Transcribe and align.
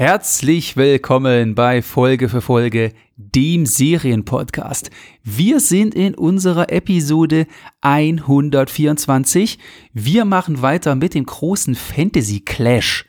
Herzlich 0.00 0.78
willkommen 0.78 1.54
bei 1.54 1.82
Folge 1.82 2.30
für 2.30 2.40
Folge, 2.40 2.94
dem 3.18 3.66
Serienpodcast. 3.66 4.90
Wir 5.22 5.60
sind 5.60 5.94
in 5.94 6.14
unserer 6.14 6.72
Episode 6.72 7.46
124. 7.82 9.58
Wir 9.92 10.24
machen 10.24 10.62
weiter 10.62 10.94
mit 10.94 11.12
dem 11.12 11.26
großen 11.26 11.74
Fantasy 11.74 12.40
Clash. 12.40 13.04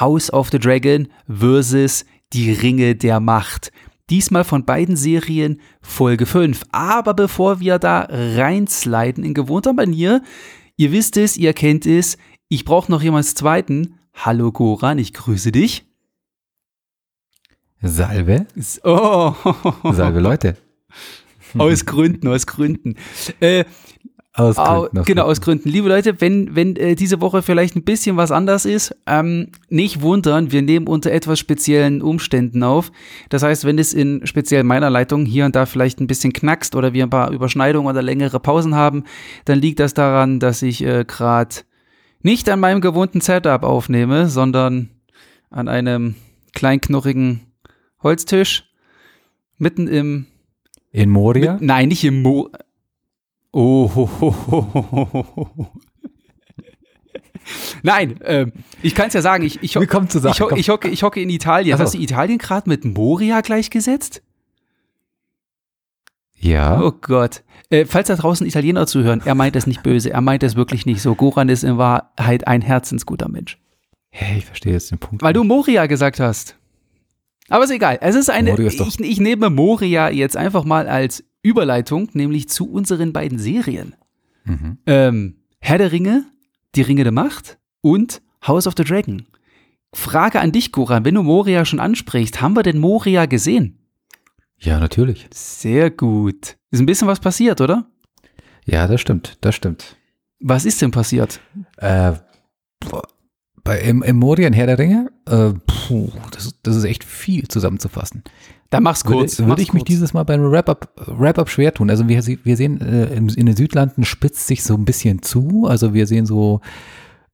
House 0.00 0.32
of 0.32 0.48
the 0.48 0.58
Dragon 0.58 1.08
versus 1.28 2.06
die 2.32 2.52
Ringe 2.52 2.94
der 2.94 3.20
Macht. 3.20 3.70
Diesmal 4.08 4.44
von 4.44 4.64
beiden 4.64 4.96
Serien 4.96 5.60
Folge 5.82 6.24
5. 6.24 6.62
Aber 6.72 7.12
bevor 7.12 7.60
wir 7.60 7.78
da 7.78 8.08
reinsliden 8.08 9.24
in 9.24 9.34
gewohnter 9.34 9.74
Manier, 9.74 10.22
ihr 10.78 10.90
wisst 10.90 11.18
es, 11.18 11.36
ihr 11.36 11.52
kennt 11.52 11.84
es, 11.84 12.16
ich 12.48 12.64
brauche 12.64 12.90
noch 12.90 13.02
jemals 13.02 13.34
zweiten. 13.34 13.98
Hallo 14.14 14.52
Goran, 14.52 14.96
ich 14.96 15.12
grüße 15.12 15.52
dich. 15.52 15.84
Salve. 17.82 18.46
Oh. 18.84 19.32
Salve 19.92 20.20
Leute. 20.20 20.56
Aus 21.58 21.86
Gründen, 21.86 22.28
aus 22.28 22.46
Gründen. 22.46 22.96
Äh, 23.40 23.64
Aus 24.34 24.58
Au, 24.58 24.80
Gründen, 24.82 24.98
aus 24.98 25.06
genau, 25.06 25.22
Gründen. 25.22 25.30
aus 25.30 25.40
Gründen. 25.40 25.68
Liebe 25.70 25.88
Leute, 25.88 26.20
wenn, 26.20 26.54
wenn 26.54 26.76
äh, 26.76 26.94
diese 26.94 27.20
Woche 27.22 27.40
vielleicht 27.42 27.74
ein 27.74 27.84
bisschen 27.84 28.16
was 28.18 28.30
anders 28.30 28.66
ist, 28.66 28.94
ähm, 29.06 29.48
nicht 29.70 30.02
wundern, 30.02 30.52
wir 30.52 30.60
nehmen 30.62 30.86
unter 30.86 31.10
etwas 31.10 31.38
speziellen 31.38 32.02
Umständen 32.02 32.62
auf. 32.62 32.92
Das 33.30 33.42
heißt, 33.42 33.64
wenn 33.64 33.78
es 33.78 33.94
in 33.94 34.26
speziell 34.26 34.62
meiner 34.62 34.90
Leitung 34.90 35.24
hier 35.24 35.46
und 35.46 35.56
da 35.56 35.64
vielleicht 35.64 36.00
ein 36.00 36.06
bisschen 36.06 36.32
knackst 36.34 36.76
oder 36.76 36.92
wir 36.92 37.04
ein 37.04 37.10
paar 37.10 37.30
Überschneidungen 37.32 37.88
oder 37.90 38.02
längere 38.02 38.38
Pausen 38.40 38.74
haben, 38.74 39.04
dann 39.46 39.58
liegt 39.58 39.80
das 39.80 39.94
daran, 39.94 40.38
dass 40.38 40.60
ich 40.62 40.84
äh, 40.84 41.04
gerade 41.06 41.56
nicht 42.22 42.48
an 42.50 42.60
meinem 42.60 42.80
gewohnten 42.82 43.22
Setup 43.22 43.62
aufnehme, 43.62 44.28
sondern 44.28 44.90
an 45.50 45.66
einem 45.68 46.14
kleinknurrigen 46.52 47.40
Holztisch 48.02 48.64
mitten 49.56 49.86
im 49.88 50.26
In 50.92 51.10
Moria? 51.10 51.54
mit, 51.54 51.62
nein, 51.62 51.88
nicht 51.88 52.04
im 52.04 52.22
Mo. 52.22 52.48
Oh. 53.52 53.90
Ho, 53.94 54.10
ho, 54.20 54.34
ho, 54.50 55.26
ho. 55.36 55.72
Nein, 57.82 58.18
ähm, 58.24 58.52
ich 58.82 58.94
kann 58.94 59.08
es 59.08 59.14
ja 59.14 59.22
sagen, 59.22 59.42
ich, 59.44 59.62
ich, 59.62 59.76
ho- 59.76 59.80
Sache, 60.20 60.32
ich, 60.34 60.40
ho- 60.40 60.54
ich, 60.54 60.68
hocke, 60.68 60.88
ich 60.88 61.02
hocke 61.02 61.20
in 61.20 61.30
Italien. 61.30 61.74
Ach 61.74 61.78
so. 61.78 61.84
Hast 61.84 61.94
du 61.94 61.98
Italien 61.98 62.38
gerade 62.38 62.68
mit 62.68 62.84
Moria 62.84 63.40
gleichgesetzt? 63.40 64.22
Ja. 66.34 66.80
Oh 66.82 66.92
Gott. 66.92 67.42
Äh, 67.70 67.84
falls 67.86 68.08
da 68.08 68.16
draußen 68.16 68.46
Italiener 68.46 68.86
zuhören, 68.86 69.22
er 69.24 69.34
meint 69.34 69.56
es 69.56 69.66
nicht 69.66 69.82
böse, 69.82 70.10
er 70.10 70.20
meint 70.20 70.42
es 70.42 70.56
wirklich 70.56 70.86
nicht 70.86 71.02
so. 71.02 71.14
Goran 71.14 71.48
ist 71.48 71.64
in 71.64 71.78
Wahrheit 71.78 72.46
ein 72.46 72.60
herzensguter 72.62 73.28
Mensch. 73.28 73.58
Hey, 74.10 74.38
ich 74.38 74.46
verstehe 74.46 74.72
jetzt 74.72 74.90
den 74.90 74.98
Punkt. 74.98 75.22
Weil 75.22 75.32
du 75.32 75.42
Moria 75.44 75.86
gesagt 75.86 76.20
hast. 76.20 76.56
Aber 77.48 77.64
ist 77.64 77.70
egal. 77.70 77.98
Es 78.00 78.14
ist 78.14 78.30
eine. 78.30 78.54
Ist 78.56 78.80
ich, 78.80 79.00
ich 79.00 79.20
nehme 79.20 79.50
Moria 79.50 80.10
jetzt 80.10 80.36
einfach 80.36 80.64
mal 80.64 80.86
als 80.86 81.24
Überleitung, 81.42 82.08
nämlich 82.12 82.48
zu 82.48 82.70
unseren 82.70 83.12
beiden 83.12 83.38
Serien. 83.38 83.94
Mhm. 84.44 84.78
Ähm, 84.86 85.36
Herr 85.60 85.78
der 85.78 85.92
Ringe, 85.92 86.24
die 86.74 86.82
Ringe 86.82 87.04
der 87.04 87.12
Macht 87.12 87.58
und 87.80 88.22
House 88.46 88.66
of 88.66 88.74
the 88.76 88.84
Dragon. 88.84 89.26
Frage 89.94 90.40
an 90.40 90.52
dich, 90.52 90.72
Goran, 90.72 91.04
wenn 91.04 91.14
du 91.14 91.22
Moria 91.22 91.64
schon 91.64 91.80
ansprichst, 91.80 92.40
haben 92.40 92.54
wir 92.54 92.62
denn 92.62 92.78
Moria 92.78 93.26
gesehen? 93.26 93.78
Ja, 94.58 94.78
natürlich. 94.78 95.26
Sehr 95.32 95.90
gut. 95.90 96.56
Ist 96.70 96.80
ein 96.80 96.86
bisschen 96.86 97.08
was 97.08 97.20
passiert, 97.20 97.60
oder? 97.60 97.86
Ja, 98.66 98.86
das 98.86 99.00
stimmt, 99.00 99.38
das 99.40 99.54
stimmt. 99.54 99.96
Was 100.40 100.64
ist 100.64 100.82
denn 100.82 100.90
passiert? 100.90 101.40
Äh, 101.78 102.12
bei 103.68 103.92
Moria 104.14 104.48
in 104.48 104.54
Herr 104.54 104.66
der 104.66 104.78
Ringe, 104.78 105.10
äh, 105.26 105.52
puh, 105.66 106.08
das, 106.30 106.54
das 106.62 106.74
ist 106.74 106.84
echt 106.84 107.04
viel 107.04 107.48
zusammenzufassen. 107.48 108.22
Dann 108.70 108.82
mach's 108.82 109.04
kurz. 109.04 109.32
Würde, 109.32 109.38
würde 109.38 109.48
mach's 109.50 109.62
ich 109.62 109.72
mich 109.74 109.82
kurz. 109.82 109.88
dieses 109.88 110.14
Mal 110.14 110.22
beim 110.22 110.40
Wrap-Up 110.50 110.88
Wrap-up 111.06 111.50
schwer 111.50 111.74
tun. 111.74 111.90
Also 111.90 112.08
wir, 112.08 112.24
wir 112.24 112.56
sehen, 112.56 112.80
äh, 112.80 113.14
in, 113.14 113.28
den 113.28 113.56
Südlanden 113.56 114.04
spitzt 114.04 114.46
sich 114.46 114.62
so 114.62 114.72
ein 114.72 114.86
bisschen 114.86 115.20
zu. 115.20 115.66
Also 115.68 115.92
wir 115.92 116.06
sehen 116.06 116.24
so 116.24 116.62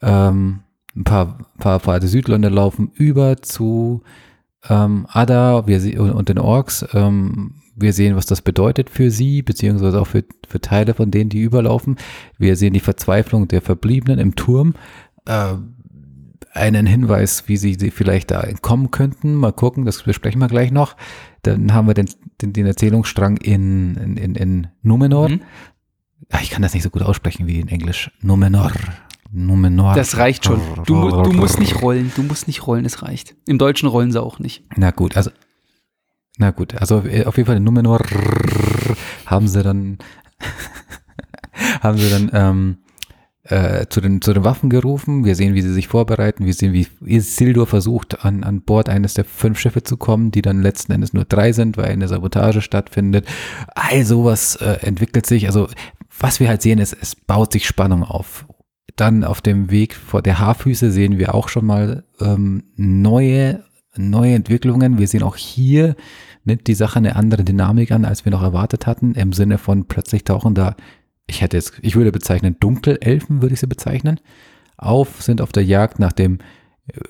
ähm, 0.02 0.60
ein 0.96 1.04
paar, 1.04 1.38
paar, 1.58 1.78
paar 1.78 2.00
der 2.00 2.08
Südländer 2.08 2.50
laufen 2.50 2.90
über 2.94 3.40
zu 3.40 4.02
ähm, 4.68 5.06
Ada 5.08 5.68
wir 5.68 6.00
und, 6.00 6.10
und 6.10 6.28
den 6.28 6.40
Orks. 6.40 6.84
Ähm, 6.94 7.54
wir 7.76 7.92
sehen, 7.92 8.16
was 8.16 8.26
das 8.26 8.42
bedeutet 8.42 8.90
für 8.90 9.12
sie, 9.12 9.42
beziehungsweise 9.42 10.00
auch 10.00 10.08
für, 10.08 10.24
für 10.48 10.60
Teile 10.60 10.94
von 10.94 11.12
denen, 11.12 11.30
die 11.30 11.42
überlaufen. 11.42 11.96
Wir 12.38 12.56
sehen 12.56 12.72
die 12.72 12.80
Verzweiflung 12.80 13.46
der 13.46 13.60
Verbliebenen 13.60 14.18
im 14.18 14.34
Turm. 14.34 14.74
Äh, 15.26 15.54
einen 16.52 16.86
Hinweis, 16.86 17.44
wie 17.46 17.56
sie, 17.56 17.74
sie 17.74 17.90
vielleicht 17.90 18.30
da 18.30 18.40
entkommen 18.42 18.90
könnten. 18.90 19.34
Mal 19.34 19.52
gucken, 19.52 19.84
das 19.84 20.02
besprechen 20.02 20.40
wir 20.40 20.48
gleich 20.48 20.70
noch. 20.70 20.96
Dann 21.42 21.74
haben 21.74 21.86
wir 21.86 21.94
den, 21.94 22.08
den, 22.40 22.52
den 22.52 22.66
Erzählungsstrang 22.66 23.36
in, 23.38 23.96
in, 23.96 24.16
in, 24.16 24.34
in 24.34 24.66
Numenor. 24.82 25.28
Mhm. 25.28 25.40
Ah, 26.30 26.38
ich 26.42 26.50
kann 26.50 26.62
das 26.62 26.74
nicht 26.74 26.82
so 26.82 26.90
gut 26.90 27.02
aussprechen 27.02 27.46
wie 27.46 27.60
in 27.60 27.68
Englisch. 27.68 28.10
Numenor. 28.20 28.72
Numenor. 29.30 29.94
Das 29.94 30.16
reicht 30.16 30.44
schon. 30.44 30.60
Du, 30.86 31.10
du 31.10 31.32
musst 31.32 31.58
nicht 31.58 31.82
rollen. 31.82 32.12
Du 32.14 32.22
musst 32.22 32.46
nicht 32.46 32.66
rollen, 32.66 32.84
es 32.84 33.02
reicht. 33.02 33.34
Im 33.46 33.58
Deutschen 33.58 33.88
rollen 33.88 34.12
sie 34.12 34.22
auch 34.22 34.38
nicht. 34.38 34.64
Na 34.76 34.90
gut, 34.90 35.16
also 35.16 35.30
na 36.36 36.50
gut, 36.50 36.74
also 36.74 37.02
äh, 37.04 37.24
auf 37.26 37.36
jeden 37.36 37.46
Fall 37.46 37.56
in 37.56 37.64
Numenor 37.64 38.00
haben 39.26 39.46
sie 39.46 39.62
dann 39.62 39.98
haben 41.80 41.98
sie 41.98 42.10
dann 42.10 42.30
ähm, 42.32 42.78
äh, 43.44 43.86
zu 43.88 44.00
den 44.00 44.20
zu 44.22 44.32
den 44.32 44.44
Waffen 44.44 44.70
gerufen. 44.70 45.24
Wir 45.24 45.34
sehen, 45.34 45.54
wie 45.54 45.62
sie 45.62 45.72
sich 45.72 45.88
vorbereiten. 45.88 46.46
Wir 46.46 46.54
sehen, 46.54 46.72
wie 46.72 46.86
Isildur 47.04 47.66
versucht, 47.66 48.24
an, 48.24 48.42
an 48.42 48.62
Bord 48.62 48.88
eines 48.88 49.14
der 49.14 49.24
fünf 49.24 49.58
Schiffe 49.58 49.82
zu 49.82 49.96
kommen, 49.96 50.30
die 50.30 50.42
dann 50.42 50.62
letzten 50.62 50.92
Endes 50.92 51.12
nur 51.12 51.24
drei 51.24 51.52
sind, 51.52 51.76
weil 51.76 51.86
eine 51.86 52.08
Sabotage 52.08 52.62
stattfindet. 52.62 53.26
All 53.74 54.04
sowas 54.04 54.56
äh, 54.56 54.78
entwickelt 54.80 55.26
sich. 55.26 55.46
Also 55.46 55.68
was 56.18 56.40
wir 56.40 56.48
halt 56.48 56.62
sehen, 56.62 56.78
ist, 56.78 56.96
es 57.00 57.14
baut 57.14 57.52
sich 57.52 57.66
Spannung 57.66 58.02
auf. 58.02 58.46
Dann 58.96 59.24
auf 59.24 59.40
dem 59.40 59.70
Weg 59.70 59.94
vor 59.94 60.22
der 60.22 60.38
Haarfüße 60.38 60.90
sehen 60.90 61.18
wir 61.18 61.34
auch 61.34 61.48
schon 61.48 61.66
mal 61.66 62.04
ähm, 62.20 62.64
neue, 62.76 63.64
neue 63.96 64.34
Entwicklungen. 64.34 64.98
Wir 64.98 65.08
sehen 65.08 65.22
auch 65.22 65.36
hier 65.36 65.96
nimmt 66.44 66.66
die 66.66 66.74
Sache 66.74 66.98
eine 66.98 67.16
andere 67.16 67.44
Dynamik 67.44 67.90
an, 67.90 68.04
als 68.04 68.24
wir 68.24 68.32
noch 68.32 68.42
erwartet 68.42 68.86
hatten, 68.86 69.14
im 69.14 69.32
Sinne 69.32 69.58
von 69.58 69.86
plötzlich 69.86 70.24
tauchen 70.24 70.54
da, 70.54 70.76
ich 71.26 71.40
hätte 71.42 71.56
jetzt, 71.56 71.74
ich 71.82 71.96
würde 71.96 72.12
bezeichnen, 72.12 72.56
Dunkelelfen 72.60 73.42
würde 73.42 73.54
ich 73.54 73.60
sie 73.60 73.66
bezeichnen, 73.66 74.20
auf, 74.76 75.22
sind 75.22 75.40
auf 75.40 75.52
der 75.52 75.64
Jagd 75.64 75.98
nach 75.98 76.12
dem 76.12 76.38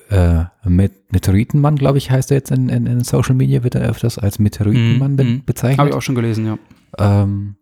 äh, 0.09 0.43
Met- 0.63 1.11
Meteoritenmann, 1.11 1.75
glaube 1.75 1.97
ich, 1.97 2.09
heißt 2.11 2.31
er 2.31 2.37
jetzt 2.37 2.51
in, 2.51 2.69
in, 2.69 2.85
in 2.85 3.03
Social 3.03 3.35
Media, 3.35 3.63
wird 3.63 3.75
er 3.75 3.81
öfters 3.89 4.17
als 4.17 4.39
Meteoritenmann 4.39 5.15
be 5.17 5.23
Mhm. 5.25 5.43
bezeichnet. 5.45 5.79
Habe 5.79 5.89
ich 5.89 5.95
auch 5.95 6.01
schon 6.01 6.15
gelesen, 6.15 6.45
ja. 6.45 6.57
Ähm, 6.97 7.57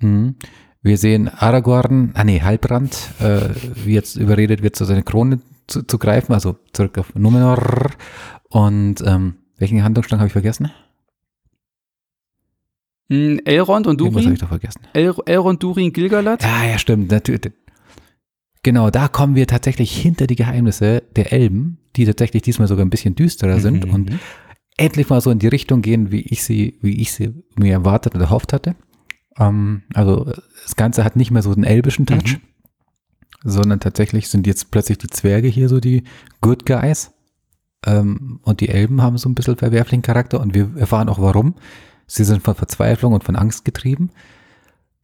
mh. 0.00 0.34
wir 0.82 0.98
sehen 0.98 1.28
Aragorn, 1.28 2.10
ah 2.14 2.24
nee, 2.24 2.42
Halbrand, 2.42 3.10
äh, 3.20 3.40
wie 3.84 3.94
jetzt 3.94 4.16
überredet 4.16 4.62
wird, 4.62 4.76
so 4.76 4.84
seine 4.84 5.02
Krone 5.02 5.40
zu, 5.66 5.82
zu 5.84 5.98
greifen, 5.98 6.34
also 6.34 6.56
zurück 6.74 6.98
auf 6.98 7.14
Numenor. 7.14 7.86
Und 8.50 8.96
ähm, 9.06 9.36
welchen 9.56 9.82
Handlungsstrang 9.82 10.20
habe 10.20 10.26
ich 10.26 10.32
vergessen? 10.34 10.70
Mm, 13.14 13.38
Elrond 13.44 13.86
und 13.86 14.00
Irgendwas 14.00 14.24
habe 14.24 14.34
ich 14.34 14.40
Durin. 14.40 14.40
doch 14.40 14.48
vergessen. 14.48 14.80
El 14.92 15.14
Elrond, 15.26 15.62
Durin, 15.62 15.92
Gilgalad. 15.92 16.42
Ja, 16.42 16.64
ja, 16.66 16.78
stimmt. 16.78 17.10
Natürlich. 17.10 17.52
Genau, 18.62 18.90
da 18.90 19.08
kommen 19.08 19.34
wir 19.34 19.46
tatsächlich 19.46 19.94
hinter 19.96 20.26
die 20.26 20.36
Geheimnisse 20.36 21.02
der 21.16 21.32
Elben, 21.32 21.78
die 21.96 22.06
tatsächlich 22.06 22.42
diesmal 22.42 22.66
sogar 22.68 22.84
ein 22.84 22.90
bisschen 22.90 23.14
düsterer 23.14 23.60
sind 23.60 23.86
Mhm. 23.86 23.94
und 23.94 24.12
endlich 24.78 25.08
mal 25.08 25.20
so 25.20 25.30
in 25.30 25.38
die 25.38 25.48
Richtung 25.48 25.82
gehen, 25.82 26.10
wie 26.10 26.22
ich 26.22 26.42
sie, 26.44 26.78
wie 26.80 27.00
ich 27.00 27.12
sie 27.12 27.30
mir 27.56 27.72
erwartet 27.72 28.14
und 28.14 28.20
erhofft 28.22 28.52
hatte. 28.52 28.74
Ähm, 29.38 29.82
also 29.92 30.24
das 30.64 30.76
Ganze 30.76 31.04
hat 31.04 31.14
nicht 31.16 31.30
mehr 31.30 31.42
so 31.42 31.52
einen 31.52 31.64
elbischen 31.64 32.06
Touch, 32.06 32.38
Mhm. 32.38 32.40
sondern 33.44 33.80
tatsächlich 33.80 34.28
sind 34.28 34.46
jetzt 34.46 34.70
plötzlich 34.70 34.96
die 34.98 35.08
Zwerge 35.08 35.48
hier 35.48 35.68
so 35.68 35.78
die 35.80 36.04
Good 36.40 36.64
Guys. 36.66 37.12
Ähm, 37.86 38.40
und 38.42 38.60
die 38.62 38.70
Elben 38.70 39.02
haben 39.02 39.18
so 39.18 39.28
ein 39.28 39.34
bisschen 39.34 39.56
verwerflichen 39.58 40.00
Charakter 40.02 40.40
und 40.40 40.54
wir 40.54 40.70
erfahren 40.76 41.10
auch 41.10 41.20
warum. 41.20 41.54
Sie 42.06 42.24
sind 42.24 42.42
von 42.42 42.54
Verzweiflung 42.54 43.12
und 43.12 43.24
von 43.24 43.36
Angst 43.36 43.64
getrieben. 43.64 44.10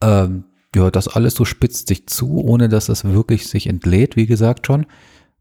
Ähm, 0.01 0.45
ja, 0.75 0.89
das 0.89 1.07
alles 1.07 1.35
so 1.35 1.45
spitzt 1.45 1.87
sich 1.87 2.07
zu, 2.07 2.37
ohne 2.37 2.69
dass 2.69 2.89
es 2.89 3.03
wirklich 3.03 3.47
sich 3.47 3.67
entlädt, 3.67 4.15
wie 4.15 4.27
gesagt 4.27 4.67
schon. 4.67 4.85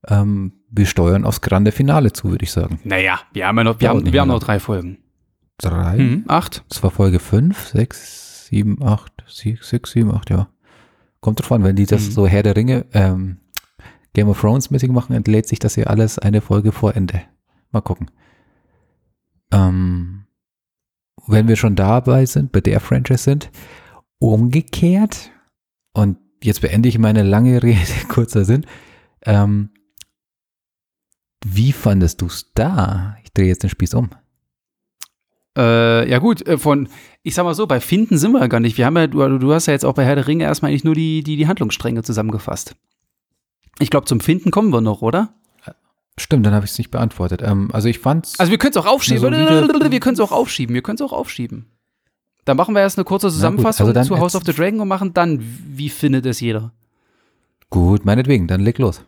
Ähm, 0.09 0.53
wir 0.71 0.87
steuern 0.87 1.25
aufs 1.25 1.41
grande 1.41 1.73
Finale 1.73 2.13
zu, 2.13 2.31
würde 2.31 2.45
ich 2.45 2.53
sagen. 2.53 2.81
Naja, 2.85 3.21
wir 3.33 3.47
haben 3.47 3.59
ja 3.59 3.65
noch, 3.65 3.81
wir 3.81 3.89
Dauert 3.89 4.05
haben, 4.05 4.13
wir 4.13 4.21
haben 4.21 4.29
noch 4.29 4.41
drei 4.41 4.59
Folgen. 4.59 4.99
Drei? 5.59 5.99
Hm, 5.99 6.25
acht. 6.27 6.65
Das 6.69 6.83
war 6.83 6.91
Folge 6.91 7.19
5, 7.19 7.69
6, 7.69 8.47
7, 8.47 8.83
8, 8.83 9.13
6, 9.29 9.91
7, 9.91 10.11
8, 10.11 10.31
ja. 10.31 10.49
Kommt 11.21 11.41
drauf 11.41 11.53
an, 11.53 11.63
wenn 11.65 11.77
die 11.77 11.85
das 11.87 12.07
Mhm. 12.07 12.11
so 12.13 12.27
Herr 12.27 12.43
der 12.43 12.57
Ringe, 12.57 12.87
ähm, 12.95 13.37
Game 14.15 14.29
of 14.29 14.41
Thrones 14.41 14.71
mäßig 14.71 14.91
machen, 14.91 15.15
entlädt 15.15 15.47
sich 15.47 15.59
das 15.59 15.77
ja 15.77 15.85
alles 15.85 16.19
eine 16.19 16.41
Folge 16.41 16.73
vor 16.73 16.97
Ende. 16.97 17.21
Mal 17.73 17.83
gucken. 17.83 18.11
Ähm, 19.53 20.20
wenn 21.27 21.49
wir 21.49 21.57
schon 21.57 21.77
dabei 21.77 22.27
sind, 22.27 22.53
bei 22.53 22.61
der 22.61 22.81
Franchise 22.81 23.23
sind, 23.23 23.51
umgekehrt, 24.19 25.31
und 25.93 26.19
jetzt 26.43 26.61
beende 26.61 26.89
ich 26.89 26.99
meine 26.99 27.23
lange 27.23 27.63
Rede, 27.63 28.07
kurzer 28.09 28.45
Sinn, 28.45 28.67
ähm, 29.23 29.71
Wie 31.45 31.73
fandest 31.73 32.21
du 32.21 32.27
es 32.27 32.53
da? 32.55 33.17
Ich 33.25 33.33
drehe 33.33 33.49
jetzt 33.49 33.63
den 33.63 33.71
Spieß 33.71 33.95
um. 33.95 34.11
Äh, 35.57 36.09
ja 36.09 36.19
gut, 36.19 36.47
äh, 36.47 36.59
von, 36.59 36.89
ich 37.23 37.35
sag 37.35 37.45
mal 37.45 37.55
so, 37.55 37.67
bei 37.67 37.81
Finden 37.81 38.19
sind 38.19 38.33
wir 38.33 38.41
ja 38.41 38.47
gar 38.47 38.61
nicht. 38.61 38.79
Wir 38.79 38.87
haben 38.87 38.97
ja, 38.97 39.07
du, 39.07 39.39
du 39.39 39.53
hast 39.53 39.67
ja 39.67 39.73
jetzt 39.73 39.85
auch 39.85 39.95
bei 39.95 40.05
Herr 40.05 40.15
der 40.15 40.27
Ringe 40.27 40.45
erstmal 40.45 40.71
eigentlich 40.71 40.85
nur 40.85 40.95
die, 40.95 41.23
die, 41.23 41.37
die 41.37 41.49
Handlungsstränge 41.49 42.03
zusammengefasst. 42.03 42.77
Ich 43.79 43.91
glaube, 43.91 44.07
zum 44.07 44.21
Finden 44.21 44.51
kommen 44.51 44.71
wir 44.71 44.81
noch, 44.81 45.03
oder? 45.03 45.35
Stimmt, 46.21 46.45
dann 46.45 46.53
habe 46.53 46.67
ich 46.67 46.73
es 46.73 46.79
nicht 46.79 46.91
beantwortet. 46.91 47.41
Ähm, 47.43 47.71
also 47.73 47.89
ich 47.89 47.99
fand's. 47.99 48.39
Also 48.39 48.51
wir 48.51 48.59
können 48.59 48.73
es 48.73 48.77
auch 48.77 48.85
aufschieben. 48.85 49.23
wir 49.23 50.01
können 50.01 50.15
es 50.15 50.21
auch 50.21 50.33
aufschieben. 50.33 50.75
Wir 50.75 50.83
können 50.83 50.97
es 50.97 51.03
auch 51.03 51.15
aufschieben. 51.15 51.65
Dann 52.45 52.59
machen 52.59 52.75
wir 52.75 52.83
erst 52.83 52.99
eine 52.99 53.07
kurze 53.07 53.31
Zusammenfassung 53.31 53.87
also 53.87 53.95
dann 53.95 54.05
zu 54.05 54.19
House 54.19 54.35
of 54.35 54.43
the 54.45 54.53
Dragon 54.53 54.81
und 54.81 54.89
machen 54.89 55.15
dann, 55.15 55.43
wie 55.67 55.89
findet 55.89 56.27
es 56.27 56.41
jeder. 56.41 56.73
Gut, 57.71 58.05
meinetwegen, 58.05 58.49
dann 58.49 58.61
leg 58.61 58.77
los. 58.77 59.03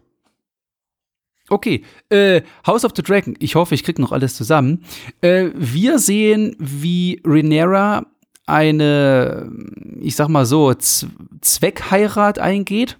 Okay, 1.50 1.84
äh, 2.08 2.40
House 2.66 2.86
of 2.86 2.92
the 2.96 3.02
Dragon. 3.02 3.34
Ich 3.40 3.56
hoffe, 3.56 3.74
ich 3.74 3.84
krieg 3.84 3.98
noch 3.98 4.12
alles 4.12 4.34
zusammen. 4.34 4.82
Äh, 5.20 5.50
wir 5.54 5.98
sehen, 5.98 6.56
wie 6.58 7.20
Rhaenyra 7.26 8.06
eine, 8.46 9.52
ich 10.00 10.16
sag 10.16 10.28
mal 10.28 10.46
so, 10.46 10.72
Z 10.72 11.10
Zweckheirat 11.42 12.38
eingeht 12.38 12.98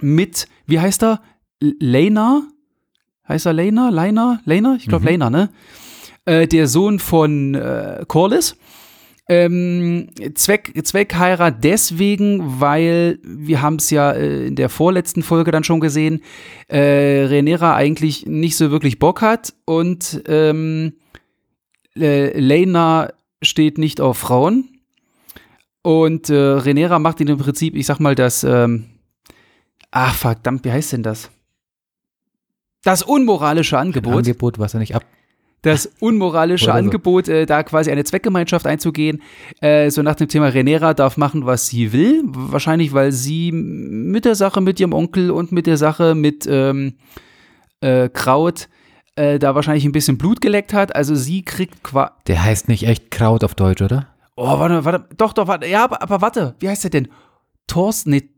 mit, 0.00 0.48
wie 0.66 0.80
heißt 0.80 1.02
er? 1.02 1.20
Lena? 1.60 2.44
Heißt 3.30 3.46
er 3.46 3.52
Lena? 3.52 3.90
Lena? 3.90 4.40
Lena? 4.44 4.74
Ich 4.76 4.88
glaube 4.88 5.04
Mhm. 5.04 5.08
Lena, 5.08 5.30
ne? 5.30 5.50
Äh, 6.24 6.48
der 6.48 6.66
Sohn 6.66 6.98
von 6.98 7.54
äh, 7.54 8.04
Corlys. 8.08 8.56
Ähm, 9.28 10.08
Zweck, 10.34 10.72
Zweckheirat 10.84 11.62
deswegen, 11.62 12.60
weil 12.60 13.20
wir 13.22 13.62
haben 13.62 13.76
es 13.76 13.88
ja 13.90 14.10
äh, 14.10 14.48
in 14.48 14.56
der 14.56 14.68
vorletzten 14.68 15.22
Folge 15.22 15.52
dann 15.52 15.62
schon 15.62 15.78
gesehen, 15.78 16.22
äh, 16.66 17.26
Rhaenyra 17.26 17.76
eigentlich 17.76 18.26
nicht 18.26 18.56
so 18.56 18.72
wirklich 18.72 18.98
Bock 18.98 19.22
hat 19.22 19.54
und 19.64 20.20
ähm, 20.26 20.94
äh, 21.96 22.36
Lena 22.36 23.12
steht 23.40 23.78
nicht 23.78 24.00
auf 24.00 24.18
Frauen 24.18 24.68
und 25.82 26.28
äh, 26.28 26.34
Rhaenyra 26.34 26.98
macht 26.98 27.20
ihn 27.20 27.28
im 27.28 27.38
Prinzip, 27.38 27.76
ich 27.76 27.86
sag 27.86 28.00
mal, 28.00 28.16
das, 28.16 28.42
ähm, 28.42 28.86
ach 29.92 30.14
verdammt, 30.16 30.64
wie 30.64 30.72
heißt 30.72 30.92
denn 30.94 31.04
das? 31.04 31.30
Das 32.82 33.02
unmoralische 33.02 33.78
Ein 33.78 33.88
Angebot 33.88 34.14
Angebot, 34.14 34.58
was 34.58 34.74
er 34.74 34.80
nicht 34.80 34.94
ab. 34.94 35.04
das 35.62 35.90
unmoralische. 36.00 36.72
Angebot, 36.72 37.28
äh, 37.28 37.44
da 37.46 37.62
quasi 37.62 37.90
eine 37.90 38.04
Zweckgemeinschaft 38.04 38.66
einzugehen, 38.66 39.22
äh, 39.60 39.90
so 39.90 40.02
nach 40.02 40.14
dem 40.14 40.28
Thema 40.28 40.46
Renera 40.48 40.94
darf 40.94 41.16
machen, 41.18 41.44
was 41.44 41.66
sie 41.66 41.92
will. 41.92 42.22
Wahrscheinlich, 42.26 42.92
weil 42.94 43.12
sie 43.12 43.52
mit 43.52 44.24
der 44.24 44.34
Sache 44.34 44.60
mit 44.60 44.80
ihrem 44.80 44.94
Onkel 44.94 45.30
und 45.30 45.52
mit 45.52 45.66
der 45.66 45.76
Sache 45.76 46.14
mit 46.14 46.46
ähm, 46.50 46.94
äh, 47.82 48.08
Kraut 48.08 48.68
äh, 49.16 49.38
da 49.38 49.54
wahrscheinlich 49.54 49.84
ein 49.84 49.92
bisschen 49.92 50.16
Blut 50.16 50.40
geleckt 50.40 50.72
hat. 50.72 50.94
Also 50.96 51.14
sie 51.14 51.42
kriegt 51.42 51.82
qua 51.82 52.12
Der 52.26 52.42
heißt 52.42 52.68
nicht 52.68 52.86
echt 52.86 53.10
Kraut 53.10 53.44
auf 53.44 53.54
Deutsch, 53.54 53.82
oder? 53.82 54.06
Oh, 54.36 54.58
warte, 54.58 54.84
warte, 54.86 55.06
doch, 55.18 55.34
doch, 55.34 55.46
warte, 55.48 55.66
ja, 55.66 55.84
aber, 55.84 56.00
aber 56.00 56.22
warte, 56.22 56.54
wie 56.60 56.68
heißt 56.70 56.84
der 56.84 56.90
denn? 56.90 57.08
Thorsten, 57.66 58.10
nee, 58.10 58.30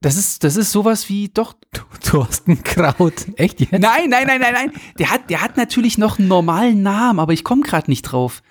das 0.00 0.16
ist, 0.16 0.44
das 0.44 0.56
ist 0.56 0.70
sowas 0.70 1.08
wie, 1.08 1.28
doch, 1.28 1.54
Thorsten 2.02 2.62
Kraut. 2.62 3.26
Echt 3.36 3.60
jetzt? 3.60 3.72
Nein, 3.72 4.08
nein, 4.08 4.26
nein, 4.26 4.40
nein, 4.40 4.52
nein. 4.52 4.72
Der 4.98 5.10
hat, 5.10 5.28
der 5.28 5.40
hat 5.42 5.56
natürlich 5.56 5.98
noch 5.98 6.18
einen 6.18 6.28
normalen 6.28 6.82
Namen, 6.82 7.18
aber 7.18 7.32
ich 7.32 7.44
komme 7.44 7.62
gerade 7.62 7.90
nicht 7.90 8.02
drauf. 8.02 8.42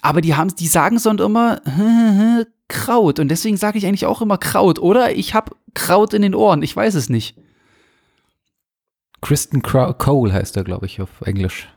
Aber 0.00 0.20
die 0.20 0.34
haben, 0.34 0.54
die 0.54 0.68
sagen 0.68 0.98
sonst 0.98 1.22
immer 1.22 1.60
Kraut 2.68 3.18
und 3.18 3.28
deswegen 3.28 3.56
sage 3.56 3.78
ich 3.78 3.86
eigentlich 3.86 4.06
auch 4.06 4.22
immer 4.22 4.38
Kraut, 4.38 4.78
oder? 4.78 5.14
Ich 5.14 5.34
habe 5.34 5.56
Kraut 5.74 6.14
in 6.14 6.22
den 6.22 6.34
Ohren, 6.34 6.62
ich 6.62 6.74
weiß 6.74 6.94
es 6.94 7.08
nicht. 7.08 7.36
Kristen 9.20 9.62
Crow 9.62 9.96
Cole 9.98 10.32
heißt 10.32 10.56
er, 10.56 10.64
glaube 10.64 10.86
ich, 10.86 11.00
auf 11.00 11.20
Englisch. 11.22 11.68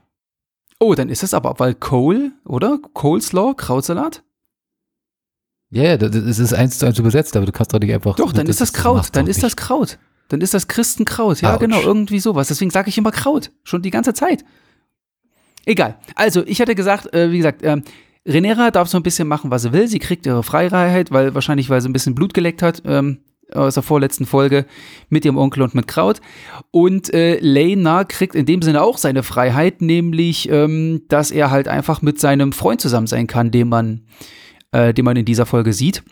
Oh, 0.79 0.95
dann 0.95 1.09
ist 1.09 1.23
es 1.23 1.33
aber, 1.33 1.55
weil 1.59 1.75
Cole, 1.75 2.31
oder? 2.45 2.79
Coleslaw, 2.93 3.53
Krautsalat? 3.55 4.23
Ja, 5.71 5.83
ja, 5.83 5.97
das 5.97 6.11
das 6.11 6.39
ist 6.39 6.53
eins 6.53 6.77
zu 6.77 6.85
eins 6.85 6.99
übersetzt, 6.99 7.35
aber 7.35 7.45
du 7.45 7.51
kannst 7.51 7.73
doch 7.73 7.79
nicht 7.79 7.93
einfach. 7.93 8.15
Doch, 8.15 8.33
dann 8.33 8.47
ist 8.47 8.61
das 8.61 8.73
Kraut, 8.73 9.07
dann 9.13 9.27
ist 9.27 9.41
das. 9.41 9.55
Kraut. 9.55 9.97
Dann 10.27 10.39
ist 10.39 10.53
das 10.53 10.69
Christenkraut, 10.69 11.41
ja 11.41 11.53
Autsch. 11.53 11.59
genau, 11.59 11.81
irgendwie 11.81 12.19
sowas. 12.19 12.47
Deswegen 12.47 12.71
sage 12.71 12.87
ich 12.87 12.97
immer 12.97 13.11
Kraut, 13.11 13.51
schon 13.63 13.81
die 13.81 13.89
ganze 13.89 14.13
Zeit. 14.13 14.45
Egal. 15.65 15.97
Also, 16.15 16.43
ich 16.45 16.61
hatte 16.61 16.73
gesagt, 16.73 17.13
äh, 17.13 17.31
wie 17.31 17.37
gesagt, 17.37 17.63
ähm, 17.63 17.83
Renera 18.25 18.71
darf 18.71 18.87
so 18.87 18.97
ein 18.97 19.03
bisschen 19.03 19.27
machen, 19.27 19.51
was 19.51 19.63
sie 19.63 19.73
will. 19.73 19.87
Sie 19.87 19.99
kriegt 19.99 20.25
ihre 20.25 20.43
Freiheit, 20.43 21.11
weil 21.11 21.35
wahrscheinlich, 21.35 21.69
weil 21.69 21.81
sie 21.81 21.89
ein 21.89 21.93
bisschen 21.93 22.15
Blut 22.15 22.33
geleckt 22.33 22.61
hat 22.61 22.81
ähm, 22.85 23.19
aus 23.53 23.73
der 23.73 23.83
vorletzten 23.83 24.25
Folge 24.25 24.65
mit 25.09 25.25
ihrem 25.25 25.37
Onkel 25.37 25.63
und 25.63 25.75
mit 25.75 25.87
Kraut. 25.87 26.21
Und 26.71 27.13
äh, 27.13 27.39
Lena 27.39 28.03
kriegt 28.03 28.35
in 28.35 28.45
dem 28.45 28.61
Sinne 28.61 28.81
auch 28.83 28.97
seine 28.97 29.23
Freiheit, 29.23 29.81
nämlich, 29.81 30.49
ähm, 30.49 31.01
dass 31.09 31.31
er 31.31 31.51
halt 31.51 31.67
einfach 31.67 32.01
mit 32.01 32.19
seinem 32.19 32.53
Freund 32.53 32.79
zusammen 32.79 33.07
sein 33.07 33.27
kann, 33.27 33.51
den 33.51 33.69
man, 33.69 34.01
äh, 34.71 34.93
den 34.93 35.05
man 35.05 35.17
in 35.17 35.25
dieser 35.25 35.45
Folge 35.45 35.73
sieht. 35.73 36.03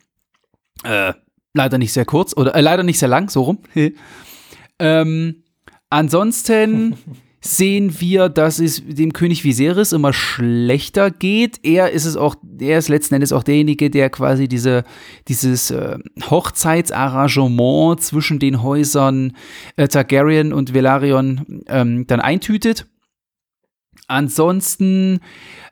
Äh, 0.83 1.13
leider 1.53 1.77
nicht 1.77 1.94
sehr 1.94 2.06
kurz 2.06 2.35
oder 2.35 2.56
äh, 2.56 2.61
leider 2.61 2.83
nicht 2.83 3.00
sehr 3.00 3.09
lang, 3.09 3.29
so 3.29 3.44
rum. 3.44 3.59
ähm, 4.79 5.44
ansonsten 5.89 6.95
sehen 7.41 8.00
wir, 8.00 8.27
dass 8.27 8.59
es 8.59 8.83
dem 8.85 9.13
König 9.13 9.44
Viserys 9.44 9.94
immer 9.94 10.11
schlechter 10.11 11.09
geht. 11.09 11.59
Er 11.63 11.91
ist 11.91 12.06
es 12.06 12.17
auch, 12.17 12.35
er 12.59 12.79
ist 12.79 12.89
letzten 12.89 13.15
Endes 13.15 13.31
auch 13.31 13.44
derjenige, 13.44 13.89
der 13.89 14.09
quasi 14.09 14.47
diese, 14.47 14.83
dieses 15.27 15.71
äh, 15.71 15.97
Hochzeitsarrangement 16.29 18.01
zwischen 18.01 18.39
den 18.39 18.62
Häusern 18.62 19.38
äh, 19.77 19.88
Targaryen 19.88 20.51
und 20.51 20.73
Velaryon 20.73 21.63
ähm, 21.67 22.07
dann 22.07 22.19
eintütet. 22.19 22.88
Ansonsten 24.07 25.19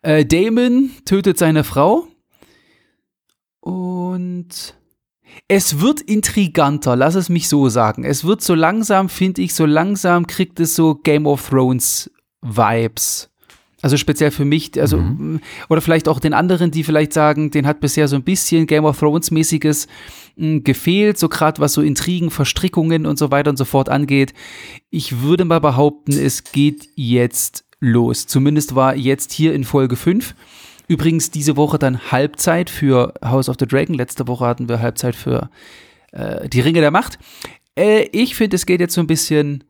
äh, 0.04 0.26
Damon 0.26 0.92
tötet 1.06 1.38
seine 1.38 1.64
Frau 1.64 2.08
und 3.60 4.76
es 5.48 5.80
wird 5.82 6.02
intriganter, 6.02 6.96
lass 6.96 7.16
es 7.16 7.30
mich 7.30 7.48
so 7.50 7.70
sagen. 7.70 8.04
Es 8.04 8.24
wird 8.24 8.42
so 8.42 8.56
langsam, 8.56 9.10
finde 9.10 9.42
ich, 9.42 9.54
so 9.54 9.66
langsam 9.66 10.26
kriegt 10.28 10.60
es 10.60 10.76
so 10.76 10.96
Game 10.96 11.26
of 11.28 11.50
Thrones 11.50 12.10
Vibes. 12.42 13.30
Also 13.82 13.96
speziell 13.98 14.32
für 14.32 14.46
mich, 14.46 14.80
also 14.82 14.98
Mhm. 14.98 15.40
oder 15.70 15.82
vielleicht 15.82 16.08
auch 16.08 16.20
den 16.20 16.34
anderen, 16.34 16.72
die 16.72 16.84
vielleicht 16.84 17.14
sagen, 17.14 17.52
den 17.52 17.68
hat 17.68 17.80
bisher 17.80 18.08
so 18.08 18.16
ein 18.16 18.24
bisschen 18.24 18.66
Game 18.66 18.86
of 18.86 18.98
Thrones 19.00 19.30
mäßiges 19.30 19.88
mh, 20.36 20.62
gefehlt, 20.64 21.18
so 21.20 21.30
gerade 21.30 21.62
was 21.62 21.74
so 21.74 21.82
Intrigen, 21.82 22.32
Verstrickungen 22.32 23.06
und 23.06 23.20
so 23.20 23.30
weiter 23.30 23.52
und 23.52 23.58
so 23.58 23.66
fort 23.66 23.90
angeht. 23.90 24.34
Ich 24.90 25.22
würde 25.22 25.46
mal 25.46 25.60
behaupten, 25.60 26.14
es 26.14 26.44
geht 26.44 26.88
jetzt 26.96 27.66
los. 27.80 28.26
Zumindest 28.26 28.74
war 28.74 28.96
jetzt 28.96 29.32
hier 29.32 29.54
in 29.54 29.64
Folge 29.64 29.96
5. 29.96 30.34
Übrigens 30.88 31.32
diese 31.32 31.58
Woche 31.58 31.78
dann 31.78 32.12
Halbzeit 32.12 32.70
für 32.70 33.14
House 33.24 33.50
of 33.50 33.58
the 33.60 33.68
Dragon. 33.68 33.94
Letzte 33.94 34.28
Woche 34.28 34.46
hatten 34.46 34.70
wir 34.70 34.80
Halbzeit 34.80 35.16
für 35.16 35.50
äh, 36.12 36.48
die 36.48 36.62
Ringe 36.62 36.80
der 36.80 36.92
Macht. 36.92 37.20
Äh, 37.76 38.08
ich 38.12 38.36
finde, 38.36 38.56
es 38.56 38.66
geht 38.66 38.80
jetzt 38.80 38.94
so 38.94 39.02
ein 39.02 39.08
bisschen 39.08 39.66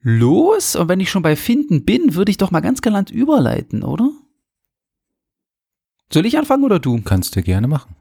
los. 0.00 0.76
Und 0.76 0.88
wenn 0.88 1.00
ich 1.00 1.10
schon 1.10 1.22
bei 1.22 1.36
Finden 1.36 1.84
bin, 1.84 2.14
würde 2.14 2.30
ich 2.30 2.36
doch 2.36 2.50
mal 2.50 2.60
ganz 2.60 2.82
galant 2.82 3.10
überleiten, 3.10 3.82
oder? 3.82 4.10
Soll 6.12 6.26
ich 6.26 6.36
anfangen 6.36 6.64
oder 6.64 6.78
du? 6.78 7.00
Kannst 7.00 7.34
du 7.34 7.42
gerne 7.42 7.68
machen. 7.68 7.96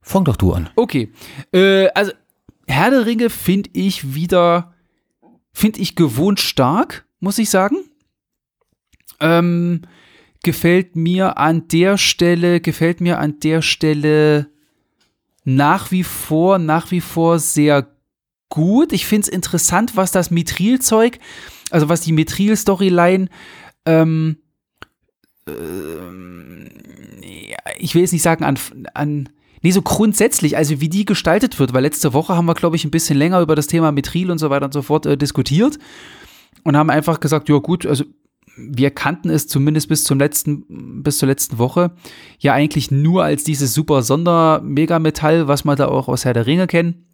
Fang 0.00 0.24
doch 0.24 0.36
du 0.36 0.52
an. 0.52 0.70
Okay. 0.76 1.12
Äh, 1.52 1.88
also, 1.88 2.12
Herr 2.66 2.90
der 2.90 3.04
Ringe 3.04 3.28
finde 3.28 3.70
ich 3.74 4.14
wieder, 4.14 4.74
finde 5.52 5.80
ich 5.80 5.94
gewohnt 5.96 6.40
stark, 6.40 7.06
muss 7.20 7.38
ich 7.38 7.50
sagen. 7.50 7.76
Ähm, 9.20 9.82
gefällt 10.44 10.94
mir 10.94 11.38
an 11.38 11.66
der 11.68 11.98
Stelle, 11.98 12.60
gefällt 12.60 13.00
mir 13.00 13.18
an 13.18 13.40
der 13.40 13.62
Stelle 13.62 14.46
nach 15.44 15.90
wie 15.90 16.04
vor, 16.04 16.58
nach 16.58 16.90
wie 16.90 17.00
vor 17.00 17.38
sehr 17.38 17.88
gut. 18.48 18.92
Ich 18.92 19.06
finde 19.06 19.22
es 19.22 19.28
interessant, 19.28 19.96
was 19.96 20.12
das 20.12 20.30
Mithril-Zeug, 20.30 21.18
also 21.70 21.88
was 21.88 22.02
die 22.02 22.12
Mithril-Storyline, 22.12 23.28
ähm, 23.86 24.38
ähm, 25.48 26.70
ich 27.78 27.94
will 27.94 28.02
jetzt 28.02 28.12
nicht 28.12 28.22
sagen 28.22 28.44
an, 28.44 28.58
an 28.94 29.28
Nee, 29.64 29.70
so 29.70 29.80
grundsätzlich, 29.80 30.58
also 30.58 30.82
wie 30.82 30.90
die 30.90 31.06
gestaltet 31.06 31.58
wird, 31.58 31.72
weil 31.72 31.82
letzte 31.82 32.12
Woche 32.12 32.36
haben 32.36 32.44
wir, 32.44 32.52
glaube 32.52 32.76
ich, 32.76 32.84
ein 32.84 32.90
bisschen 32.90 33.16
länger 33.16 33.40
über 33.40 33.54
das 33.54 33.66
Thema 33.66 33.92
Mithril 33.92 34.30
und 34.30 34.36
so 34.36 34.50
weiter 34.50 34.66
und 34.66 34.74
so 34.74 34.82
fort 34.82 35.06
äh, 35.06 35.16
diskutiert 35.16 35.78
und 36.64 36.76
haben 36.76 36.90
einfach 36.90 37.18
gesagt, 37.18 37.48
ja 37.48 37.56
gut, 37.56 37.86
also 37.86 38.04
wir 38.56 38.90
kannten 38.90 39.30
es 39.30 39.46
zumindest 39.46 39.88
bis 39.88 40.04
zum 40.04 40.18
letzten, 40.18 41.02
bis 41.02 41.18
zur 41.18 41.28
letzten 41.28 41.58
Woche 41.58 41.92
ja 42.38 42.52
eigentlich 42.52 42.90
nur 42.90 43.24
als 43.24 43.44
dieses 43.44 43.74
super 43.74 44.02
Sonder-Megametall, 44.02 45.48
was 45.48 45.64
wir 45.64 45.76
da 45.76 45.88
auch 45.88 46.08
aus 46.08 46.24
Herr 46.24 46.34
der 46.34 46.46
Ringe 46.46 46.66
kennen. 46.66 47.06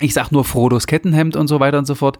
Ich 0.00 0.14
sag 0.14 0.30
nur 0.30 0.44
Frodos 0.44 0.86
Kettenhemd 0.86 1.36
und 1.36 1.48
so 1.48 1.60
weiter 1.60 1.78
und 1.78 1.86
so 1.86 1.94
fort. 1.94 2.18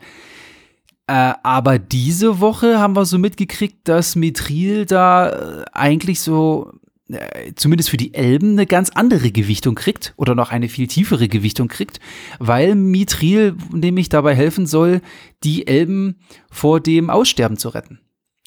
Äh, 1.06 1.34
aber 1.42 1.78
diese 1.78 2.40
Woche 2.40 2.78
haben 2.78 2.96
wir 2.96 3.04
so 3.04 3.18
mitgekriegt, 3.18 3.88
dass 3.88 4.16
Mithril 4.16 4.86
da 4.86 5.30
äh, 5.30 5.64
eigentlich 5.72 6.20
so 6.20 6.72
äh, 7.08 7.52
zumindest 7.54 7.90
für 7.90 7.96
die 7.96 8.14
Elben 8.14 8.52
eine 8.52 8.66
ganz 8.66 8.90
andere 8.90 9.30
Gewichtung 9.30 9.74
kriegt 9.74 10.12
oder 10.16 10.34
noch 10.34 10.50
eine 10.50 10.68
viel 10.68 10.86
tiefere 10.86 11.28
Gewichtung 11.28 11.68
kriegt, 11.68 12.00
weil 12.38 12.74
Mithril 12.74 13.56
nämlich 13.72 14.08
dabei 14.08 14.34
helfen 14.34 14.66
soll, 14.66 15.00
die 15.42 15.66
Elben 15.66 16.16
vor 16.50 16.80
dem 16.80 17.10
Aussterben 17.10 17.56
zu 17.56 17.70
retten. 17.70 18.00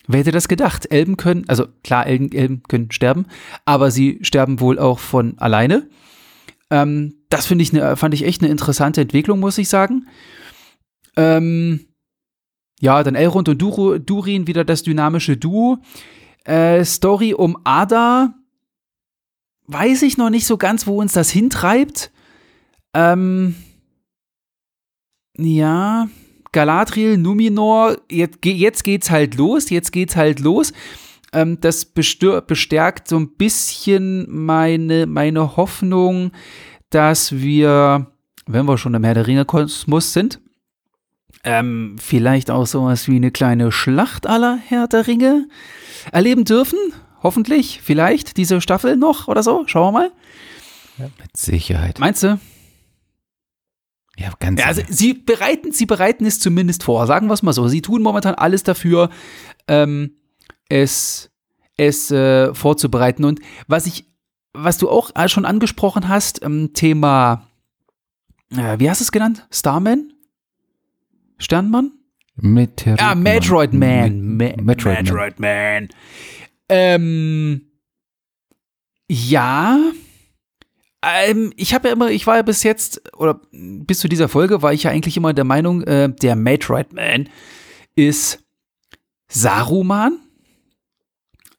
Wer 0.08 0.20
hätte 0.20 0.32
das 0.32 0.48
gedacht? 0.48 0.92
Elben 0.92 1.18
können, 1.18 1.46
also 1.48 1.68
klar, 1.84 2.06
Elben, 2.06 2.32
Elben 2.32 2.64
können 2.64 2.92
sterben, 2.92 3.26
aber 3.66 3.90
sie 3.90 4.20
sterben 4.22 4.60
wohl 4.60 4.80
auch 4.80 5.00
von 5.00 5.38
alleine. 5.38 5.88
Ähm, 6.70 7.16
das 7.30 7.46
finde 7.46 7.64
ich 7.64 7.72
ne, 7.72 7.96
fand 7.96 8.14
ich 8.14 8.26
echt 8.26 8.42
eine 8.42 8.52
interessante 8.52 9.02
Entwicklung, 9.02 9.40
muss 9.40 9.58
ich 9.58 9.70
sagen. 9.70 10.08
Ähm, 11.16 11.88
ja, 12.80 13.02
dann 13.04 13.16
Elrond 13.16 13.48
und 13.48 13.62
Duro, 13.62 13.98
Durin 13.98 14.48
wieder 14.48 14.66
das 14.66 14.84
dynamische 14.84 15.38
Duo. 15.38 15.78
Äh, 16.44 16.84
Story 16.84 17.34
um 17.34 17.58
Ada. 17.64 18.34
Weiß 19.68 20.02
ich 20.02 20.18
noch 20.18 20.30
nicht 20.30 20.46
so 20.46 20.58
ganz, 20.58 20.86
wo 20.86 21.00
uns 21.00 21.14
das 21.14 21.30
hintreibt. 21.30 22.12
Ähm, 22.94 23.56
ja, 25.38 26.10
Galadriel, 26.54 27.18
Numinor, 27.18 27.98
jetzt, 28.10 28.46
jetzt 28.46 28.84
geht's 28.84 29.12
halt 29.12 29.36
los, 29.36 29.70
jetzt 29.70 29.92
geht's 29.92 30.16
halt 30.16 30.40
los. 30.40 30.72
Ähm, 31.34 31.60
das 31.60 31.84
bestärkt 31.86 33.08
so 33.08 33.18
ein 33.18 33.36
bisschen 33.36 34.26
meine, 34.30 35.06
meine 35.08 35.58
Hoffnung, 35.58 36.32
dass 36.90 37.34
wir, 37.34 38.08
wenn 38.46 38.66
wir 38.66 38.78
schon 38.78 38.94
im 38.94 39.04
Herr 39.04 39.16
der 39.16 39.28
Ringe 39.28 39.46
Kosmos 39.46 40.14
sind, 40.14 40.40
ähm, 41.44 41.98
vielleicht 42.00 42.50
auch 42.50 42.66
sowas 42.66 43.08
wie 43.10 43.18
eine 43.18 43.32
kleine 43.32 43.72
Schlacht 43.72 44.28
aller 44.28 44.58
Herr 44.66 44.88
der 44.88 45.08
Ringe 45.08 45.48
erleben 46.12 46.46
dürfen. 46.46 46.78
Hoffentlich, 47.22 47.82
vielleicht 47.82 48.38
diese 48.38 48.62
Staffel 48.62 48.96
noch 48.96 49.28
oder 49.28 49.44
so. 49.44 49.64
Schauen 49.66 49.94
wir 49.94 50.00
mal. 50.00 50.12
Ja, 50.98 51.06
mit 51.20 51.36
Sicherheit. 51.36 52.00
Meinst 52.00 52.24
du? 52.24 52.40
Ja, 54.18 54.32
ganz. 54.40 54.60
Ja, 54.60 54.68
also 54.68 54.82
sie 54.88 55.14
bereiten, 55.14 55.72
sie 55.72 55.86
bereiten 55.86 56.26
es 56.26 56.40
zumindest 56.40 56.84
vor. 56.84 57.08
Sagen 57.08 57.28
wir 57.28 57.34
es 57.34 57.44
mal 57.44 57.54
so. 57.54 57.68
Sie 57.68 57.82
tun 57.82 58.02
momentan 58.02 58.36
alles 58.36 58.64
dafür, 58.64 59.10
ähm, 59.68 60.16
es, 60.70 61.32
es 61.78 62.12
äh, 62.12 62.54
vorzubereiten. 62.54 63.26
Und 63.26 63.40
was 63.68 63.88
ich, 63.88 64.06
was 64.54 64.78
du 64.78 64.90
auch 64.90 65.12
schon 65.28 65.46
angesprochen 65.46 66.08
hast, 66.08 66.44
ähm, 66.44 66.72
Thema, 66.74 67.48
äh, 68.52 68.78
wie 68.80 68.90
hast 68.90 69.02
du 69.02 69.04
es 69.04 69.12
genannt? 69.12 69.48
Starman? 69.52 70.14
Sternmann? 71.44 71.92
Meteorit 72.36 73.02
ah, 73.02 73.16
Metroid 73.16 73.74
Man. 73.74 74.38
Me 74.38 74.56
Metroid, 74.62 75.04
Metroid 75.04 75.40
Man. 75.40 75.84
Man. 75.84 75.90
Ähm, 76.70 77.62
ja. 79.08 79.78
Ähm, 81.04 81.52
ich 81.58 81.74
habe 81.74 81.90
ja 81.90 81.94
immer, 81.94 82.10
ich 82.10 82.26
war 82.28 82.38
ja 82.38 82.42
bis 82.42 82.64
jetzt, 82.64 83.02
oder 83.18 83.42
bis 83.52 84.00
zu 84.00 84.08
dieser 84.08 84.30
Folge, 84.30 84.62
war 84.62 84.74
ich 84.74 84.84
ja 84.84 84.92
eigentlich 84.92 85.18
immer 85.18 85.34
der 85.34 85.44
Meinung, 85.44 85.82
äh, 85.84 86.10
der 86.10 86.36
Metroid 86.36 86.94
Man 86.94 87.30
ist 87.96 88.40
Saruman. 89.28 90.20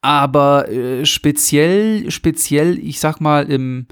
Aber 0.01 0.69
äh, 0.69 1.07
speziell, 1.07 2.11
speziell, 2.11 2.79
ich 2.79 3.01
sag 3.01 3.21
mal, 3.21 3.51
im, 3.51 3.87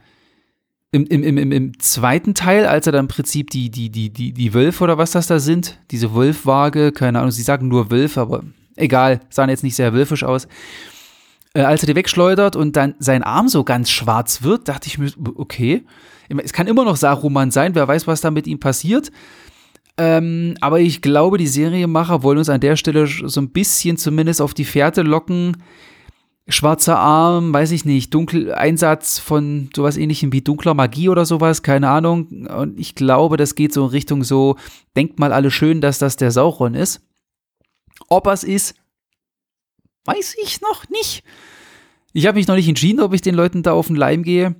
im, 0.90 1.06
im, 1.06 1.38
im, 1.38 1.52
im 1.52 1.78
zweiten 1.80 2.34
Teil, 2.34 2.66
als 2.66 2.86
er 2.86 2.92
dann 2.92 3.06
im 3.06 3.08
Prinzip 3.08 3.48
die, 3.48 3.70
die, 3.70 3.88
die, 3.88 4.10
die, 4.10 4.32
die 4.32 4.54
Wölfe 4.54 4.84
oder 4.84 4.98
was 4.98 5.12
das 5.12 5.26
da 5.26 5.38
sind, 5.38 5.78
diese 5.90 6.14
Wölfwaage, 6.14 6.92
keine 6.92 7.18
Ahnung, 7.18 7.30
sie 7.30 7.42
sagen 7.42 7.68
nur 7.68 7.90
Wölfe, 7.90 8.20
aber 8.20 8.44
egal, 8.76 9.20
sahen 9.30 9.48
jetzt 9.48 9.64
nicht 9.64 9.74
sehr 9.74 9.94
wölfisch 9.94 10.22
aus. 10.22 10.48
Äh, 11.54 11.62
als 11.62 11.82
er 11.82 11.86
die 11.86 11.96
wegschleudert 11.96 12.56
und 12.56 12.76
dann 12.76 12.94
sein 12.98 13.22
Arm 13.22 13.48
so 13.48 13.64
ganz 13.64 13.90
schwarz 13.90 14.42
wird, 14.42 14.68
dachte 14.68 14.88
ich 14.88 14.98
mir, 14.98 15.10
okay, 15.34 15.84
es 16.42 16.52
kann 16.52 16.66
immer 16.66 16.84
noch 16.84 16.96
Saruman 16.96 17.50
sein, 17.50 17.74
wer 17.74 17.88
weiß, 17.88 18.06
was 18.06 18.22
da 18.22 18.30
mit 18.30 18.46
ihm 18.46 18.58
passiert. 18.58 19.10
Ähm, 19.98 20.54
aber 20.60 20.80
ich 20.80 21.02
glaube, 21.02 21.36
die 21.36 21.46
Serienmacher 21.46 22.22
wollen 22.22 22.38
uns 22.38 22.48
an 22.48 22.60
der 22.60 22.76
Stelle 22.76 23.06
so 23.06 23.40
ein 23.40 23.50
bisschen 23.50 23.98
zumindest 23.98 24.40
auf 24.40 24.54
die 24.54 24.64
Fährte 24.64 25.02
locken, 25.02 25.58
schwarzer 26.48 26.98
Arm, 26.98 27.52
weiß 27.52 27.70
ich 27.72 27.84
nicht, 27.84 28.12
dunkel 28.14 28.54
Einsatz 28.54 29.18
von 29.18 29.68
sowas 29.76 29.98
ähnlichem 29.98 30.32
wie 30.32 30.40
dunkler 30.40 30.74
Magie 30.74 31.10
oder 31.10 31.26
sowas, 31.26 31.62
keine 31.62 31.90
Ahnung. 31.90 32.46
Und 32.46 32.80
ich 32.80 32.94
glaube, 32.94 33.36
das 33.36 33.54
geht 33.54 33.74
so 33.74 33.84
in 33.84 33.90
Richtung 33.90 34.24
so, 34.24 34.56
denkt 34.96 35.18
mal 35.18 35.32
alle 35.32 35.50
schön, 35.50 35.82
dass 35.82 35.98
das 35.98 36.16
der 36.16 36.30
Sauron 36.30 36.74
ist. 36.74 37.02
Ob 38.08 38.26
es 38.26 38.44
ist, 38.44 38.74
weiß 40.04 40.36
ich 40.42 40.60
noch 40.60 40.88
nicht. 40.88 41.24
Ich 42.12 42.26
habe 42.26 42.36
mich 42.36 42.46
noch 42.46 42.56
nicht 42.56 42.68
entschieden, 42.68 43.00
ob 43.00 43.14
ich 43.14 43.22
den 43.22 43.34
Leuten 43.34 43.62
da 43.62 43.72
auf 43.72 43.86
den 43.86 43.96
Leim 43.96 44.22
gehe 44.22 44.54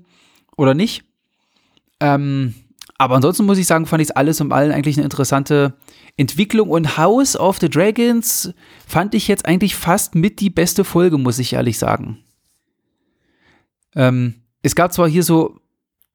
oder 0.57 0.75
nicht. 0.75 1.05
Ähm, 2.01 2.55
aber 2.99 3.17
ansonsten 3.17 3.45
muss 3.45 3.59
ich 3.59 3.67
sagen, 3.67 3.87
fand 3.87 4.01
ich 4.01 4.09
es 4.09 4.17
alles 4.17 4.41
um 4.41 4.53
allen 4.53 4.73
eigentlich 4.73 4.97
eine 4.97 5.05
interessante 5.05 5.75
Entwicklung. 6.17 6.71
Und 6.71 6.97
House 6.97 7.37
of 7.37 7.59
the 7.59 7.69
Dragons 7.69 8.55
fand 8.87 9.15
ich 9.15 9.29
jetzt 9.29 9.47
eigentlich 9.47 9.75
fast 9.75 10.15
mit 10.15 10.41
die 10.41 10.51
beste 10.51 10.85
Folge, 10.85 11.19
muss 11.19 11.39
ich 11.39 11.53
ehrlich 11.53 11.79
sagen. 11.79 12.19
Ähm, 13.95 14.35
es 14.63 14.75
gab 14.75 14.93
zwar 14.93 15.09
hier 15.09 15.23
so, 15.23 15.59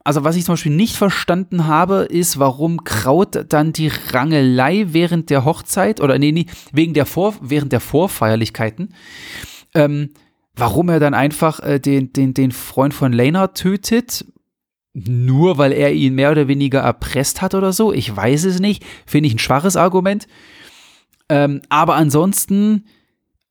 also 0.08 0.24
was 0.24 0.38
ich 0.38 0.46
zum 0.46 0.54
Beispiel 0.54 0.72
nicht 0.72 0.96
verstanden 0.96 1.68
habe, 1.68 2.08
ist, 2.10 2.40
warum 2.40 2.86
Kraut 2.86 3.44
dann 3.50 3.74
die 3.74 3.92
Rangelei 4.14 4.86
während 4.92 5.30
der 5.30 5.44
Hochzeit 5.44 6.00
oder 6.00 6.18
nee, 6.18 6.32
nee 6.32 6.46
wegen 6.72 6.94
der 6.94 7.06
Vor, 7.06 7.36
während 7.42 7.74
der 7.74 7.82
Vorfeierlichkeiten, 7.82 8.94
ähm, 9.76 10.12
warum 10.56 10.88
er 10.88 11.02
dann 11.02 11.14
einfach 11.14 11.60
äh, 11.60 11.82
den, 11.82 12.14
den, 12.14 12.34
den 12.34 12.54
Freund 12.54 12.94
von 12.94 13.12
Lena 13.12 13.48
tötet, 13.48 14.24
nur 14.94 15.58
weil 15.58 15.74
er 15.74 15.92
ihn 15.92 16.16
mehr 16.16 16.32
oder 16.32 16.48
weniger 16.48 16.80
erpresst 16.80 17.42
hat 17.42 17.54
oder 17.54 17.74
so. 17.74 17.92
Ich 17.92 18.16
weiß 18.16 18.46
es 18.46 18.62
nicht. 18.62 18.86
Finde 19.06 19.28
ich 19.28 19.36
ein 19.36 19.40
schwaches 19.40 19.76
Argument. 19.76 20.26
Ähm, 21.28 21.62
aber 21.68 21.96
ansonsten, 21.96 22.86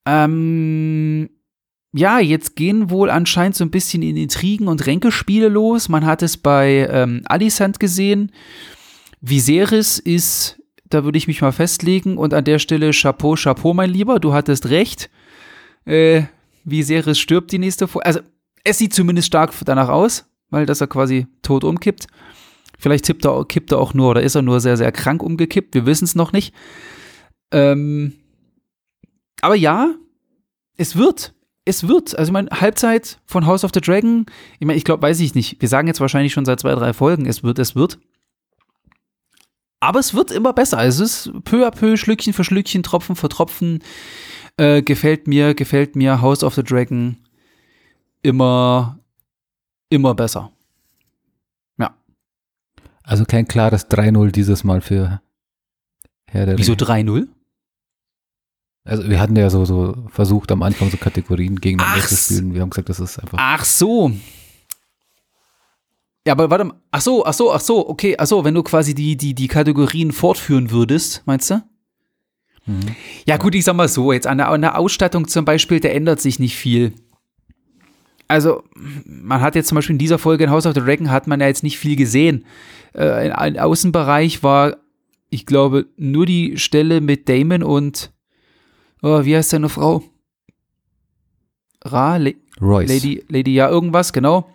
ähm, 0.07 1.29
ja, 1.93 2.19
jetzt 2.19 2.57
gehen 2.57 2.91
wohl 2.91 3.11
anscheinend 3.11 3.57
so 3.57 3.65
ein 3.65 3.71
bisschen 3.71 4.03
in 4.03 4.17
Intrigen 4.17 4.69
und 4.69 4.87
Ränkespiele 4.87 5.49
los. 5.49 5.89
Man 5.89 6.05
hat 6.05 6.23
es 6.23 6.37
bei 6.37 6.89
ähm, 6.91 7.23
Alicent 7.27 7.81
gesehen. 7.81 8.33
Viserys 9.21 9.99
ist, 9.99 10.61
da 10.85 11.05
würde 11.05 11.19
ich 11.19 11.27
mich 11.27 11.41
mal 11.41 11.53
festlegen. 11.53 12.19
Und 12.19 12.35
an 12.35 12.45
der 12.45 12.59
Stelle 12.59 12.91
Chapeau, 12.93 13.35
Chapeau, 13.35 13.73
mein 13.73 13.91
Lieber, 13.91 14.21
du 14.21 14.35
hattest 14.35 14.69
recht. 14.69 15.11
Äh, 15.85 16.25
Viserys 16.65 17.19
stirbt 17.19 17.53
die 17.53 17.59
nächste 17.59 17.89
Folge. 17.89 18.07
Also, 18.07 18.21
es 18.65 18.79
sieht 18.79 18.93
zumindest 18.93 19.29
stark 19.29 19.53
danach 19.65 19.89
aus 19.89 20.27
weil 20.51 20.67
dass 20.67 20.81
er 20.81 20.87
quasi 20.87 21.27
tot 21.43 21.65
umkippt. 21.65 22.07
Vielleicht 22.79 23.07
tippt 23.07 23.25
er, 23.25 23.45
kippt 23.47 23.73
er 23.73 23.79
auch 23.79 23.95
nur 23.95 24.11
oder 24.11 24.23
ist 24.23 24.35
er 24.35 24.43
nur 24.43 24.61
sehr, 24.61 24.77
sehr 24.77 24.93
krank 24.93 25.23
umgekippt. 25.23 25.75
Wir 25.75 25.87
wissen 25.87 26.05
es 26.05 26.15
noch 26.15 26.33
nicht. 26.33 26.55
Ähm, 27.51 28.15
aber 29.41 29.55
ja, 29.55 29.95
es 30.77 30.97
wird. 30.97 31.33
Es 31.67 31.87
wird. 31.87 32.17
Also, 32.17 32.31
ich 32.31 32.33
meine, 32.33 32.49
Halbzeit 32.51 33.19
von 33.27 33.45
House 33.45 33.65
of 33.65 33.73
the 33.75 33.81
Dragon, 33.81 34.25
ich 34.59 34.67
meine, 34.67 34.79
ich 34.79 34.85
glaube, 34.85 35.03
weiß 35.03 35.21
ich 35.21 35.35
nicht. 35.35 35.61
Wir 35.61 35.69
sagen 35.69 35.89
jetzt 35.89 36.01
wahrscheinlich 36.01 36.33
schon 36.33 36.45
seit 36.47 36.61
zwei, 36.61 36.75
drei 36.75 36.95
Folgen, 36.95 37.27
es 37.27 37.43
wird, 37.43 37.59
es 37.59 37.75
wird. 37.75 37.99
Aber 39.81 40.01
es 40.01 40.15
wird 40.15 40.31
immer 40.31 40.53
besser. 40.53 40.83
Es 40.85 41.01
ist 41.01 41.31
peu 41.45 41.67
à 41.67 41.71
peu, 41.71 41.97
Schlückchen 41.97 42.33
für 42.33 42.45
Schlückchen, 42.45 42.83
Tropfen 42.83 43.17
für 43.17 43.29
Tropfen. 43.29 43.83
Äh, 44.57 44.83
gefällt 44.83 45.27
mir, 45.27 45.55
gefällt 45.55 45.97
mir 45.97 46.23
House 46.23 46.43
of 46.43 46.55
the 46.55 46.63
Dragon 46.63 47.19
immer, 48.23 48.99
immer 49.91 50.15
besser. 50.15 50.51
Ja. 51.79 51.95
Also 53.03 53.25
kein 53.25 53.47
klares 53.47 53.91
3-0 53.91 54.31
dieses 54.31 54.65
Mal 54.65 54.81
für 54.81 55.21
Herr 56.27 56.47
der 56.47 56.59
Wieso 56.59 56.73
3-0? 56.73 57.29
Also 58.87 59.09
wir 59.09 59.21
hatten 59.21 59.37
ja 59.37 59.51
so, 59.51 59.65
so 59.65 59.95
versucht 60.09 60.51
am 60.53 60.63
Anfang 60.63 60.91
so 60.91 60.97
Kategorien 60.97 61.61
gegeneinander 61.61 62.07
zu 62.07 62.17
spielen. 62.17 62.55
Wir 62.55 62.63
haben 62.63 62.71
gesagt, 62.71 62.89
das 62.89 63.01
ist 63.01 63.19
einfach. 63.19 63.39
Ach 63.41 63.65
so. 63.65 64.13
Ja, 66.27 66.33
aber 66.33 66.51
warte 66.51 66.65
mal. 66.65 66.75
Ach 66.91 67.01
so, 67.01 67.27
ach 67.27 67.35
so, 67.35 67.53
ach 67.53 67.61
so, 67.61 67.89
okay, 67.89 68.17
ach 68.19 68.27
so, 68.27 68.45
wenn 68.45 68.55
du 68.55 68.63
quasi 68.63 68.95
die, 68.95 69.17
die, 69.17 69.35
die 69.35 69.49
Kategorien 69.49 70.13
fortführen 70.13 70.71
würdest, 70.71 71.23
meinst 71.27 71.51
du? 71.51 71.63
Mhm. 72.67 72.97
Ja, 73.27 73.37
gut, 73.37 73.55
ich 73.55 73.65
sag 73.65 73.77
mal 73.77 73.89
so, 73.89 74.13
jetzt 74.13 74.27
an 74.27 74.39
der, 74.39 74.49
an 74.49 74.63
der 74.63 74.79
Ausstattung 74.79 75.29
zum 75.29 75.45
Beispiel, 75.45 75.81
da 75.81 75.89
ändert 75.89 76.21
sich 76.21 76.39
nicht 76.39 76.57
viel 76.57 76.95
also 78.29 78.65
man 79.05 79.41
hat 79.41 79.55
jetzt 79.55 79.69
zum 79.69 79.77
Beispiel 79.77 79.95
in 79.95 79.99
dieser 79.99 80.19
Folge 80.19 80.45
in 80.45 80.51
House 80.51 80.67
of 80.67 80.75
the 80.75 80.81
Dragon 80.81 81.11
hat 81.11 81.27
man 81.27 81.41
ja 81.41 81.47
jetzt 81.47 81.63
nicht 81.63 81.79
viel 81.79 81.97
gesehen. 81.97 82.45
Äh, 82.95 83.29
Im 83.29 83.59
Außenbereich 83.59 84.43
war, 84.43 84.77
ich 85.31 85.47
glaube, 85.47 85.87
nur 85.97 86.27
die 86.27 86.59
Stelle 86.59 87.01
mit 87.01 87.29
Damon 87.29 87.63
und 87.63 88.13
oh, 89.07 89.25
wie 89.25 89.37
heißt 89.37 89.51
seine 89.51 89.69
Frau? 89.69 90.03
Ra, 91.85 92.17
Le 92.17 92.35
Royce. 92.61 92.89
Lady, 92.89 93.25
Lady, 93.29 93.55
ja, 93.55 93.69
irgendwas, 93.69 94.13
genau. 94.13 94.51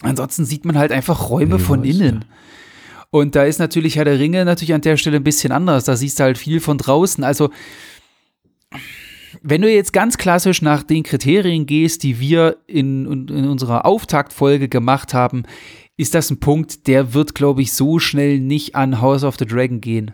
Ansonsten 0.00 0.44
sieht 0.44 0.64
man 0.64 0.78
halt 0.78 0.92
einfach 0.92 1.30
Räume 1.30 1.52
Lady 1.52 1.64
von 1.64 1.80
Royce, 1.80 1.94
innen. 1.94 2.20
Ja. 2.22 2.36
Und 3.10 3.34
da 3.34 3.44
ist 3.44 3.58
natürlich 3.58 3.96
Herr 3.96 4.04
der 4.04 4.18
Ringe 4.18 4.44
natürlich 4.44 4.74
an 4.74 4.80
der 4.80 4.96
Stelle 4.96 5.16
ein 5.16 5.24
bisschen 5.24 5.52
anders. 5.52 5.84
Da 5.84 5.96
siehst 5.96 6.18
du 6.18 6.24
halt 6.24 6.38
viel 6.38 6.60
von 6.60 6.76
draußen. 6.76 7.24
Also 7.24 7.50
wenn 9.42 9.62
du 9.62 9.72
jetzt 9.72 9.92
ganz 9.92 10.18
klassisch 10.18 10.62
nach 10.62 10.82
den 10.82 11.04
Kriterien 11.04 11.66
gehst, 11.66 12.02
die 12.02 12.20
wir 12.20 12.58
in, 12.66 13.28
in 13.28 13.46
unserer 13.46 13.86
Auftaktfolge 13.86 14.68
gemacht 14.68 15.14
haben, 15.14 15.44
ist 15.96 16.14
das 16.14 16.30
ein 16.30 16.40
Punkt, 16.40 16.86
der 16.86 17.14
wird, 17.14 17.34
glaube 17.34 17.62
ich, 17.62 17.72
so 17.72 17.98
schnell 17.98 18.40
nicht 18.40 18.74
an 18.74 19.00
House 19.00 19.24
of 19.24 19.36
the 19.38 19.46
Dragon 19.46 19.80
gehen. 19.80 20.12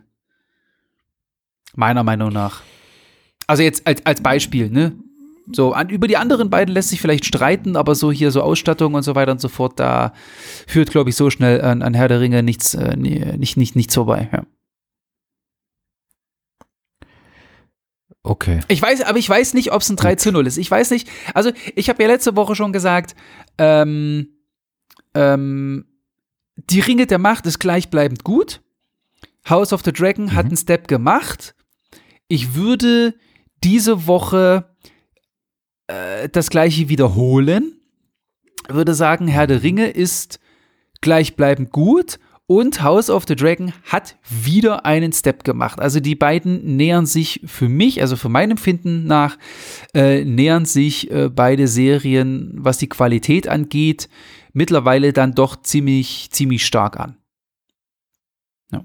Meiner 1.75 2.04
Meinung 2.04 2.33
nach. 2.33 2.62
Also 3.47 3.63
jetzt 3.63 3.87
als, 3.87 4.05
als 4.07 4.23
Beispiel, 4.23 4.71
ne? 4.71 4.93
So, 5.53 5.73
an, 5.75 5.91
über 5.91 6.09
die 6.09 6.17
anderen 6.17 6.49
beiden 6.49 6.75
lässt 6.75 6.89
sich 6.89 7.01
vielleicht 7.01 7.27
streiten, 7.27 7.77
aber 7.77 7.95
so 7.95 8.11
hier 8.11 8.31
so 8.31 8.41
Ausstattung 8.41 8.95
und 8.95 9.03
so 9.03 9.15
weiter 9.15 9.33
und 9.33 9.41
so 9.43 9.49
fort, 9.49 9.79
da 9.79 10.15
führt, 10.67 10.91
glaube 10.91 11.11
ich, 11.11 11.17
so 11.17 11.29
schnell 11.29 11.61
an, 11.61 11.83
an 11.83 11.93
Herr 11.93 12.09
der 12.09 12.21
Ringe 12.21 12.43
nichts, 12.43 12.75
äh, 12.75 12.97
nicht, 12.97 13.57
nicht, 13.59 13.77
nichts 13.77 13.95
vorbei. 13.95 14.31
Ja. 14.33 14.45
Okay. 18.23 18.61
Ich 18.69 18.81
weiß, 18.81 19.03
aber 19.03 19.19
ich 19.19 19.29
weiß 19.29 19.53
nicht, 19.53 19.71
ob 19.73 19.83
es 19.83 19.91
ein 19.91 19.97
3 19.97 20.15
zu 20.15 20.33
0 20.33 20.47
ist. 20.47 20.57
Ich 20.57 20.71
weiß 20.71 20.91
nicht. 20.93 21.11
Also, 21.35 21.53
ich 21.75 21.91
habe 21.91 22.03
ja 22.03 22.09
letzte 22.09 22.35
Woche 22.37 22.57
schon 22.57 22.73
gesagt, 22.73 23.15
ähm, 23.59 24.29
ähm, 25.13 25.85
die 26.57 26.81
Ringe 26.81 27.07
der 27.07 27.19
Macht 27.19 27.45
ist 27.45 27.59
gleichbleibend 27.59 28.25
gut. 28.25 28.63
House 29.49 29.75
of 29.75 29.83
the 29.85 29.93
Dragon 29.93 30.27
mhm. 30.27 30.35
hat 30.35 30.47
einen 30.47 30.57
Step 30.57 30.89
gemacht. 30.89 31.55
Ich 32.29 32.55
würde 32.55 33.15
diese 33.64 34.06
Woche 34.06 34.66
äh, 35.87 36.28
das 36.28 36.50
gleiche 36.50 36.88
wiederholen. 36.88 37.80
Würde 38.68 38.94
sagen, 38.94 39.26
Herr 39.26 39.47
der 39.47 39.62
Ringe 39.62 39.88
ist 39.88 40.38
gleichbleibend 41.00 41.71
gut 41.71 42.18
und 42.47 42.83
House 42.83 43.09
of 43.09 43.25
the 43.26 43.37
Dragon 43.37 43.73
hat 43.85 44.16
wieder 44.28 44.85
einen 44.85 45.12
Step 45.12 45.44
gemacht. 45.44 45.80
Also 45.80 46.00
die 46.00 46.14
beiden 46.14 46.76
nähern 46.76 47.06
sich 47.06 47.40
für 47.47 47.68
mich, 47.68 48.00
also 48.02 48.16
für 48.16 48.28
mein 48.28 48.50
Empfinden 48.50 49.06
nach, 49.06 49.38
äh, 49.94 50.25
nähern 50.25 50.66
sich 50.66 51.11
äh, 51.11 51.30
beide 51.30 51.68
Serien, 51.68 52.52
was 52.54 52.78
die 52.78 52.88
Qualität 52.88 53.49
angeht, 53.49 54.09
mittlerweile 54.52 55.12
dann 55.12 55.35
doch 55.35 55.56
ziemlich, 55.62 56.28
ziemlich 56.30 56.66
stark 56.66 57.00
an. 57.00 57.16
Ja. 58.73 58.85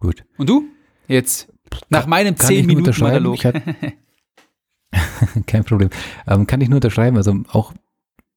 Gut. 0.00 0.24
Und 0.36 0.48
du? 0.48 0.64
Jetzt, 1.08 1.48
nach 1.88 2.06
meinem 2.06 2.36
10 2.36 2.66
Minuten 2.66 2.94
Monolog. 2.98 3.38
Kein 5.46 5.64
Problem. 5.64 5.90
Ähm, 6.26 6.46
kann 6.46 6.60
ich 6.60 6.68
nur 6.68 6.76
unterschreiben. 6.76 7.16
Also 7.16 7.34
auch, 7.48 7.72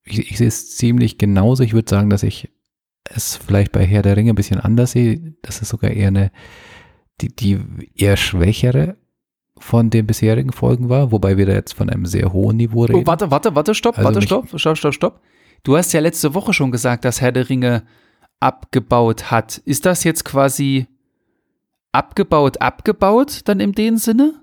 ich, 0.04 0.32
ich 0.32 0.38
sehe 0.38 0.48
es 0.48 0.76
ziemlich 0.76 1.18
genauso. 1.18 1.64
Ich 1.64 1.74
würde 1.74 1.90
sagen, 1.90 2.10
dass 2.10 2.24
ich 2.24 2.50
es 3.04 3.38
vielleicht 3.38 3.72
bei 3.72 3.86
Herr 3.86 4.02
der 4.02 4.18
Ringe 4.18 4.34
ein 4.34 4.36
bisschen 4.36 4.60
anders 4.60 4.92
sehe. 4.92 5.36
Das 5.42 5.62
ist 5.62 5.70
sogar 5.70 5.92
eher 5.92 6.10
eine, 6.10 6.32
die, 7.22 7.36
die 7.36 7.60
eher 7.96 8.18
schwächere 8.18 8.98
von 9.58 9.90
den 9.90 10.08
bisherigen 10.08 10.52
Folgen 10.52 10.90
war, 10.90 11.12
wobei 11.12 11.38
wir 11.38 11.46
da 11.46 11.54
jetzt 11.54 11.74
von 11.74 11.90
einem 11.90 12.06
sehr 12.06 12.32
hohen 12.32 12.58
Niveau 12.58 12.84
reden. 12.84 13.04
Oh, 13.04 13.06
warte, 13.06 13.30
warte, 13.30 13.56
warte, 13.56 13.76
stopp, 13.76 13.98
also 13.98 14.06
warte, 14.06 14.22
stopp, 14.22 14.48
stopp, 14.56 14.78
stopp, 14.78 14.94
stopp. 14.94 15.22
Du 15.64 15.76
hast 15.76 15.92
ja 15.92 16.00
letzte 16.00 16.34
Woche 16.34 16.54
schon 16.54 16.72
gesagt, 16.72 17.04
dass 17.04 17.20
Herr 17.20 17.34
der 17.34 17.50
Ringe 17.50 17.84
abgebaut 18.40 19.32
hat. 19.32 19.58
Ist 19.58 19.86
das 19.86 20.06
jetzt 20.06 20.24
quasi 20.24 20.88
abgebaut, 21.92 22.62
abgebaut, 22.62 23.42
dann 23.46 23.60
in 23.60 23.74
dem 23.74 23.98
Sinne? 23.98 24.34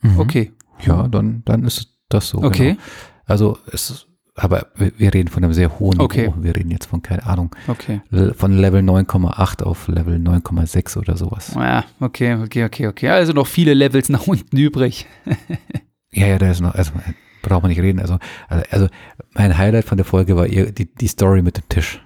Mhm. 0.00 0.18
Okay. 0.18 0.52
Ja, 0.80 1.08
dann, 1.08 1.42
dann 1.44 1.64
ist 1.64 1.96
das 2.08 2.28
so. 2.28 2.42
Okay. 2.42 2.72
Genau. 2.72 2.82
Also 3.26 3.58
es 3.72 4.06
aber 4.36 4.66
wir 4.74 5.14
reden 5.14 5.28
von 5.28 5.44
einem 5.44 5.52
sehr 5.52 5.78
hohen 5.78 6.00
okay. 6.00 6.26
Niveau. 6.26 6.42
Wir 6.42 6.56
reden 6.56 6.70
jetzt 6.70 6.86
von, 6.86 7.02
keine 7.02 7.24
Ahnung, 7.24 7.54
okay. 7.68 8.00
von 8.34 8.52
Level 8.52 8.80
9,8 8.80 9.62
auf 9.62 9.86
Level 9.86 10.16
9,6 10.16 10.98
oder 10.98 11.16
sowas. 11.16 11.52
Ja, 11.54 11.84
okay, 12.00 12.34
okay, 12.34 12.64
okay, 12.64 12.88
okay. 12.88 13.08
Also 13.10 13.32
noch 13.32 13.46
viele 13.46 13.74
Levels 13.74 14.08
nach 14.08 14.26
unten 14.26 14.56
übrig. 14.56 15.06
ja, 16.10 16.26
ja, 16.26 16.38
da 16.38 16.50
ist 16.50 16.60
noch, 16.60 16.74
also 16.74 16.90
braucht 17.42 17.62
man 17.62 17.68
nicht 17.68 17.80
reden. 17.80 18.00
Also, 18.00 18.18
also 18.48 18.88
mein 19.34 19.56
Highlight 19.56 19.84
von 19.84 19.98
der 19.98 20.04
Folge 20.04 20.34
war 20.34 20.48
die, 20.48 20.92
die 20.92 21.06
Story 21.06 21.42
mit 21.42 21.56
dem 21.56 21.68
Tisch. 21.68 22.02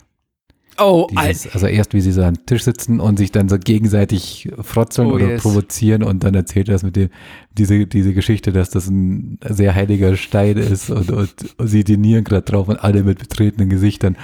Oh, 0.78 1.08
Dieses, 1.10 1.52
also 1.52 1.66
erst 1.66 1.92
wie 1.92 2.00
sie 2.00 2.12
so 2.12 2.22
am 2.22 2.46
Tisch 2.46 2.62
sitzen 2.62 3.00
und 3.00 3.18
sich 3.18 3.32
dann 3.32 3.48
so 3.48 3.58
gegenseitig 3.58 4.48
frotzeln 4.60 5.08
oh, 5.08 5.14
oder 5.14 5.30
yes. 5.30 5.42
provozieren 5.42 6.02
und 6.02 6.22
dann 6.22 6.34
erzählt 6.34 6.68
er 6.68 6.74
das 6.74 6.82
mit 6.84 6.94
dem, 6.94 7.10
diese, 7.50 7.86
diese 7.86 8.14
Geschichte, 8.14 8.52
dass 8.52 8.70
das 8.70 8.86
ein 8.88 9.38
sehr 9.48 9.74
heiliger 9.74 10.16
Stein 10.16 10.56
ist 10.56 10.90
und, 10.90 11.10
und, 11.10 11.34
und 11.56 11.66
sie 11.66 11.82
dinieren 11.82 12.24
gerade 12.24 12.42
drauf 12.42 12.68
und 12.68 12.76
alle 12.76 13.02
mit 13.02 13.18
betretenen 13.18 13.68
Gesichtern. 13.68 14.16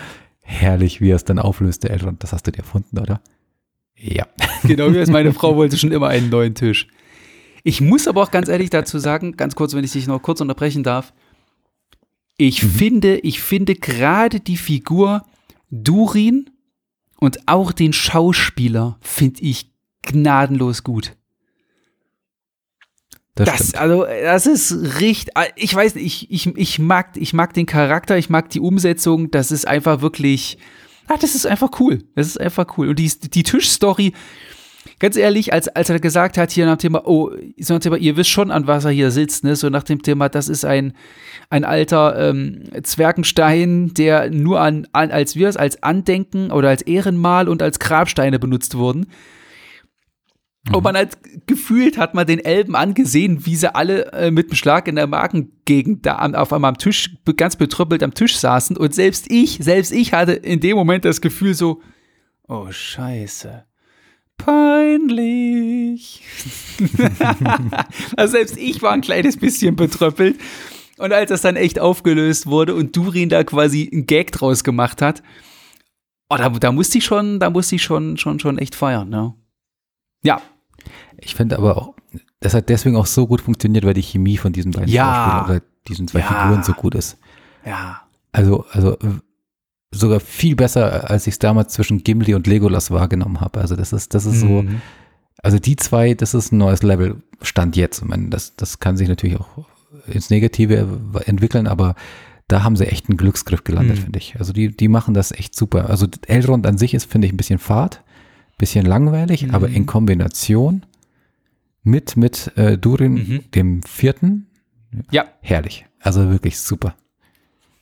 Herrlich, 0.42 1.00
wie 1.00 1.10
er 1.10 1.16
es 1.16 1.24
dann 1.24 1.38
auflöst, 1.38 1.82
der 1.84 1.90
Elrond. 1.90 2.22
Das 2.22 2.32
hast 2.32 2.46
du 2.46 2.52
dir 2.52 2.58
erfunden, 2.58 2.98
oder? 2.98 3.20
Ja. 3.96 4.26
Genau 4.62 4.90
wie 4.94 4.98
es 4.98 5.10
meine 5.10 5.34
Frau 5.34 5.56
wollte 5.56 5.76
schon 5.76 5.92
immer 5.92 6.08
einen 6.08 6.30
neuen 6.30 6.54
Tisch. 6.54 6.88
Ich 7.64 7.82
muss 7.82 8.08
aber 8.08 8.22
auch 8.22 8.30
ganz 8.30 8.48
ehrlich 8.48 8.70
dazu 8.70 8.98
sagen, 8.98 9.36
ganz 9.36 9.54
kurz, 9.56 9.74
wenn 9.74 9.84
ich 9.84 9.92
dich 9.92 10.06
noch 10.06 10.22
kurz 10.22 10.40
unterbrechen 10.40 10.82
darf. 10.82 11.12
Ich 12.38 12.62
mhm. 12.62 12.68
finde, 12.68 13.18
ich 13.18 13.42
finde 13.42 13.74
gerade 13.74 14.40
die 14.40 14.56
Figur 14.56 15.22
Durin 15.70 16.50
und 17.20 17.48
auch 17.48 17.72
den 17.72 17.92
Schauspieler 17.92 18.98
finde 19.00 19.42
ich 19.42 19.70
gnadenlos 20.02 20.84
gut. 20.84 21.16
Das, 23.34 23.48
das 23.48 23.74
also, 23.74 24.04
das 24.04 24.46
ist 24.46 25.00
richtig, 25.00 25.34
ich 25.56 25.74
weiß 25.74 25.96
nicht, 25.96 26.04
ich, 26.04 26.30
ich, 26.30 26.56
ich, 26.56 26.78
mag, 26.78 27.16
ich 27.16 27.32
mag 27.32 27.52
den 27.52 27.66
Charakter, 27.66 28.16
ich 28.16 28.30
mag 28.30 28.48
die 28.50 28.60
Umsetzung, 28.60 29.30
das 29.32 29.50
ist 29.50 29.66
einfach 29.66 30.02
wirklich, 30.02 30.56
ah, 31.08 31.16
das 31.20 31.34
ist 31.34 31.46
einfach 31.46 31.80
cool. 31.80 32.04
Das 32.14 32.28
ist 32.28 32.40
einfach 32.40 32.78
cool. 32.78 32.90
Und 32.90 32.98
die, 32.98 33.08
die 33.08 33.42
Tischstory, 33.42 34.12
ganz 34.98 35.16
ehrlich, 35.16 35.52
als, 35.52 35.68
als 35.68 35.90
er 35.90 36.00
gesagt 36.00 36.38
hat, 36.38 36.50
hier 36.50 36.66
nach 36.66 36.76
dem 36.76 36.80
Thema, 36.80 37.02
oh, 37.06 37.30
so 37.58 37.74
nach 37.74 37.80
dem 37.80 37.92
Thema, 37.92 37.96
ihr 37.96 38.16
wisst 38.16 38.30
schon, 38.30 38.50
an 38.50 38.66
was 38.66 38.84
er 38.84 38.90
hier 38.90 39.10
sitzt, 39.10 39.44
ne? 39.44 39.56
So 39.56 39.68
nach 39.68 39.82
dem 39.82 40.02
Thema, 40.02 40.28
das 40.28 40.48
ist 40.48 40.64
ein, 40.64 40.92
ein 41.50 41.64
alter 41.64 42.30
ähm, 42.30 42.64
Zwergenstein, 42.82 43.92
der 43.94 44.30
nur 44.30 44.60
an, 44.60 44.86
an 44.92 45.10
als 45.10 45.36
wir 45.36 45.48
es 45.48 45.56
als 45.56 45.82
Andenken 45.82 46.50
oder 46.50 46.68
als 46.68 46.82
Ehrenmal 46.82 47.48
und 47.48 47.62
als 47.62 47.78
Grabsteine 47.78 48.38
benutzt 48.38 48.76
wurden. 48.76 49.06
Mhm. 50.68 50.74
Und 50.74 50.84
man 50.84 50.96
hat 50.96 51.18
gefühlt, 51.46 51.98
hat 51.98 52.14
man 52.14 52.26
den 52.26 52.38
Elben 52.38 52.76
angesehen, 52.76 53.46
wie 53.46 53.56
sie 53.56 53.74
alle 53.74 54.12
äh, 54.12 54.30
mit 54.30 54.50
dem 54.50 54.56
Schlag 54.56 54.88
in 54.88 54.96
der 54.96 55.06
Magengegend 55.06 56.06
da 56.06 56.16
auf 56.34 56.52
einmal 56.52 56.70
am 56.70 56.78
Tisch, 56.78 57.16
ganz 57.36 57.56
betrüppelt 57.56 58.02
am 58.02 58.14
Tisch 58.14 58.36
saßen. 58.38 58.76
Und 58.76 58.94
selbst 58.94 59.30
ich, 59.30 59.58
selbst 59.60 59.92
ich 59.92 60.12
hatte 60.12 60.32
in 60.32 60.60
dem 60.60 60.76
Moment 60.76 61.04
das 61.04 61.20
Gefühl 61.20 61.54
so, 61.54 61.82
oh 62.48 62.70
Scheiße 62.70 63.64
peinlich. 64.36 66.22
also 68.16 68.32
selbst 68.32 68.56
ich 68.56 68.82
war 68.82 68.92
ein 68.92 69.00
kleines 69.00 69.36
bisschen 69.36 69.76
betröppelt. 69.76 70.38
Und 70.96 71.12
als 71.12 71.30
das 71.30 71.42
dann 71.42 71.56
echt 71.56 71.78
aufgelöst 71.80 72.46
wurde 72.46 72.74
und 72.74 72.96
Durin 72.96 73.28
da 73.28 73.42
quasi 73.42 73.90
einen 73.92 74.06
Gag 74.06 74.30
draus 74.32 74.62
gemacht 74.62 75.02
hat, 75.02 75.22
oh, 76.28 76.36
da, 76.36 76.48
da 76.48 76.72
musste 76.72 76.98
ich 76.98 77.04
schon, 77.04 77.40
da 77.40 77.50
musste 77.50 77.76
ich 77.76 77.82
schon, 77.82 78.16
schon, 78.16 78.38
schon 78.38 78.58
echt 78.58 78.74
feiern, 78.74 79.08
ne? 79.08 79.34
Ja. 80.22 80.40
Ich 81.18 81.34
finde 81.34 81.58
aber 81.58 81.76
auch, 81.76 81.94
das 82.40 82.54
hat 82.54 82.68
deswegen 82.68 82.96
auch 82.96 83.06
so 83.06 83.26
gut 83.26 83.40
funktioniert, 83.40 83.84
weil 83.84 83.94
die 83.94 84.02
Chemie 84.02 84.36
von 84.36 84.52
diesen 84.52 84.72
beiden 84.72 84.88
ja. 84.88 85.04
Schauspielern 85.04 85.44
oder 85.44 85.66
diesen 85.88 86.08
zwei 86.08 86.20
ja. 86.20 86.26
Figuren 86.26 86.62
so 86.62 86.72
gut 86.72 86.94
ist. 86.94 87.18
Ja. 87.64 88.02
Also, 88.32 88.64
also 88.70 88.96
sogar 89.98 90.20
viel 90.20 90.56
besser, 90.56 91.10
als 91.10 91.26
ich 91.26 91.34
es 91.34 91.38
damals 91.38 91.72
zwischen 91.72 92.04
Gimli 92.04 92.34
und 92.34 92.46
Legolas 92.46 92.90
wahrgenommen 92.90 93.40
habe. 93.40 93.60
Also 93.60 93.76
das 93.76 93.92
ist, 93.92 94.14
das 94.14 94.26
ist 94.26 94.42
mhm. 94.44 94.48
so, 94.48 94.64
also 95.42 95.58
die 95.58 95.76
zwei, 95.76 96.14
das 96.14 96.34
ist 96.34 96.52
ein 96.52 96.58
neues 96.58 96.82
Level, 96.82 97.22
Stand 97.42 97.76
jetzt. 97.76 98.02
Ich 98.02 98.08
meine, 98.08 98.28
das, 98.30 98.56
das 98.56 98.80
kann 98.80 98.96
sich 98.96 99.08
natürlich 99.08 99.38
auch 99.38 99.66
ins 100.06 100.30
Negative 100.30 101.00
entwickeln, 101.26 101.66
aber 101.66 101.94
da 102.48 102.62
haben 102.62 102.76
sie 102.76 102.86
echt 102.86 103.08
einen 103.08 103.16
Glücksgriff 103.16 103.64
gelandet, 103.64 103.98
mhm. 103.98 104.02
finde 104.02 104.18
ich. 104.18 104.36
Also 104.38 104.52
die, 104.52 104.74
die 104.74 104.88
machen 104.88 105.14
das 105.14 105.32
echt 105.32 105.54
super. 105.54 105.88
Also 105.88 106.06
Elrond 106.26 106.66
an 106.66 106.78
sich 106.78 106.94
ist, 106.94 107.10
finde 107.10 107.26
ich, 107.26 107.32
ein 107.32 107.36
bisschen 107.36 107.58
fad, 107.58 108.02
bisschen 108.58 108.86
langweilig, 108.86 109.46
mhm. 109.46 109.54
aber 109.54 109.68
in 109.68 109.86
Kombination 109.86 110.84
mit, 111.82 112.16
mit 112.16 112.52
äh, 112.56 112.78
Durin, 112.78 113.14
mhm. 113.14 113.50
dem 113.54 113.82
vierten, 113.82 114.46
ja. 115.10 115.26
herrlich. 115.40 115.86
Also 116.00 116.30
wirklich 116.30 116.58
super. 116.58 116.94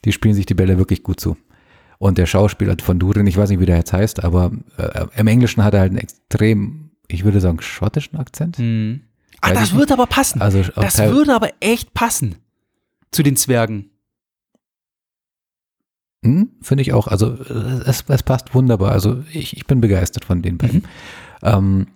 Die 0.05 0.13
spielen 0.13 0.35
sich 0.35 0.47
die 0.47 0.55
Bälle 0.55 0.79
wirklich 0.79 1.03
gut 1.03 1.21
zu. 1.21 1.37
Und 2.03 2.19
der 2.19 2.27
Schauspieler 2.27 2.75
von 2.83 2.99
Durin, 2.99 3.29
ich 3.29 3.37
weiß 3.37 3.49
nicht, 3.51 3.61
wie 3.61 3.67
der 3.67 3.77
jetzt 3.77 3.93
heißt, 3.93 4.25
aber 4.25 4.51
äh, 4.77 5.07
im 5.15 5.29
Englischen 5.29 5.63
hat 5.63 5.73
er 5.73 5.79
halt 5.79 5.93
einen 5.93 6.01
extrem, 6.01 6.91
ich 7.07 7.23
würde 7.23 7.41
sagen, 7.41 7.61
schottischen 7.61 8.19
Akzent. 8.19 8.59
Mhm. 8.59 9.03
Ah, 9.41 9.53
das 9.53 9.73
würde 9.73 9.93
aber 9.93 10.07
passen. 10.07 10.43
Also 10.43 10.65
das 10.75 10.99
würde 10.99 11.33
aber 11.33 11.51
echt 11.61 11.95
passen 11.95 12.35
zu 13.13 13.23
den 13.23 13.37
Zwergen. 13.37 13.91
Hm, 16.25 16.51
Finde 16.61 16.83
ich 16.83 16.93
auch. 16.93 17.07
Also 17.07 17.35
es, 17.87 18.03
es, 18.09 18.23
passt 18.25 18.53
wunderbar. 18.53 18.91
Also 18.91 19.23
ich, 19.33 19.57
ich 19.57 19.69
bin 19.69 19.81
begeistert 19.81 20.25
von 20.25 20.43
den 20.43 20.59
beiden. 20.59 20.79
Mhm. 20.79 20.87
Ähm, 21.45 21.87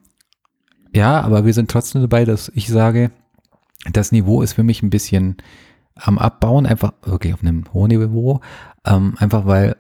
ja, 0.95 1.21
aber 1.21 1.47
wir 1.47 1.53
sind 1.53 1.69
trotzdem 1.69 2.01
dabei, 2.01 2.25
dass 2.25 2.53
ich 2.55 2.69
sage, 2.69 3.11
das 3.91 4.13
Niveau 4.13 4.41
ist 4.41 4.53
für 4.53 4.63
mich 4.63 4.85
ein 4.85 4.91
bisschen 4.91 5.39
am 5.97 6.17
Abbauen, 6.19 6.65
einfach 6.65 6.93
wirklich 7.03 7.35
auf 7.35 7.43
einem 7.43 7.65
hohen 7.73 7.89
Niveau, 7.89 8.41
ähm, 8.85 9.17
einfach 9.19 9.47
weil 9.47 9.75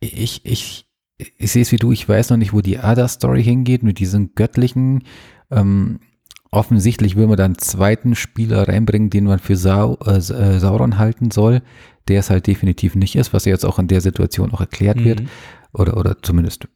ich, 0.00 0.44
ich, 0.44 0.86
ich 1.16 1.52
sehe 1.52 1.62
es 1.62 1.72
wie 1.72 1.76
du, 1.76 1.92
ich 1.92 2.08
weiß 2.08 2.30
noch 2.30 2.36
nicht, 2.36 2.52
wo 2.52 2.60
die 2.60 2.78
Ada-Story 2.78 3.42
hingeht 3.42 3.82
mit 3.82 3.98
diesen 3.98 4.34
göttlichen 4.34 5.04
ähm, 5.50 6.00
offensichtlich 6.50 7.14
will 7.16 7.26
man 7.26 7.36
da 7.36 7.44
einen 7.44 7.58
zweiten 7.58 8.14
Spieler 8.14 8.68
reinbringen, 8.68 9.10
den 9.10 9.24
man 9.24 9.38
für 9.38 9.56
Sau, 9.56 9.98
äh, 10.06 10.16
äh, 10.16 10.58
Sauron 10.58 10.96
halten 10.98 11.30
soll, 11.30 11.62
der 12.08 12.20
es 12.20 12.30
halt 12.30 12.46
definitiv 12.46 12.94
nicht 12.94 13.16
ist, 13.16 13.32
was 13.34 13.44
jetzt 13.44 13.66
auch 13.66 13.78
in 13.78 13.88
der 13.88 14.00
Situation 14.00 14.52
auch 14.52 14.60
erklärt 14.60 15.04
wird 15.04 15.20
Mhm. 15.20 15.28
oder, 15.72 15.96
oder 15.98 16.16
zumindest 16.22 16.66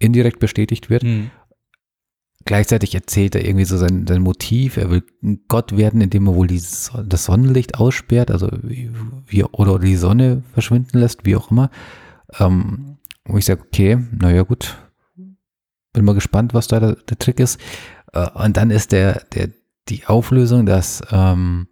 indirekt 0.00 0.40
bestätigt 0.40 0.90
wird. 0.90 1.04
Mhm. 1.04 1.30
Gleichzeitig 2.44 2.96
erzählt 2.96 3.36
er 3.36 3.44
irgendwie 3.44 3.64
so 3.64 3.76
sein, 3.76 4.04
sein 4.08 4.20
Motiv, 4.22 4.76
er 4.76 4.90
will 4.90 5.04
ein 5.22 5.42
Gott 5.46 5.76
werden, 5.76 6.00
indem 6.00 6.26
er 6.26 6.34
wohl 6.34 6.48
die, 6.48 6.58
Son- 6.58 7.08
das 7.08 7.24
Sonnenlicht 7.26 7.76
aussperrt, 7.76 8.32
also 8.32 8.48
wie, 8.62 8.90
wie, 9.26 9.44
oder 9.44 9.78
die 9.78 9.94
Sonne 9.94 10.42
verschwinden 10.52 10.98
lässt, 10.98 11.24
wie 11.24 11.36
auch 11.36 11.52
immer. 11.52 11.70
Ähm, 12.38 12.98
wo 13.24 13.38
ich 13.38 13.44
sage, 13.44 13.62
okay, 13.62 13.98
naja 14.12 14.42
gut, 14.42 14.76
bin 15.92 16.04
mal 16.04 16.14
gespannt, 16.14 16.54
was 16.54 16.66
da 16.66 16.80
der, 16.80 16.96
der 16.96 17.18
Trick 17.18 17.40
ist. 17.40 17.60
Äh, 18.12 18.28
und 18.30 18.56
dann 18.56 18.70
ist 18.70 18.92
der, 18.92 19.24
der, 19.34 19.50
die 19.88 20.06
Auflösung, 20.06 20.66
dass, 20.66 21.02
ähm, 21.10 21.68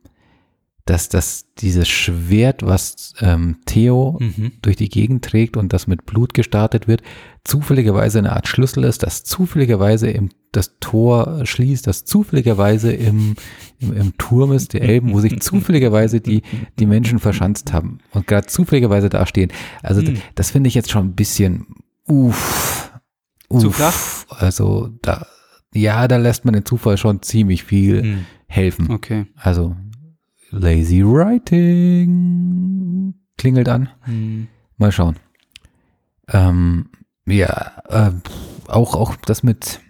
dass, 0.91 1.09
dass 1.09 1.47
dieses 1.59 1.89
Schwert, 1.89 2.65
was 2.67 3.15
ähm, 3.21 3.59
Theo 3.65 4.19
Mhm. 4.21 4.53
durch 4.63 4.75
die 4.77 4.89
Gegend 4.89 5.25
trägt 5.25 5.57
und 5.57 5.73
das 5.73 5.87
mit 5.87 6.05
Blut 6.05 6.35
gestartet 6.35 6.89
wird, 6.89 7.03
zufälligerweise 7.45 8.19
eine 8.19 8.33
Art 8.33 8.49
Schlüssel 8.49 8.83
ist, 8.85 9.03
das 9.05 9.23
zufälligerweise 9.25 10.11
im, 10.11 10.31
das 10.53 10.75
Tor 10.81 11.47
schließt, 11.47 11.87
das 11.87 12.05
zufälligerweise 12.05 12.93
im, 12.93 13.37
im, 13.79 13.93
im 13.97 14.19
Turm 14.19 14.53
ist, 14.53 14.73
der 14.73 14.83
Elben, 14.83 15.13
wo 15.13 15.21
sich 15.21 15.39
zufälligerweise 15.41 16.21
die, 16.21 16.43
die 16.79 16.87
Menschen 16.87 17.19
verschanzt 17.21 17.73
haben 17.73 17.99
und 18.13 18.27
gerade 18.27 18.47
zufälligerweise 18.49 19.09
da 19.09 19.27
stehen. 19.27 19.53
Also 19.83 20.01
Hm. 20.03 20.15
d- 20.15 20.21
das 20.35 20.51
finde 20.51 20.69
ich 20.69 20.75
jetzt 20.75 20.91
schon 20.91 21.07
ein 21.07 21.15
bisschen 21.15 21.67
uff. 22.09 22.91
uff. 23.49 23.61
Zu 23.63 23.71
flach? 23.71 23.95
Also 24.31 24.91
da, 25.03 25.27
ja, 25.73 26.09
da 26.09 26.17
lässt 26.17 26.45
man 26.45 26.55
den 26.55 26.65
Zufall 26.67 26.97
schon 26.99 27.23
ziemlich 27.23 27.63
viel 27.65 28.03
Mhm. 28.03 28.27
helfen. 28.49 28.91
Okay. 28.91 29.27
Also 29.37 29.77
lazy 30.51 31.03
writing 31.05 32.45
klingelt 33.37 33.69
an. 33.69 33.89
Mhm. 34.07 34.49
Mal 34.77 34.93
schauen. 34.93 35.17
Ähm, 36.29 36.91
ja, 37.27 37.73
äh, 37.89 38.13
auch, 38.69 38.95
auch 38.95 39.17
das 39.17 39.43
mit, 39.43 39.81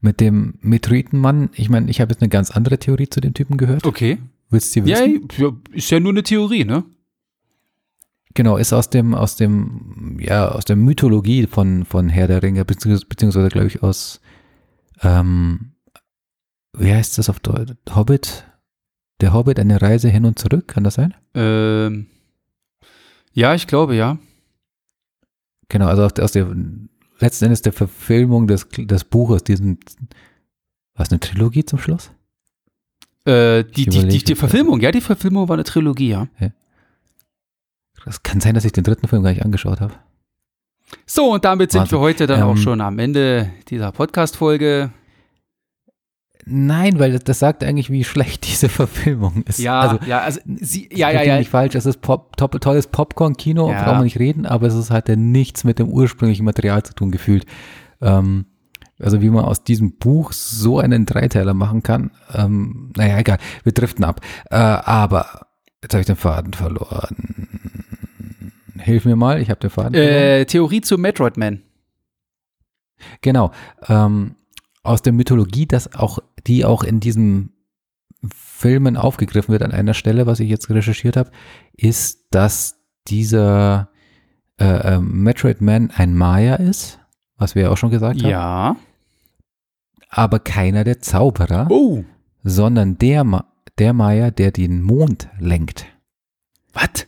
mit 0.00 0.20
dem 0.20 0.58
Meteoritenmann. 0.60 1.50
Ich 1.54 1.70
meine, 1.70 1.90
ich 1.90 2.00
habe 2.00 2.12
jetzt 2.12 2.22
eine 2.22 2.28
ganz 2.28 2.50
andere 2.50 2.78
Theorie 2.78 3.08
zu 3.08 3.20
dem 3.20 3.34
Typen 3.34 3.56
gehört. 3.56 3.86
Okay. 3.86 4.18
Willst 4.50 4.76
du 4.76 4.82
die 4.82 4.92
wissen? 4.92 5.28
ja, 5.38 5.52
ist 5.72 5.90
ja 5.90 6.00
nur 6.00 6.12
eine 6.12 6.22
Theorie, 6.22 6.64
ne? 6.64 6.84
Genau, 8.34 8.56
ist 8.56 8.72
aus 8.72 8.90
dem, 8.90 9.14
aus 9.14 9.36
dem, 9.36 10.18
ja, 10.20 10.48
aus 10.48 10.64
der 10.64 10.76
Mythologie 10.76 11.46
von, 11.46 11.84
von 11.84 12.08
Herr 12.08 12.26
der 12.26 12.42
Ringe, 12.42 12.64
beziehungsweise, 12.64 13.06
beziehungsweise 13.06 13.48
glaube 13.48 13.68
ich 13.68 13.82
aus, 13.82 14.20
ähm, 15.02 15.72
wie 16.76 16.92
heißt 16.92 17.16
das 17.18 17.30
auf 17.30 17.38
Deutsch? 17.38 17.72
Hobbit? 17.94 18.44
Der 19.20 19.32
Hobbit, 19.32 19.58
eine 19.58 19.80
Reise 19.80 20.08
hin 20.08 20.24
und 20.24 20.38
zurück, 20.38 20.68
kann 20.68 20.84
das 20.84 20.94
sein? 20.94 21.14
Ähm, 21.34 22.06
ja, 23.32 23.54
ich 23.54 23.66
glaube, 23.66 23.94
ja. 23.94 24.18
Genau, 25.68 25.86
also 25.86 26.04
aus 26.04 26.14
der, 26.14 26.24
aus 26.24 26.32
der 26.32 26.54
letzten 27.20 27.46
Endes 27.46 27.62
der 27.62 27.72
Verfilmung 27.72 28.46
des, 28.46 28.68
des 28.68 29.04
Buches, 29.04 29.44
diesen, 29.44 29.78
was, 30.94 31.10
eine 31.10 31.20
Trilogie 31.20 31.64
zum 31.64 31.78
Schluss? 31.78 32.10
Äh, 33.24 33.64
die, 33.64 33.86
die, 33.86 34.06
die, 34.06 34.24
die 34.24 34.34
Verfilmung, 34.34 34.80
ja, 34.80 34.90
die 34.90 35.00
Verfilmung 35.00 35.48
war 35.48 35.54
eine 35.54 35.64
Trilogie, 35.64 36.10
ja. 36.10 36.28
Es 38.06 38.22
kann 38.22 38.40
sein, 38.40 38.54
dass 38.54 38.64
ich 38.66 38.72
den 38.72 38.84
dritten 38.84 39.08
Film 39.08 39.22
gar 39.22 39.30
nicht 39.30 39.44
angeschaut 39.44 39.80
habe. 39.80 39.94
So, 41.06 41.32
und 41.32 41.44
damit 41.44 41.72
sind 41.72 41.80
Wahnsinn. 41.82 41.98
wir 41.98 42.02
heute 42.02 42.26
dann 42.26 42.42
auch 42.42 42.50
Ähm, 42.50 42.56
schon 42.58 42.80
am 42.80 42.98
Ende 42.98 43.50
dieser 43.68 43.92
Podcast-Folge. 43.92 44.92
Nein, 46.46 46.98
weil 46.98 47.12
das, 47.12 47.24
das 47.24 47.38
sagt 47.38 47.64
eigentlich, 47.64 47.90
wie 47.90 48.04
schlecht 48.04 48.46
diese 48.48 48.68
Verfilmung 48.68 49.42
ist. 49.46 49.58
Ja, 49.58 49.80
also, 49.80 49.98
ja, 50.06 50.20
also, 50.20 50.40
sie, 50.44 50.88
ja, 50.92 51.10
ja, 51.10 51.22
ja. 51.22 51.38
mich 51.38 51.48
falsch, 51.48 51.74
es 51.74 51.86
ist 51.86 52.00
Pop, 52.00 52.36
top, 52.36 52.60
tolles 52.60 52.86
Popcorn-Kino, 52.86 53.70
Ja. 53.70 53.82
brauchen 53.84 53.98
wir 54.00 54.04
nicht 54.04 54.18
reden, 54.18 54.44
aber 54.46 54.66
es 54.66 54.74
ist 54.74 54.90
halt 54.90 55.08
ja 55.08 55.16
nichts 55.16 55.64
mit 55.64 55.78
dem 55.78 55.88
ursprünglichen 55.88 56.44
Material 56.44 56.82
zu 56.82 56.94
tun 56.94 57.10
gefühlt. 57.10 57.46
Ähm, 58.00 58.46
also 59.00 59.22
wie 59.22 59.30
man 59.30 59.44
aus 59.44 59.64
diesem 59.64 59.96
Buch 59.96 60.32
so 60.32 60.78
einen 60.78 61.06
Dreiteiler 61.06 61.54
machen 61.54 61.82
kann, 61.82 62.10
ähm, 62.32 62.92
naja, 62.96 63.18
egal, 63.18 63.38
wir 63.64 63.72
driften 63.72 64.04
ab. 64.04 64.20
Äh, 64.50 64.56
aber 64.56 65.46
jetzt 65.82 65.94
habe 65.94 66.00
ich 66.00 66.06
den 66.06 66.16
Faden 66.16 66.52
verloren. 66.52 67.48
Hilf 68.78 69.04
mir 69.04 69.16
mal, 69.16 69.40
ich 69.40 69.50
habe 69.50 69.60
den 69.60 69.70
Faden 69.70 69.94
verloren. 69.94 70.12
Äh, 70.14 70.44
Theorie 70.46 70.80
zu 70.82 70.98
Metroid 70.98 71.36
Man. 71.36 71.62
Genau. 73.22 73.50
Ähm, 73.88 74.36
aus 74.84 75.02
der 75.02 75.12
Mythologie, 75.12 75.66
dass 75.66 75.92
auch, 75.94 76.18
die 76.46 76.64
auch 76.64 76.84
in 76.84 77.00
diesen 77.00 77.50
Filmen 78.32 78.96
aufgegriffen 78.96 79.50
wird 79.52 79.62
an 79.62 79.72
einer 79.72 79.94
Stelle, 79.94 80.26
was 80.26 80.40
ich 80.40 80.48
jetzt 80.48 80.70
recherchiert 80.70 81.16
habe, 81.16 81.30
ist, 81.76 82.26
dass 82.30 82.76
dieser 83.08 83.90
äh, 84.58 84.94
äh, 84.94 84.98
Metroid 85.00 85.60
Man 85.60 85.90
ein 85.90 86.14
Maya 86.14 86.54
ist, 86.54 87.00
was 87.36 87.54
wir 87.54 87.62
ja 87.62 87.70
auch 87.70 87.76
schon 87.76 87.90
gesagt 87.90 88.22
haben, 88.22 88.30
Ja. 88.30 88.76
aber 90.08 90.38
keiner 90.38 90.84
der 90.84 91.00
Zauberer, 91.00 91.66
Oh. 91.70 92.04
sondern 92.44 92.96
der, 92.98 93.24
Ma 93.24 93.44
der 93.78 93.92
Maya, 93.92 94.30
der 94.30 94.52
den 94.52 94.82
Mond 94.82 95.28
lenkt. 95.40 95.86
Was? 96.72 97.06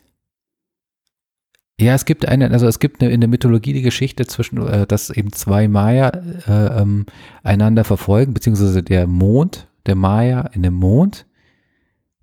Ja, 1.78 1.94
es 1.94 2.06
gibt 2.06 2.26
eine, 2.26 2.50
also 2.50 2.66
es 2.66 2.78
gibt 2.78 3.02
eine, 3.02 3.12
in 3.12 3.20
der 3.20 3.28
Mythologie 3.28 3.74
die 3.74 3.82
Geschichte 3.82 4.26
zwischen, 4.26 4.66
äh, 4.66 4.86
dass 4.86 5.10
eben 5.10 5.32
zwei 5.32 5.68
Maya 5.68 6.08
äh, 6.08 6.80
ähm, 6.80 7.04
einander 7.42 7.84
verfolgen, 7.84 8.32
beziehungsweise 8.32 8.82
der 8.82 9.06
Mond, 9.06 9.68
der 9.84 9.94
Maya 9.94 10.48
in 10.52 10.62
dem 10.62 10.74
Mond 10.74 11.26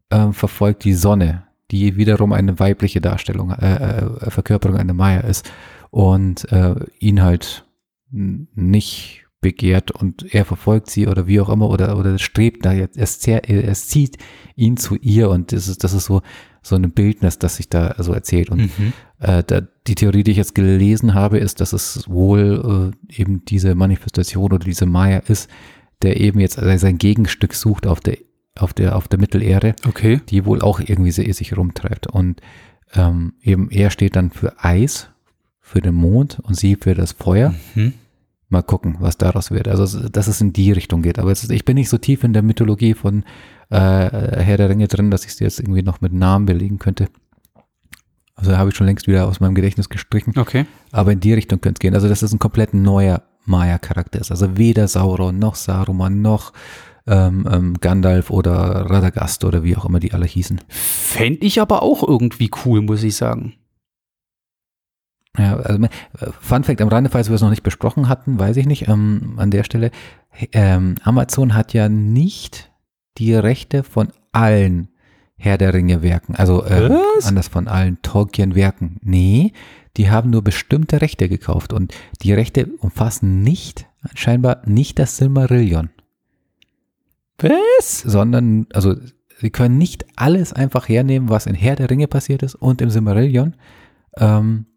ähm, 0.10 0.34
verfolgt 0.34 0.84
die 0.86 0.96
Sonne, 0.96 1.44
die 1.70 1.98
wiederum 1.98 2.34
eine 2.34 2.60
weibliche 2.60 3.00
Darstellung, 3.00 3.52
äh, 3.52 3.76
äh, 3.76 4.32
Verkörperung 4.32 4.78
einer 4.78 4.94
Maya 4.94 5.20
ist 5.20 5.52
und 5.92 6.52
äh, 6.52 6.74
ihn 6.98 7.22
halt 7.22 7.66
nicht 8.10 9.23
begehrt 9.44 9.92
und 9.92 10.34
er 10.34 10.44
verfolgt 10.46 10.90
sie 10.90 11.08
oder 11.08 11.28
wie 11.28 11.40
auch 11.40 11.50
immer 11.50 11.70
oder, 11.70 11.96
oder 12.00 12.18
strebt 12.18 12.66
da 12.66 12.72
jetzt, 12.74 12.98
es, 12.98 13.20
zieht 13.20 14.18
ihn 14.56 14.78
zu 14.78 14.96
ihr 14.96 15.30
und 15.30 15.52
das 15.52 15.68
ist, 15.68 15.84
das 15.84 15.94
ist 15.94 16.06
so, 16.06 16.22
so 16.64 16.76
ein 16.76 16.90
Bildnis, 16.92 17.38
das 17.38 17.58
sich 17.58 17.70
da 17.70 17.94
so 18.00 18.12
erzählt 18.14 18.50
und 18.50 18.62
Mhm. 18.62 18.94
äh, 19.20 19.44
da, 19.44 19.62
die 19.86 19.96
Theorie, 19.96 20.24
die 20.24 20.32
ich 20.32 20.38
jetzt 20.38 20.56
gelesen 20.56 21.14
habe, 21.14 21.38
ist, 21.38 21.62
dass 21.62 21.74
es 21.74 22.10
wohl 22.10 22.92
äh, 23.10 23.22
eben 23.22 23.46
diese 23.46 23.76
Manifestation 23.76 24.46
oder 24.52 24.60
diese 24.66 24.86
Maya 24.88 25.20
ist, 25.20 25.50
der 26.02 26.20
eben 26.20 26.40
jetzt 26.40 26.56
sein 26.56 26.98
Gegenstück 26.98 27.54
sucht 27.54 27.86
auf 27.86 28.00
der, 28.00 28.18
auf 28.58 28.74
der, 28.74 28.96
auf 28.96 29.08
der 29.08 29.20
Mittelerde, 29.20 29.76
Okay. 29.88 30.22
die 30.30 30.46
wohl 30.46 30.62
auch 30.62 30.80
irgendwie 30.80 31.12
sich 31.12 31.56
rumtreibt. 31.58 32.08
Und 32.08 32.42
ähm, 32.96 33.34
eben 33.42 33.70
er 33.72 33.90
steht 33.90 34.16
dann 34.16 34.32
für 34.32 34.64
Eis, 34.64 35.10
für 35.60 35.82
den 35.82 35.96
Mond 35.96 36.40
und 36.44 36.56
sie 36.56 36.76
für 36.76 36.94
das 36.94 37.14
Feuer. 37.14 37.54
Mhm. 37.76 37.94
Mal 38.54 38.62
gucken, 38.62 38.98
was 39.00 39.18
daraus 39.18 39.50
wird. 39.50 39.68
Also, 39.68 40.08
dass 40.08 40.28
es 40.28 40.40
in 40.40 40.54
die 40.54 40.72
Richtung 40.72 41.02
geht. 41.02 41.18
Aber 41.18 41.32
ist, 41.32 41.50
ich 41.50 41.66
bin 41.66 41.74
nicht 41.74 41.90
so 41.90 41.98
tief 41.98 42.24
in 42.24 42.34
der 42.34 42.44
Mythologie 42.44 42.94
von 42.94 43.24
äh, 43.70 43.76
Herr 43.78 44.58
der 44.58 44.70
Ringe 44.70 44.88
drin, 44.88 45.10
dass 45.10 45.26
ich 45.26 45.32
es 45.32 45.40
jetzt 45.40 45.60
irgendwie 45.60 45.82
noch 45.82 46.02
mit 46.02 46.14
Namen 46.14 46.46
belegen 46.46 46.78
könnte. 46.78 47.08
Also 48.36 48.56
habe 48.56 48.70
ich 48.70 48.76
schon 48.76 48.86
längst 48.86 49.08
wieder 49.08 49.28
aus 49.28 49.40
meinem 49.40 49.56
Gedächtnis 49.56 49.90
gestrichen. 49.90 50.38
Okay. 50.38 50.68
Aber 50.92 51.12
in 51.12 51.20
die 51.20 51.34
Richtung 51.34 51.62
könnte 51.62 51.80
es 51.80 51.82
gehen. 51.82 51.96
Also, 51.96 52.08
dass 52.08 52.22
es 52.22 52.32
ein 52.32 52.38
komplett 52.38 52.76
neuer 52.76 53.24
Maya-Charakter 53.46 54.22
ist. 54.22 54.30
Also 54.30 54.56
weder 54.56 54.88
Sauron 54.88 55.40
noch 55.40 55.56
Saruman 55.56 56.22
noch 56.22 56.54
ähm, 57.08 57.48
ähm, 57.52 57.74
Gandalf 57.82 58.30
oder 58.30 58.54
Radagast 58.90 59.44
oder 59.46 59.64
wie 59.64 59.76
auch 59.76 59.86
immer 59.86 60.00
die 60.00 60.14
alle 60.14 60.28
hießen. 60.28 60.62
Fände 60.70 61.46
ich 61.46 61.60
aber 61.60 61.82
auch 61.82 62.08
irgendwie 62.08 62.52
cool, 62.66 62.82
muss 62.82 63.02
ich 63.02 63.16
sagen. 63.16 63.56
Ja, 65.38 65.58
also 65.58 65.88
Fun 66.42 66.64
Fact 66.64 66.82
am 66.82 66.90
Rande, 66.90 67.10
falls 67.10 67.30
wir 67.30 67.36
es 67.36 67.42
noch 67.42 67.50
nicht 67.50 67.64
besprochen 67.64 68.08
hatten, 68.08 68.38
weiß 68.38 68.56
ich 68.58 68.68
nicht, 68.68 68.88
ähm, 68.88 69.34
an 69.38 69.50
der 69.50 69.64
Stelle, 69.64 69.90
ähm, 70.52 70.96
Amazon 71.04 71.56
hat 71.56 71.74
ja 71.74 71.90
nicht 71.90 72.72
die 73.18 73.34
Rechte 73.34 73.84
von 73.84 74.12
allen 74.32 74.90
Herr 75.36 75.58
der 75.58 75.74
Ringe 75.74 76.02
Werken, 76.04 76.36
also 76.36 76.66
ähm, 76.66 76.98
anders 77.24 77.48
von 77.48 77.68
allen 77.68 78.02
Tolkien 78.02 78.56
Werken. 78.56 78.98
Nee, 79.02 79.54
die 79.98 80.10
haben 80.10 80.30
nur 80.30 80.44
bestimmte 80.44 81.02
Rechte 81.02 81.28
gekauft 81.28 81.74
und 81.74 81.94
die 82.22 82.34
Rechte 82.34 82.68
umfassen 82.80 83.42
nicht, 83.42 83.88
scheinbar 84.14 84.62
nicht 84.66 85.00
das 85.00 85.18
Silmarillion, 85.18 85.90
Was? 87.40 88.02
sondern, 88.02 88.68
also 88.72 88.96
sie 89.40 89.50
können 89.50 89.78
nicht 89.80 90.06
alles 90.16 90.54
einfach 90.54 90.88
hernehmen, 90.88 91.30
was 91.30 91.48
in 91.48 91.56
Herr 91.56 91.76
der 91.76 91.90
Ringe 91.90 92.08
passiert 92.08 92.44
ist 92.44 92.56
und 92.56 92.82
im 92.82 92.92
Silmarillion, 92.92 93.56
ähm, 94.18 94.68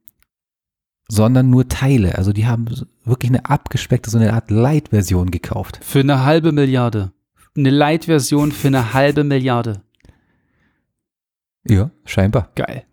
sondern 1.09 1.51
nur 1.51 1.69
Teile. 1.69 2.19
Also 2.19 2.33
die 2.33 2.47
haben 2.47 2.67
wirklich 3.05 3.31
eine 3.31 3.47
abgespeckte, 3.47 4.11
so 4.11 4.19
eine 4.19 4.33
Art 4.33 4.51
Light-Version 4.51 5.31
gekauft. 5.31 5.81
Für 5.83 6.01
eine 6.01 6.25
halbe 6.25 6.53
Milliarde. 6.53 7.13
Eine 7.57 7.71
Light-Version 7.71 8.53
für 8.53 8.69
eine 8.69 8.93
halbe 8.93 9.25
Milliarde. 9.25 9.83
Ja, 11.65 11.91
scheinbar. 12.05 12.51
Geil. 12.55 12.85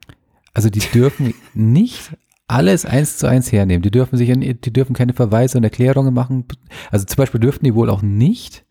Also 0.53 0.69
die 0.69 0.79
dürfen 0.79 1.33
nicht 1.53 2.15
alles 2.47 2.85
eins 2.85 3.17
zu 3.17 3.27
eins 3.27 3.51
hernehmen. 3.51 3.81
Die 3.81 3.91
dürfen 3.91 4.17
sich, 4.17 4.29
die 4.29 4.73
dürfen 4.73 4.93
keine 4.93 5.13
Verweise 5.13 5.57
und 5.57 5.63
Erklärungen 5.63 6.13
machen. 6.13 6.45
Also 6.91 7.05
zum 7.05 7.17
Beispiel 7.17 7.39
dürften 7.39 7.65
die 7.65 7.75
wohl 7.75 7.89
auch 7.89 8.01
nicht 8.01 8.65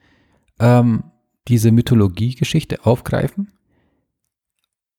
ähm, 0.60 1.04
diese 1.48 1.72
Mythologie-Geschichte 1.72 2.86
aufgreifen, 2.86 3.52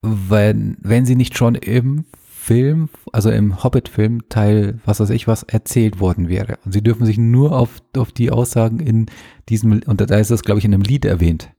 wenn, 0.01 0.77
wenn 0.81 1.05
sie 1.05 1.15
nicht 1.15 1.37
schon 1.37 1.55
im 1.55 2.05
Film, 2.43 2.89
also 3.13 3.31
im 3.31 3.63
Hobbit-Film, 3.63 4.27
Teil, 4.27 4.79
was 4.83 4.99
weiß 4.99 5.11
ich 5.11 5.29
was, 5.29 5.43
erzählt 5.43 6.01
worden 6.01 6.27
wäre. 6.27 6.59
Und 6.65 6.73
sie 6.73 6.83
dürfen 6.83 7.05
sich 7.05 7.17
nur 7.17 7.57
auf, 7.57 7.81
auf 7.95 8.11
die 8.11 8.31
Aussagen 8.31 8.81
in 8.81 9.05
diesem, 9.47 9.81
und 9.85 10.01
da 10.01 10.17
ist 10.17 10.29
das, 10.29 10.43
glaube 10.43 10.59
ich, 10.59 10.65
in 10.65 10.73
einem 10.73 10.83
Lied 10.83 11.05
erwähnt. 11.05 11.49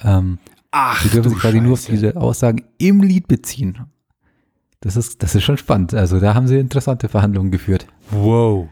Ähm, 0.00 0.38
Ach, 0.72 1.00
sie 1.00 1.10
dürfen 1.10 1.30
sich 1.30 1.38
quasi 1.38 1.60
nur 1.60 1.74
auf 1.74 1.86
diese 1.86 2.16
Aussagen 2.16 2.64
im 2.78 3.02
Lied 3.02 3.28
beziehen. 3.28 3.86
Das 4.80 4.96
ist, 4.96 5.22
das 5.22 5.36
ist 5.36 5.44
schon 5.44 5.58
spannend. 5.58 5.94
Also 5.94 6.18
da 6.18 6.34
haben 6.34 6.48
sie 6.48 6.58
interessante 6.58 7.08
Verhandlungen 7.08 7.52
geführt. 7.52 7.86
Wow. 8.10 8.68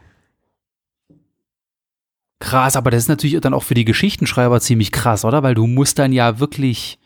Krass, 2.39 2.75
aber 2.75 2.91
das 2.91 3.03
ist 3.03 3.09
natürlich 3.09 3.39
dann 3.39 3.53
auch 3.53 3.63
für 3.63 3.75
die 3.75 3.85
Geschichtenschreiber 3.85 4.59
ziemlich 4.59 4.91
krass, 4.91 5.23
oder? 5.23 5.41
Weil 5.41 5.55
du 5.55 5.67
musst 5.67 5.99
dann 5.99 6.11
ja 6.11 6.37
wirklich, 6.39 6.99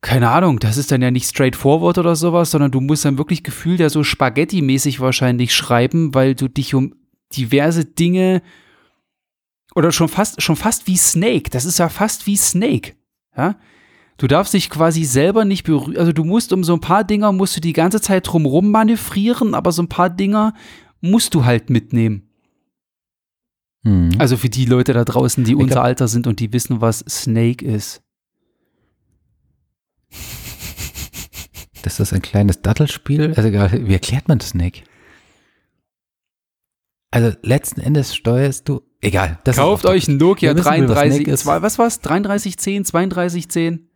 keine 0.00 0.30
Ahnung, 0.30 0.58
das 0.58 0.76
ist 0.76 0.92
dann 0.92 1.02
ja 1.02 1.10
nicht 1.10 1.28
straightforward 1.28 1.98
oder 1.98 2.16
sowas, 2.16 2.50
sondern 2.50 2.70
du 2.70 2.80
musst 2.80 3.04
dann 3.04 3.18
wirklich 3.18 3.42
gefühlt 3.42 3.80
ja 3.80 3.88
so 3.88 4.02
Spaghetti-mäßig 4.02 5.00
wahrscheinlich 5.00 5.54
schreiben, 5.54 6.14
weil 6.14 6.34
du 6.34 6.48
dich 6.48 6.74
um 6.74 6.94
diverse 7.34 7.84
Dinge 7.84 8.42
oder 9.74 9.92
schon 9.92 10.08
fast, 10.08 10.42
schon 10.42 10.56
fast 10.56 10.86
wie 10.86 10.96
Snake, 10.96 11.50
das 11.50 11.64
ist 11.64 11.78
ja 11.78 11.88
fast 11.88 12.26
wie 12.26 12.36
Snake, 12.36 12.92
ja? 13.36 13.56
Du 14.18 14.26
darfst 14.26 14.54
dich 14.54 14.70
quasi 14.70 15.04
selber 15.04 15.44
nicht 15.44 15.64
berühren, 15.64 15.98
also 15.98 16.12
du 16.12 16.24
musst 16.24 16.52
um 16.54 16.64
so 16.64 16.72
ein 16.72 16.80
paar 16.80 17.04
Dinger 17.04 17.32
musst 17.32 17.56
du 17.56 17.60
die 17.60 17.74
ganze 17.74 18.00
Zeit 18.00 18.26
drumrum 18.26 18.70
manövrieren, 18.70 19.54
aber 19.54 19.72
so 19.72 19.82
ein 19.82 19.88
paar 19.88 20.08
Dinger 20.08 20.54
musst 21.02 21.34
du 21.34 21.44
halt 21.44 21.68
mitnehmen. 21.68 22.30
Mhm. 23.82 24.12
Also 24.18 24.38
für 24.38 24.48
die 24.48 24.64
Leute 24.64 24.94
da 24.94 25.04
draußen, 25.04 25.44
die 25.44 25.52
Ich 25.52 25.58
unser 25.58 25.82
Alter 25.82 26.08
sind 26.08 26.26
und 26.26 26.40
die 26.40 26.52
wissen, 26.52 26.80
was 26.80 27.00
Snake 27.00 27.64
ist. 27.64 28.02
Das 31.86 32.00
ist 32.00 32.12
ein 32.12 32.20
kleines 32.20 32.62
Dattelspiel. 32.62 33.32
Also 33.36 33.48
egal, 33.48 33.70
wie 33.86 33.92
erklärt 33.92 34.26
man 34.26 34.40
Snake? 34.40 34.82
Also 37.12 37.36
letzten 37.42 37.80
Endes 37.80 38.12
steuerst 38.12 38.68
du. 38.68 38.82
Egal. 39.00 39.38
Das 39.44 39.54
Kauft 39.54 39.86
euch 39.86 40.08
ein 40.08 40.16
Nokia 40.16 40.50
Wir 40.50 40.56
wissen, 40.56 40.66
wie 40.66 40.88
was 40.88 40.94
33, 40.96 41.14
Snake 41.14 41.30
ist. 41.30 41.40
zwei, 41.42 41.62
was 41.62 41.78
war's? 41.78 42.00
3310, 42.00 42.82
3210? 42.82 43.88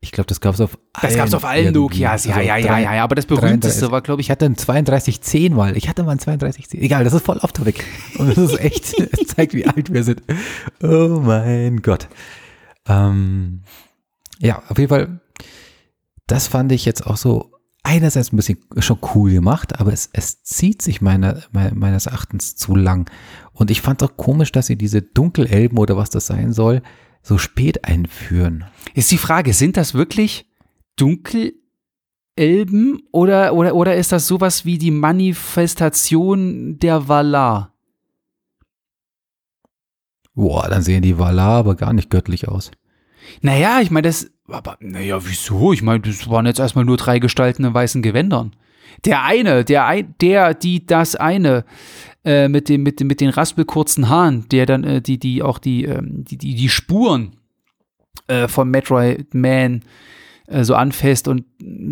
Ich 0.00 0.12
glaube, 0.12 0.28
das 0.28 0.40
gab's 0.40 0.60
auf 0.60 0.78
allen. 0.92 1.02
Das 1.02 1.16
gab's 1.16 1.34
auf 1.34 1.44
allen. 1.44 1.74
Nokias. 1.74 2.24
Ja, 2.24 2.36
Also 2.36 2.46
ja, 2.46 2.56
ja, 2.56 2.78
ja, 2.78 2.94
ja. 2.94 3.02
Aber 3.02 3.16
das 3.16 3.26
berühmteste 3.26 3.80
33. 3.80 3.90
war, 3.90 4.00
glaube 4.02 4.20
Ich 4.20 4.26
ich, 4.26 4.30
hatte 4.30 4.44
einen 4.44 4.54
3210 4.54 5.52
mal. 5.54 5.76
Ich 5.76 5.88
hatte 5.88 6.04
mal 6.04 6.12
einen 6.12 6.20
3210. 6.20 6.80
Egal, 6.82 7.02
das 7.02 7.14
ist 7.14 7.26
voll 7.26 7.38
off 7.38 7.50
topic. 7.50 7.82
Und 8.16 8.28
das 8.28 8.38
ist 8.38 8.60
echt, 8.60 8.94
es 9.12 9.26
zeigt, 9.26 9.54
wie 9.54 9.66
alt 9.66 9.92
wir 9.92 10.04
sind. 10.04 10.22
Oh 10.84 11.20
mein 11.20 11.82
Gott. 11.82 12.06
Ähm, 12.86 13.62
ja, 14.38 14.62
auf 14.68 14.78
jeden 14.78 14.90
Fall, 14.90 15.20
das 16.26 16.46
fand 16.48 16.72
ich 16.72 16.84
jetzt 16.84 17.06
auch 17.06 17.16
so 17.16 17.50
einerseits 17.82 18.32
ein 18.32 18.36
bisschen 18.36 18.58
schon 18.78 18.98
cool 19.14 19.30
gemacht, 19.32 19.78
aber 19.78 19.92
es, 19.92 20.08
es 20.12 20.42
zieht 20.42 20.80
sich 20.80 21.00
meiner, 21.02 21.42
me- 21.52 21.72
meines 21.74 22.06
Erachtens 22.06 22.56
zu 22.56 22.74
lang. 22.74 23.10
Und 23.52 23.70
ich 23.70 23.82
fand 23.82 24.00
es 24.00 24.08
auch 24.08 24.16
komisch, 24.16 24.52
dass 24.52 24.66
sie 24.66 24.76
diese 24.76 25.02
Dunkelelben 25.02 25.76
oder 25.78 25.96
was 25.96 26.08
das 26.10 26.26
sein 26.26 26.52
soll, 26.54 26.82
so 27.22 27.36
spät 27.38 27.84
einführen. 27.84 28.64
ist 28.94 29.10
die 29.10 29.18
Frage, 29.18 29.52
sind 29.52 29.76
das 29.76 29.92
wirklich 29.94 30.46
Dunkelelben 30.96 31.54
oder, 33.12 33.52
oder, 33.54 33.74
oder 33.74 33.96
ist 33.96 34.12
das 34.12 34.26
sowas 34.26 34.64
wie 34.64 34.78
die 34.78 34.90
Manifestation 34.90 36.78
der 36.78 37.06
Valar? 37.08 37.74
Boah, 40.34 40.68
dann 40.68 40.82
sehen 40.82 41.02
die 41.02 41.18
Valar 41.18 41.58
aber 41.58 41.76
gar 41.76 41.92
nicht 41.92 42.10
göttlich 42.10 42.48
aus. 42.48 42.70
Naja, 43.40 43.80
ich 43.80 43.90
meine, 43.90 44.08
das, 44.08 44.30
aber, 44.48 44.76
naja, 44.80 45.18
wieso? 45.24 45.72
Ich 45.72 45.82
meine, 45.82 46.00
das 46.00 46.28
waren 46.28 46.46
jetzt 46.46 46.60
erstmal 46.60 46.84
nur 46.84 46.96
drei 46.96 47.18
Gestalten 47.18 47.64
in 47.64 47.74
weißen 47.74 48.02
Gewändern. 48.02 48.54
Der 49.04 49.24
eine, 49.24 49.64
der, 49.64 49.86
ein, 49.86 50.14
der, 50.20 50.54
die, 50.54 50.86
das 50.86 51.16
eine, 51.16 51.64
äh, 52.24 52.48
mit 52.48 52.68
dem, 52.68 52.82
mit 52.82 53.00
dem, 53.00 53.06
mit 53.06 53.20
den 53.20 53.30
raspelkurzen 53.30 54.08
Haaren, 54.08 54.48
der 54.50 54.66
dann, 54.66 54.84
äh, 54.84 55.00
die, 55.00 55.18
die, 55.18 55.42
auch 55.42 55.58
die, 55.58 55.84
ähm, 55.84 56.24
die, 56.24 56.38
die, 56.38 56.54
die 56.54 56.68
Spuren 56.68 57.36
äh, 58.28 58.48
von 58.48 58.70
Metroid 58.70 59.34
Man 59.34 59.82
äh, 60.46 60.64
so 60.64 60.74
anfasst 60.74 61.28
und 61.28 61.44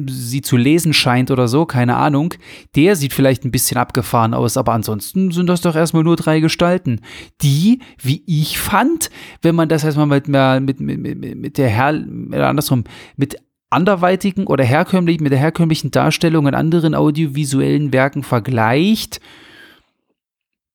sie 0.09 0.43
zu 0.43 0.57
lesen 0.57 0.93
scheint 0.93 1.31
oder 1.31 1.49
so, 1.49 1.65
keine 1.65 1.97
Ahnung. 1.97 2.35
Der 2.77 2.97
sieht 2.97 3.13
vielleicht 3.13 3.45
ein 3.45 3.51
bisschen 3.51 3.79
abgefahren 3.79 4.35
aus, 4.35 4.57
aber 4.57 4.73
ansonsten 4.73 5.31
sind 5.31 5.47
das 5.47 5.63
doch 5.63 5.75
erstmal 5.75 6.05
nur 6.05 6.17
drei 6.17 6.41
Gestalten, 6.41 7.01
die, 7.41 7.81
wie 8.01 8.23
ich 8.27 8.59
fand, 8.59 9.11
wenn 9.41 9.55
man 9.55 9.69
das 9.69 9.85
erstmal 9.85 10.07
mit, 10.07 10.29
mit, 10.29 10.81
mit, 10.81 11.37
mit, 11.37 11.59
der 11.59 11.69
Her 11.69 12.05
oder 12.29 12.49
andersrum, 12.49 12.85
mit 13.17 13.37
anderweitigen 13.71 14.47
oder 14.47 14.65
herkömmlich, 14.65 15.21
mit 15.21 15.33
der 15.33 15.39
herkömmlichen 15.39 15.91
Darstellung 15.91 16.47
in 16.47 16.55
anderen 16.55 16.95
audiovisuellen 16.95 17.93
Werken 17.93 18.23
vergleicht, 18.23 19.21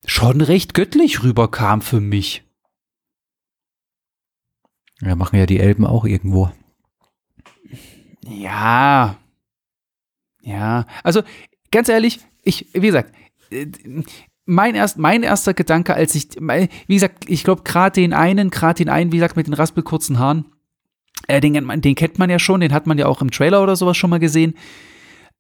schon 0.05 0.41
recht 0.41 0.73
göttlich 0.73 1.23
rüberkam 1.23 1.81
für 1.81 1.99
mich. 1.99 2.43
Ja, 5.01 5.15
machen 5.15 5.37
ja 5.37 5.45
die 5.45 5.59
Elben 5.59 5.85
auch 5.85 6.05
irgendwo. 6.05 6.51
Ja. 8.29 9.17
Ja. 10.41 10.85
Also, 11.03 11.21
ganz 11.71 11.89
ehrlich, 11.89 12.19
ich, 12.43 12.67
wie 12.73 12.87
gesagt, 12.87 13.13
äh, 13.51 13.67
mein, 14.45 14.75
erst, 14.75 14.97
mein 14.97 15.23
erster 15.23 15.53
Gedanke, 15.53 15.93
als 15.93 16.15
ich, 16.15 16.29
wie 16.39 16.93
gesagt, 16.93 17.25
ich 17.29 17.43
glaube, 17.43 17.63
gerade 17.63 17.99
den 17.99 18.13
einen, 18.13 18.49
gerade 18.49 18.77
den 18.77 18.89
einen, 18.89 19.11
wie 19.11 19.17
gesagt, 19.17 19.35
mit 19.35 19.47
den 19.47 19.53
raspelkurzen 19.53 20.19
Haaren, 20.19 20.45
äh, 21.27 21.41
den, 21.41 21.53
kennt 21.53 21.67
man- 21.67 21.81
den 21.81 21.95
kennt 21.95 22.17
man 22.19 22.29
ja 22.29 22.39
schon, 22.39 22.61
den 22.61 22.71
hat 22.73 22.87
man 22.87 22.97
ja 22.97 23.07
auch 23.07 23.21
im 23.21 23.31
Trailer 23.31 23.61
oder 23.61 23.75
sowas 23.75 23.97
schon 23.97 24.09
mal 24.09 24.19
gesehen. 24.19 24.53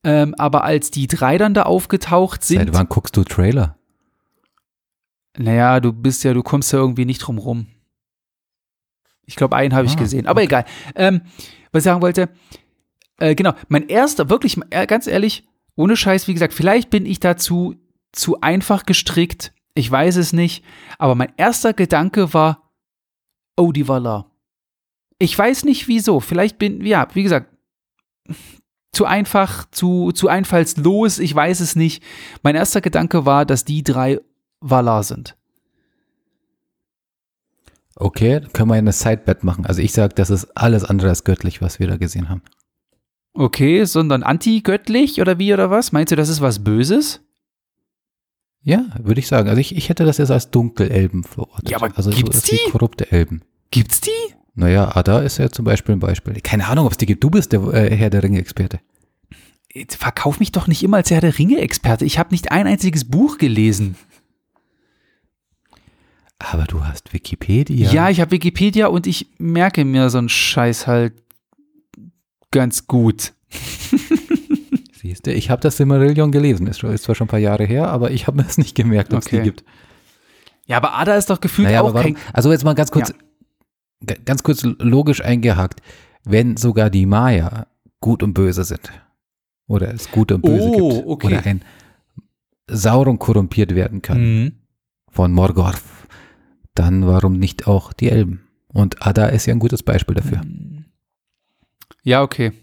Ähm, 0.03 0.35
aber 0.37 0.63
als 0.63 0.91
die 0.91 1.07
drei 1.07 1.37
dann 1.37 1.53
da 1.53 1.63
aufgetaucht 1.63 2.43
sind, 2.43 2.57
Seit 2.59 2.73
wann 2.73 2.89
guckst 2.89 3.15
du 3.17 3.23
Trailer? 3.23 3.77
naja, 5.37 5.79
du 5.79 5.93
bist 5.93 6.23
ja, 6.23 6.33
du 6.33 6.43
kommst 6.43 6.73
ja 6.73 6.79
irgendwie 6.79 7.05
nicht 7.05 7.19
drum 7.19 7.37
rum. 7.37 7.67
Ich 9.25 9.35
glaube, 9.35 9.55
einen 9.55 9.73
habe 9.75 9.85
ich 9.85 9.93
Ah, 9.93 9.99
gesehen. 9.99 10.25
Aber 10.27 10.41
egal. 10.41 10.65
Ähm, 10.95 11.21
was 11.71 11.81
ich 11.81 11.83
sagen 11.85 12.01
wollte, 12.01 12.29
äh, 13.19 13.35
genau, 13.35 13.53
mein 13.67 13.87
erster, 13.87 14.29
wirklich, 14.29 14.57
äh, 14.69 14.85
ganz 14.87 15.07
ehrlich, 15.07 15.47
ohne 15.75 15.95
Scheiß, 15.95 16.27
wie 16.27 16.33
gesagt, 16.33 16.53
vielleicht 16.53 16.89
bin 16.89 17.05
ich 17.05 17.19
dazu 17.19 17.75
zu 18.11 18.41
einfach 18.41 18.85
gestrickt. 18.85 19.53
Ich 19.75 19.89
weiß 19.89 20.15
es 20.15 20.33
nicht. 20.33 20.63
Aber 20.97 21.15
mein 21.15 21.33
erster 21.37 21.73
Gedanke 21.73 22.33
war, 22.33 22.71
oh, 23.55 23.71
die 23.71 23.87
Valar. 23.87 24.31
Ich 25.19 25.37
weiß 25.37 25.65
nicht 25.65 25.87
wieso. 25.87 26.19
Vielleicht 26.19 26.57
bin, 26.57 26.85
ja, 26.85 27.07
wie 27.13 27.23
gesagt, 27.23 27.53
zu 28.91 29.05
einfach, 29.05 29.65
zu, 29.69 30.11
zu 30.11 30.27
einfallslos. 30.27 31.19
Ich 31.19 31.33
weiß 31.33 31.59
es 31.59 31.75
nicht. 31.75 32.03
Mein 32.41 32.55
erster 32.55 32.81
Gedanke 32.81 33.25
war, 33.25 33.45
dass 33.45 33.65
die 33.65 33.83
drei 33.83 34.19
Valar 34.59 35.03
sind. 35.03 35.37
Okay, 37.95 38.41
können 38.53 38.69
wir 38.69 38.75
eine 38.75 38.91
Sidebet 38.91 39.43
machen. 39.43 39.65
Also 39.65 39.81
ich 39.81 39.91
sage, 39.91 40.13
das 40.15 40.29
ist 40.29 40.45
alles 40.55 40.83
andere 40.83 41.09
als 41.09 41.23
göttlich, 41.23 41.61
was 41.61 41.79
wir 41.79 41.87
da 41.87 41.97
gesehen 41.97 42.29
haben. 42.29 42.41
Okay, 43.37 43.85
sondern 43.85 44.23
antigöttlich 44.23 45.21
oder 45.21 45.37
wie 45.37 45.53
oder 45.53 45.69
was? 45.69 45.91
Meinst 45.91 46.11
du, 46.11 46.15
das 46.15 46.27
ist 46.27 46.41
was 46.41 46.63
Böses? 46.63 47.21
Ja, 48.63 48.87
würde 48.97 49.19
ich 49.19 49.27
sagen. 49.27 49.47
Also 49.47 49.61
ich, 49.61 49.75
ich 49.75 49.89
hätte 49.89 50.05
das 50.05 50.17
jetzt 50.17 50.31
als 50.31 50.49
Dunkelelben 50.49 51.23
verortet. 51.23 51.69
Ja, 51.69 51.77
aber 51.77 51.95
also 51.95 52.09
gibt's 52.09 52.47
so 52.47 52.55
die? 52.55 52.71
korrupte 52.71 53.11
Elben. 53.11 53.43
Gibt's 53.69 54.01
die? 54.01 54.09
Naja, 54.55 54.95
Ada 54.95 55.19
ist 55.19 55.37
ja 55.37 55.51
zum 55.51 55.65
Beispiel 55.65 55.93
ein 55.93 55.99
Beispiel. 55.99 56.33
Keine 56.41 56.65
Ahnung, 56.65 56.87
ob 56.87 56.93
es 56.93 56.97
die 56.97 57.05
gibt. 57.05 57.23
Du 57.23 57.29
bist 57.29 57.53
der 57.53 57.61
äh, 57.61 57.95
Herr 57.95 58.09
der 58.09 58.23
Ringe-Experte. 58.23 58.79
Verkauf 59.87 60.39
mich 60.39 60.51
doch 60.51 60.65
nicht 60.65 60.81
immer 60.81 60.97
als 60.97 61.11
Herr 61.11 61.21
der 61.21 61.37
Ringe-Experte. 61.37 62.05
Ich 62.05 62.17
habe 62.17 62.31
nicht 62.31 62.51
ein 62.51 62.65
einziges 62.65 63.05
Buch 63.05 63.37
gelesen. 63.37 63.95
Aber 66.39 66.63
du 66.63 66.83
hast 66.83 67.13
Wikipedia. 67.13 67.91
Ja, 67.91 68.09
ich 68.09 68.19
habe 68.19 68.31
Wikipedia 68.31 68.87
und 68.87 69.05
ich 69.05 69.27
merke 69.37 69.85
mir 69.85 70.09
so 70.09 70.17
einen 70.17 70.29
Scheiß 70.29 70.87
halt 70.87 71.13
ganz 72.51 72.87
gut. 72.87 73.33
Siehst 74.93 75.25
du, 75.27 75.33
ich 75.33 75.49
habe 75.49 75.61
das 75.61 75.77
Silmarillion 75.77 76.31
gelesen. 76.31 76.67
Ist, 76.67 76.83
ist 76.83 77.03
zwar 77.03 77.15
schon 77.15 77.25
ein 77.25 77.29
paar 77.29 77.39
Jahre 77.39 77.65
her, 77.65 77.87
aber 77.89 78.11
ich 78.11 78.27
habe 78.27 78.37
mir 78.37 78.43
das 78.43 78.57
nicht 78.57 78.75
gemerkt, 78.75 79.13
ob 79.13 79.19
es 79.21 79.27
Okay. 79.27 79.37
die 79.37 79.43
gibt. 79.43 79.63
Ja, 80.65 80.77
aber 80.77 80.95
Ada 80.95 81.15
ist 81.15 81.29
doch 81.29 81.39
gefühlt 81.39 81.67
Naja, 81.67 81.81
auch 81.81 81.93
warum, 81.93 82.15
kein. 82.15 82.23
also 82.33 82.51
jetzt 82.51 82.65
mal 82.65 82.73
ganz 82.75 82.91
kurz, 82.91 83.13
ga- 84.05 84.15
ganz 84.25 84.43
kurz 84.43 84.63
logisch 84.63 85.21
eingehakt. 85.23 85.81
Wenn 86.25 86.57
sogar 86.57 86.89
die 86.89 87.05
Maya 87.05 87.67
gut 88.01 88.21
und 88.21 88.33
böse 88.33 88.65
sind, 88.65 88.91
oder 89.67 89.93
es 89.93 90.11
gut 90.11 90.31
und 90.33 90.41
böse 90.41 90.67
Oh, 90.69 90.89
gibt, 90.89 91.07
okay. 91.07 91.27
oder 91.27 91.45
ein 91.45 91.61
Sauron 92.69 93.17
korrumpiert 93.17 93.75
werden 93.75 94.01
kann 94.01 94.19
Mhm. 94.43 94.51
von 95.09 95.31
Morgoth, 95.31 95.81
dann 96.75 97.07
warum 97.07 97.39
nicht 97.39 97.65
auch 97.67 97.93
die 97.93 98.09
Elben? 98.09 98.41
Und 98.67 99.05
Ada 99.07 99.27
ist 99.27 99.45
ja 99.45 99.53
ein 99.53 99.59
gutes 99.59 99.83
Beispiel 99.83 100.15
dafür. 100.15 100.41
Ja, 102.07 102.21
okay. 102.21 102.53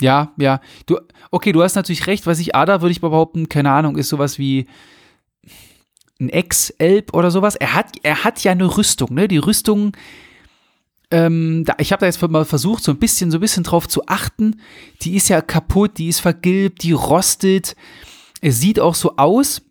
Ja, 0.00 0.32
ja. 0.36 0.60
Du, 0.86 0.98
okay, 1.30 1.52
du 1.52 1.62
hast 1.62 1.76
natürlich 1.76 2.08
recht. 2.08 2.26
Was 2.26 2.40
ich 2.40 2.56
Ada, 2.56 2.82
würde 2.82 2.90
ich 2.90 3.00
behaupten, 3.00 3.48
keine 3.48 3.70
Ahnung, 3.70 3.96
ist 3.96 4.08
sowas 4.08 4.36
wie 4.36 4.66
ein 6.20 6.28
Ex-Elb 6.28 7.14
oder 7.14 7.30
sowas. 7.30 7.54
Er 7.54 7.74
hat, 7.74 7.92
er 8.02 8.24
hat 8.24 8.42
ja 8.42 8.50
eine 8.50 8.76
Rüstung, 8.76 9.14
ne? 9.14 9.28
Die 9.28 9.38
Rüstung, 9.38 9.96
ähm, 11.12 11.62
da, 11.64 11.76
ich 11.78 11.92
habe 11.92 12.00
da 12.00 12.06
jetzt 12.06 12.20
mal 12.20 12.44
versucht, 12.44 12.82
so 12.82 12.90
ein 12.90 12.98
bisschen, 12.98 13.30
so 13.30 13.38
ein 13.38 13.40
bisschen 13.40 13.62
drauf 13.62 13.86
zu 13.86 14.08
achten. 14.08 14.60
Die 15.02 15.14
ist 15.14 15.28
ja 15.28 15.40
kaputt, 15.40 15.98
die 15.98 16.08
ist 16.08 16.18
vergilbt, 16.18 16.82
die 16.82 16.90
rostet. 16.90 17.76
Es 18.40 18.58
sieht 18.58 18.80
auch 18.80 18.96
so 18.96 19.18
aus, 19.18 19.62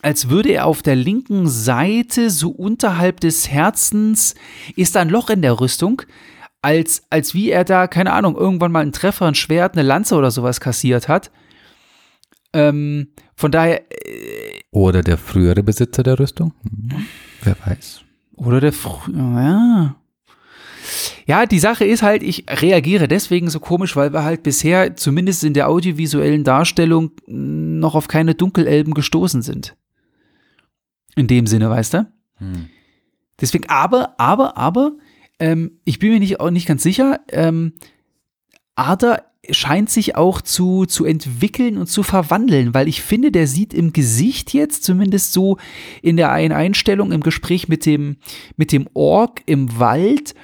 als 0.00 0.30
würde 0.30 0.52
er 0.52 0.64
auf 0.64 0.80
der 0.80 0.96
linken 0.96 1.48
Seite, 1.48 2.30
so 2.30 2.48
unterhalb 2.48 3.20
des 3.20 3.50
Herzens, 3.50 4.36
ist 4.74 4.94
da 4.94 5.02
ein 5.02 5.10
Loch 5.10 5.28
in 5.28 5.42
der 5.42 5.60
Rüstung, 5.60 6.00
als, 6.62 7.04
als 7.10 7.34
wie 7.34 7.50
er 7.50 7.64
da, 7.64 7.86
keine 7.86 8.12
Ahnung, 8.12 8.36
irgendwann 8.36 8.72
mal 8.72 8.80
einen 8.80 8.92
Treffer, 8.92 9.26
ein 9.26 9.34
Schwert, 9.34 9.74
eine 9.74 9.86
Lanze 9.86 10.16
oder 10.16 10.30
sowas 10.30 10.60
kassiert 10.60 11.08
hat. 11.08 11.30
Ähm, 12.52 13.08
von 13.34 13.50
daher. 13.50 13.82
Äh, 13.90 14.60
oder 14.70 15.02
der 15.02 15.18
frühere 15.18 15.62
Besitzer 15.62 16.02
der 16.02 16.18
Rüstung? 16.18 16.52
Hm, 16.62 17.06
wer 17.42 17.56
weiß. 17.64 18.02
Oder 18.36 18.60
der 18.60 18.72
frühere, 18.72 19.18
ja. 19.18 19.96
Ja, 21.26 21.46
die 21.46 21.58
Sache 21.58 21.84
ist 21.84 22.02
halt, 22.02 22.22
ich 22.22 22.44
reagiere 22.48 23.06
deswegen 23.06 23.50
so 23.50 23.60
komisch, 23.60 23.94
weil 23.94 24.12
wir 24.12 24.24
halt 24.24 24.42
bisher, 24.42 24.96
zumindest 24.96 25.44
in 25.44 25.54
der 25.54 25.68
audiovisuellen 25.68 26.42
Darstellung, 26.42 27.12
noch 27.26 27.94
auf 27.94 28.08
keine 28.08 28.34
Dunkelelben 28.34 28.94
gestoßen 28.94 29.42
sind. 29.42 29.76
In 31.14 31.26
dem 31.26 31.46
Sinne, 31.46 31.70
weißt 31.70 31.94
du? 31.94 32.12
Hm. 32.38 32.68
Deswegen, 33.40 33.68
aber, 33.68 34.14
aber, 34.18 34.56
aber, 34.56 34.92
ähm, 35.40 35.80
ich 35.84 35.98
bin 35.98 36.10
mir 36.10 36.20
nicht, 36.20 36.38
auch 36.38 36.50
nicht 36.50 36.66
ganz 36.66 36.82
sicher, 36.82 37.20
ähm, 37.28 37.72
Arda 38.76 39.24
scheint 39.50 39.90
sich 39.90 40.16
auch 40.16 40.40
zu, 40.42 40.84
zu 40.84 41.04
entwickeln 41.04 41.78
und 41.78 41.86
zu 41.86 42.02
verwandeln, 42.02 42.74
weil 42.74 42.88
ich 42.88 43.02
finde, 43.02 43.32
der 43.32 43.46
sieht 43.46 43.72
im 43.74 43.92
Gesicht 43.92 44.52
jetzt, 44.52 44.84
zumindest 44.84 45.32
so 45.32 45.56
in 46.02 46.16
der 46.16 46.30
einen 46.30 46.52
Einstellung 46.52 47.10
im 47.10 47.22
Gespräch 47.22 47.66
mit 47.68 47.86
dem, 47.86 48.18
mit 48.56 48.70
dem 48.70 48.88
Ork 48.94 49.42
im 49.46 49.78
Wald, 49.78 50.34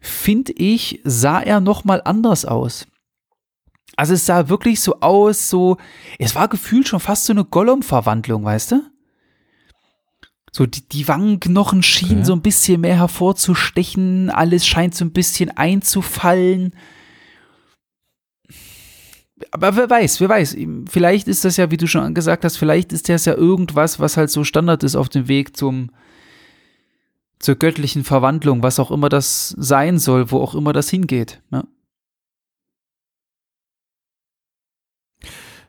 finde 0.00 0.52
ich, 0.52 1.00
sah 1.04 1.40
er 1.40 1.60
nochmal 1.60 2.02
anders 2.04 2.44
aus. 2.44 2.86
Also 3.96 4.14
es 4.14 4.26
sah 4.26 4.48
wirklich 4.48 4.80
so 4.80 5.00
aus, 5.00 5.48
so, 5.48 5.78
es 6.18 6.34
war 6.34 6.48
gefühlt 6.48 6.86
schon 6.86 7.00
fast 7.00 7.24
so 7.24 7.32
eine 7.32 7.44
Gollum-Verwandlung, 7.44 8.44
weißt 8.44 8.72
du? 8.72 8.82
So 10.56 10.66
die, 10.66 10.88
die 10.88 11.08
Wangenknochen 11.08 11.82
schienen 11.82 12.18
okay. 12.18 12.24
so 12.26 12.32
ein 12.32 12.40
bisschen 12.40 12.80
mehr 12.82 12.96
hervorzustechen, 12.96 14.30
alles 14.30 14.64
scheint 14.64 14.94
so 14.94 15.04
ein 15.04 15.10
bisschen 15.10 15.50
einzufallen. 15.50 16.74
Aber 19.50 19.74
wer 19.74 19.90
weiß, 19.90 20.20
wer 20.20 20.28
weiß. 20.28 20.56
Vielleicht 20.88 21.26
ist 21.26 21.44
das 21.44 21.56
ja, 21.56 21.72
wie 21.72 21.76
du 21.76 21.88
schon 21.88 22.14
gesagt 22.14 22.44
hast, 22.44 22.56
vielleicht 22.56 22.92
ist 22.92 23.08
das 23.08 23.24
ja 23.24 23.34
irgendwas, 23.34 23.98
was 23.98 24.16
halt 24.16 24.30
so 24.30 24.44
Standard 24.44 24.84
ist 24.84 24.94
auf 24.94 25.08
dem 25.08 25.26
Weg 25.26 25.56
zum, 25.56 25.90
zur 27.40 27.56
göttlichen 27.56 28.04
Verwandlung, 28.04 28.62
was 28.62 28.78
auch 28.78 28.92
immer 28.92 29.08
das 29.08 29.48
sein 29.58 29.98
soll, 29.98 30.30
wo 30.30 30.38
auch 30.38 30.54
immer 30.54 30.72
das 30.72 30.88
hingeht. 30.88 31.42
Ja. 31.50 31.64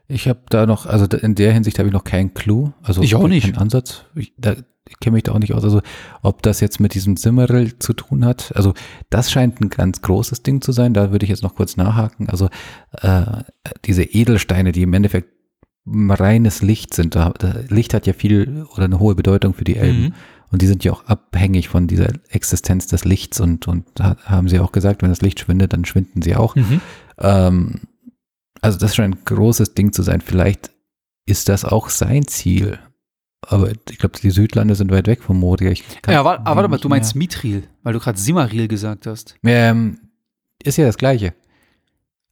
Ich 0.07 0.27
habe 0.27 0.41
da 0.49 0.67
noch, 0.67 0.85
also 0.85 1.05
in 1.17 1.33
der 1.33 1.53
Hinsicht 1.53 1.79
habe 1.79 1.89
ich 1.89 1.93
noch 1.93 2.03
keinen 2.03 2.35
Clou, 2.35 2.71
also 2.83 3.01
ich 3.01 3.15
auch 3.15 3.27
nicht. 3.27 3.45
keinen 3.45 3.57
Ansatz. 3.57 4.05
Ich, 4.13 4.31
da, 4.37 4.53
kenne 4.99 5.15
mich 5.15 5.23
da 5.23 5.33
auch 5.33 5.39
nicht 5.39 5.53
aus. 5.53 5.63
Also 5.63 5.81
ob 6.21 6.41
das 6.41 6.59
jetzt 6.59 6.79
mit 6.79 6.93
diesem 6.93 7.17
Simmerl 7.17 7.77
zu 7.79 7.93
tun 7.93 8.25
hat, 8.25 8.55
also 8.55 8.73
das 9.09 9.31
scheint 9.31 9.61
ein 9.61 9.69
ganz 9.69 10.01
großes 10.01 10.43
Ding 10.43 10.61
zu 10.61 10.71
sein. 10.71 10.93
Da 10.93 11.11
würde 11.11 11.25
ich 11.25 11.29
jetzt 11.29 11.43
noch 11.43 11.55
kurz 11.55 11.77
nachhaken. 11.77 12.29
Also 12.29 12.49
äh, 13.01 13.43
diese 13.85 14.03
Edelsteine, 14.03 14.71
die 14.71 14.83
im 14.83 14.93
Endeffekt 14.93 15.29
reines 15.87 16.61
Licht 16.61 16.93
sind. 16.93 17.15
Da, 17.15 17.33
Licht 17.69 17.93
hat 17.93 18.07
ja 18.07 18.13
viel 18.13 18.65
oder 18.73 18.85
eine 18.85 18.99
hohe 18.99 19.15
Bedeutung 19.15 19.53
für 19.53 19.63
die 19.63 19.77
Elben. 19.77 20.01
Mhm. 20.01 20.13
Und 20.51 20.61
die 20.61 20.67
sind 20.67 20.83
ja 20.83 20.91
auch 20.91 21.05
abhängig 21.05 21.69
von 21.69 21.87
dieser 21.87 22.09
Existenz 22.29 22.87
des 22.87 23.03
Lichts 23.05 23.39
und, 23.39 23.67
und 23.67 23.85
haben 23.99 24.47
sie 24.47 24.59
auch 24.59 24.71
gesagt, 24.71 25.01
wenn 25.01 25.09
das 25.09 25.21
Licht 25.21 25.39
schwindet, 25.39 25.73
dann 25.73 25.85
schwinden 25.85 26.21
sie 26.21 26.35
auch. 26.35 26.55
Mhm. 26.55 26.81
Ähm, 27.19 27.81
also 28.61 28.77
das 28.77 28.95
scheint 28.95 29.15
ein 29.15 29.25
großes 29.25 29.73
Ding 29.73 29.91
zu 29.91 30.01
sein. 30.01 30.21
Vielleicht 30.21 30.71
ist 31.25 31.49
das 31.49 31.65
auch 31.65 31.89
sein 31.89 32.27
Ziel. 32.27 32.79
Aber 33.41 33.71
ich 33.71 33.99
glaube, 33.99 34.17
die 34.19 34.31
Südlande 34.31 34.75
sind 34.75 34.91
weit 34.91 35.07
weg 35.07 35.21
von 35.21 35.37
Moria. 35.37 35.73
ja, 36.07 36.19
aber, 36.19 36.39
aber 36.39 36.55
warte 36.55 36.69
mal, 36.69 36.77
du 36.79 36.89
meinst 36.89 37.15
Mithril, 37.15 37.67
weil 37.83 37.93
du 37.93 37.99
gerade 37.99 38.17
Simaril 38.17 38.67
gesagt 38.67 39.05
hast. 39.05 39.35
Ähm, 39.43 39.99
ist 40.63 40.77
ja 40.77 40.85
das 40.85 40.97
Gleiche. 40.97 41.33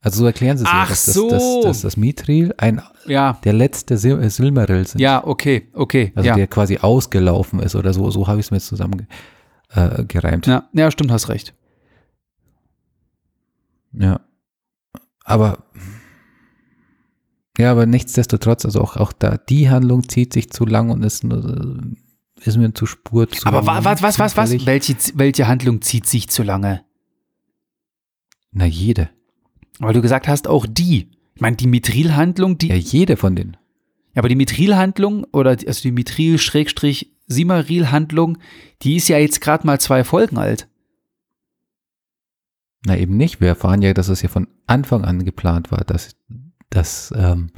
Also 0.02 0.20
so 0.20 0.26
erklären 0.26 0.58
sie 0.58 0.66
es 0.66 0.70
Ach 0.70 0.84
ja, 0.84 0.90
dass, 0.90 1.06
so. 1.06 1.30
dass, 1.30 1.42
dass, 1.42 1.64
dass 1.64 1.82
das 1.82 1.98
Mithril 1.98 2.54
ein 2.58 2.82
ja. 3.06 3.40
der 3.46 3.54
letzte 3.54 3.98
Sil 3.98 4.20
äh, 4.20 4.30
Silmaril 4.30 4.86
sind. 4.86 5.00
Ja, 5.00 5.26
okay, 5.26 5.70
okay. 5.74 6.12
Also 6.16 6.28
ja. 6.28 6.36
der 6.36 6.48
quasi 6.48 6.78
ausgelaufen 6.78 7.60
ist 7.62 7.76
oder 7.76 7.94
so. 7.94 8.12
So 8.12 8.28
habe 8.28 8.40
ich 8.40 8.48
es 8.48 8.52
mir 8.52 8.58
jetzt 8.58 8.68
zusammen 8.68 9.08
äh, 9.70 10.04
gereimt. 10.04 10.46
Ja, 10.46 10.68
ja, 10.74 10.92
stimmt, 10.92 11.12
hast 11.12 11.30
recht. 11.30 11.54
Ja. 13.94 14.20
Aber 15.24 15.60
ja, 17.58 17.72
aber 17.72 17.86
nichtsdestotrotz, 17.86 18.66
also 18.66 18.82
auch, 18.82 18.98
auch 18.98 19.14
da, 19.14 19.38
die 19.38 19.70
Handlung 19.70 20.10
zieht 20.10 20.34
sich 20.34 20.50
zu 20.50 20.66
lang 20.66 20.90
und 20.90 21.04
ist, 21.04 21.24
ist 21.24 22.58
mir 22.58 22.74
zu 22.74 22.88
Spur 22.88 23.30
zu 23.30 23.46
Aber 23.46 23.66
was, 23.66 24.02
was, 24.02 24.20
was, 24.20 24.38
was? 24.38 24.66
Welche, 24.66 24.96
welche 25.16 25.48
Handlung 25.48 25.82
zieht 25.82 26.08
sich 26.08 26.30
zu 26.30 26.44
lange? 26.44 26.84
Na, 28.52 28.66
jede. 28.66 29.10
Weil 29.80 29.94
du 29.94 30.02
gesagt 30.02 30.28
hast, 30.28 30.46
auch 30.48 30.66
die. 30.68 31.10
Ich 31.36 31.42
meine, 31.42 31.56
die 31.56 31.68
Mithril-Handlung, 31.68 32.58
die. 32.58 32.70
Ja, 32.70 32.76
jede 32.76 33.16
von 33.18 33.36
denen. 33.36 33.58
Ja, 34.14 34.22
aber 34.22 34.30
die 34.30 34.36
Mithril-Handlung 34.36 35.26
oder 35.32 35.52
also 35.52 35.82
die 35.82 35.92
Mithril-Simaril-Handlung, 35.92 38.38
die 38.82 38.96
ist 38.96 39.10
ja 39.10 39.18
jetzt 39.18 39.42
gerade 39.42 39.66
mal 39.66 39.80
zwei 39.80 40.04
Folgen 40.04 40.38
alt. 40.38 40.68
Na, 42.86 42.96
eben 42.98 43.18
nicht. 43.18 43.42
Wir 43.42 43.48
erfahren 43.50 43.82
ja, 43.82 43.94
dass 43.94 44.10
es 44.10 44.22
ja 44.22 44.30
von 44.30 44.48
Anfang 44.68 45.04
an 45.06 45.26
geplant 45.26 45.72
war, 45.72 45.84
dass 45.84 46.16
dass, 46.74 47.14
ähm, 47.16 47.50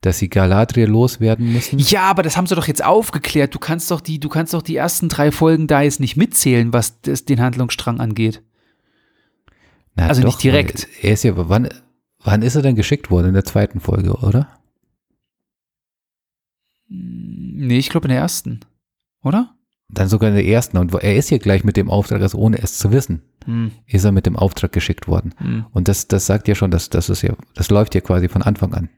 dass 0.00 0.18
sie 0.18 0.28
Galadriel 0.28 0.88
loswerden 0.88 1.52
müssen. 1.52 1.78
Ja, 1.78 2.02
aber 2.02 2.22
das 2.22 2.36
haben 2.36 2.46
sie 2.46 2.54
doch 2.54 2.66
jetzt 2.66 2.84
aufgeklärt. 2.84 3.54
Du 3.54 3.58
kannst 3.58 3.90
doch 3.90 4.00
die, 4.00 4.18
du 4.20 4.28
kannst 4.28 4.54
doch 4.54 4.62
die 4.62 4.76
ersten 4.76 5.08
drei 5.08 5.30
Folgen 5.32 5.66
da 5.66 5.82
jetzt 5.82 6.00
nicht 6.00 6.16
mitzählen, 6.16 6.72
was 6.72 7.00
das, 7.02 7.24
den 7.24 7.40
Handlungsstrang 7.40 8.00
angeht. 8.00 8.42
Na, 9.94 10.06
also 10.06 10.22
doch, 10.22 10.28
nicht 10.28 10.42
direkt. 10.42 10.88
Er 11.02 11.12
ist 11.12 11.24
ja, 11.24 11.32
wann, 11.36 11.68
wann 12.22 12.42
ist 12.42 12.54
er 12.54 12.62
denn 12.62 12.76
geschickt 12.76 13.10
worden? 13.10 13.28
In 13.28 13.34
der 13.34 13.44
zweiten 13.44 13.80
Folge, 13.80 14.12
oder? 14.14 14.48
Nee, 16.88 17.78
ich 17.78 17.88
glaube 17.88 18.08
in 18.08 18.12
der 18.12 18.20
ersten. 18.20 18.60
Oder? 19.22 19.54
Dann 19.92 20.08
sogar 20.08 20.30
in 20.30 20.36
der 20.36 20.46
ersten. 20.46 20.78
Und 20.78 20.94
er 20.94 21.16
ist 21.16 21.30
ja 21.30 21.38
gleich 21.38 21.64
mit 21.64 21.76
dem 21.76 21.90
Auftrag, 21.90 22.22
also 22.22 22.38
ohne 22.38 22.58
es 22.58 22.78
zu 22.78 22.92
wissen, 22.92 23.22
hm. 23.44 23.72
ist 23.86 24.04
er 24.04 24.12
mit 24.12 24.26
dem 24.26 24.36
Auftrag 24.36 24.72
geschickt 24.72 25.08
worden. 25.08 25.34
Hm. 25.38 25.66
Und 25.72 25.88
das, 25.88 26.08
das 26.08 26.26
sagt 26.26 26.48
ja 26.48 26.54
schon, 26.54 26.70
dass 26.70 26.90
das 26.90 27.08
ist 27.08 27.22
ja, 27.22 27.34
das 27.54 27.70
läuft 27.70 27.94
ja 27.94 28.00
quasi 28.00 28.28
von 28.28 28.42
Anfang 28.42 28.72
an, 28.74 28.88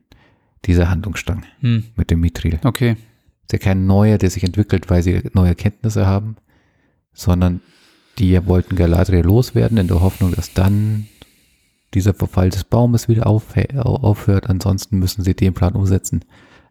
dieser 0.66 0.90
Handlungsstrang 0.90 1.44
hm. 1.60 1.84
mit 1.96 2.10
dem 2.10 2.20
Mithril. 2.20 2.58
Okay. 2.64 2.96
Ist 3.42 3.52
ja 3.52 3.58
kein 3.58 3.86
neuer, 3.86 4.18
der 4.18 4.30
sich 4.30 4.44
entwickelt, 4.44 4.90
weil 4.90 5.02
sie 5.02 5.22
neue 5.32 5.54
Kenntnisse 5.54 6.06
haben, 6.06 6.36
sondern 7.12 7.60
die 8.18 8.46
wollten 8.46 8.76
Galadriel 8.76 9.24
loswerden 9.24 9.78
in 9.78 9.88
der 9.88 10.00
Hoffnung, 10.00 10.32
dass 10.34 10.52
dann 10.52 11.08
dieser 11.94 12.14
Verfall 12.14 12.50
des 12.50 12.64
Baumes 12.64 13.08
wieder 13.08 13.26
aufhört. 13.26 14.48
Ansonsten 14.48 14.98
müssen 14.98 15.22
sie 15.22 15.34
den 15.34 15.54
Plan 15.54 15.74
umsetzen. 15.74 16.24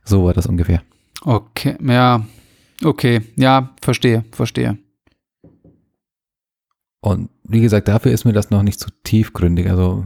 So 0.03 0.25
war 0.25 0.33
das 0.33 0.45
ungefähr. 0.45 0.81
Okay, 1.23 1.75
ja, 1.83 2.25
Okay, 2.83 3.21
ja, 3.35 3.75
verstehe, 3.81 4.25
verstehe. 4.31 4.77
Und 7.01 7.29
wie 7.43 7.61
gesagt, 7.61 7.87
dafür 7.87 8.11
ist 8.11 8.25
mir 8.25 8.33
das 8.33 8.49
noch 8.51 8.63
nicht 8.63 8.79
zu 8.79 8.89
tiefgründig. 9.03 9.69
Also 9.69 10.05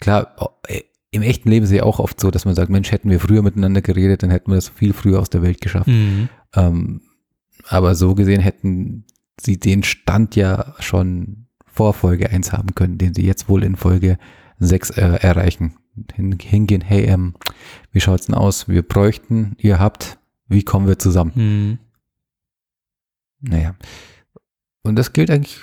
klar, 0.00 0.34
äh, 0.66 0.82
im 1.10 1.22
echten 1.22 1.48
Leben 1.48 1.64
ist 1.64 1.70
es 1.70 1.76
ja 1.76 1.84
auch 1.84 2.00
oft 2.00 2.20
so, 2.20 2.30
dass 2.30 2.44
man 2.44 2.54
sagt, 2.54 2.70
Mensch, 2.70 2.92
hätten 2.92 3.08
wir 3.08 3.20
früher 3.20 3.42
miteinander 3.42 3.80
geredet, 3.80 4.22
dann 4.22 4.30
hätten 4.30 4.50
wir 4.50 4.56
das 4.56 4.68
viel 4.68 4.92
früher 4.92 5.20
aus 5.20 5.30
der 5.30 5.42
Welt 5.42 5.60
geschafft. 5.60 5.88
Mhm. 5.88 6.28
Ähm, 6.54 7.00
aber 7.68 7.94
so 7.94 8.14
gesehen 8.14 8.40
hätten 8.40 9.04
sie 9.40 9.58
den 9.58 9.84
Stand 9.84 10.36
ja 10.36 10.74
schon 10.80 11.46
vor 11.66 11.94
Folge 11.94 12.30
1 12.30 12.52
haben 12.52 12.74
können, 12.74 12.98
den 12.98 13.14
sie 13.14 13.24
jetzt 13.24 13.48
wohl 13.48 13.62
in 13.62 13.76
Folge 13.76 14.18
6 14.58 14.90
äh, 14.90 15.00
erreichen. 15.20 15.76
Hin, 16.14 16.36
hingehen, 16.40 16.80
hey, 16.80 17.04
ähm, 17.04 17.34
wie 17.92 18.00
schaut's 18.00 18.26
denn 18.26 18.34
aus? 18.34 18.68
Wir 18.68 18.82
bräuchten, 18.82 19.56
ihr 19.58 19.78
habt, 19.78 20.18
wie 20.48 20.62
kommen 20.62 20.86
wir 20.88 20.98
zusammen? 20.98 21.32
Mhm. 21.34 21.78
Naja. 23.40 23.74
Und 24.82 24.96
das 24.96 25.12
gilt 25.12 25.30
eigentlich 25.30 25.60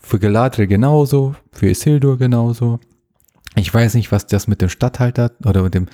für 0.00 0.18
Galadriel 0.18 0.66
genauso, 0.66 1.34
für 1.52 1.68
Isildur 1.68 2.18
genauso. 2.18 2.80
Ich 3.56 3.72
weiß 3.72 3.94
nicht, 3.94 4.12
was 4.12 4.26
das 4.26 4.46
mit 4.46 4.60
dem 4.62 4.68
Statthalter 4.68 5.32
oder 5.44 5.62
mit 5.62 5.74
dem 5.74 5.86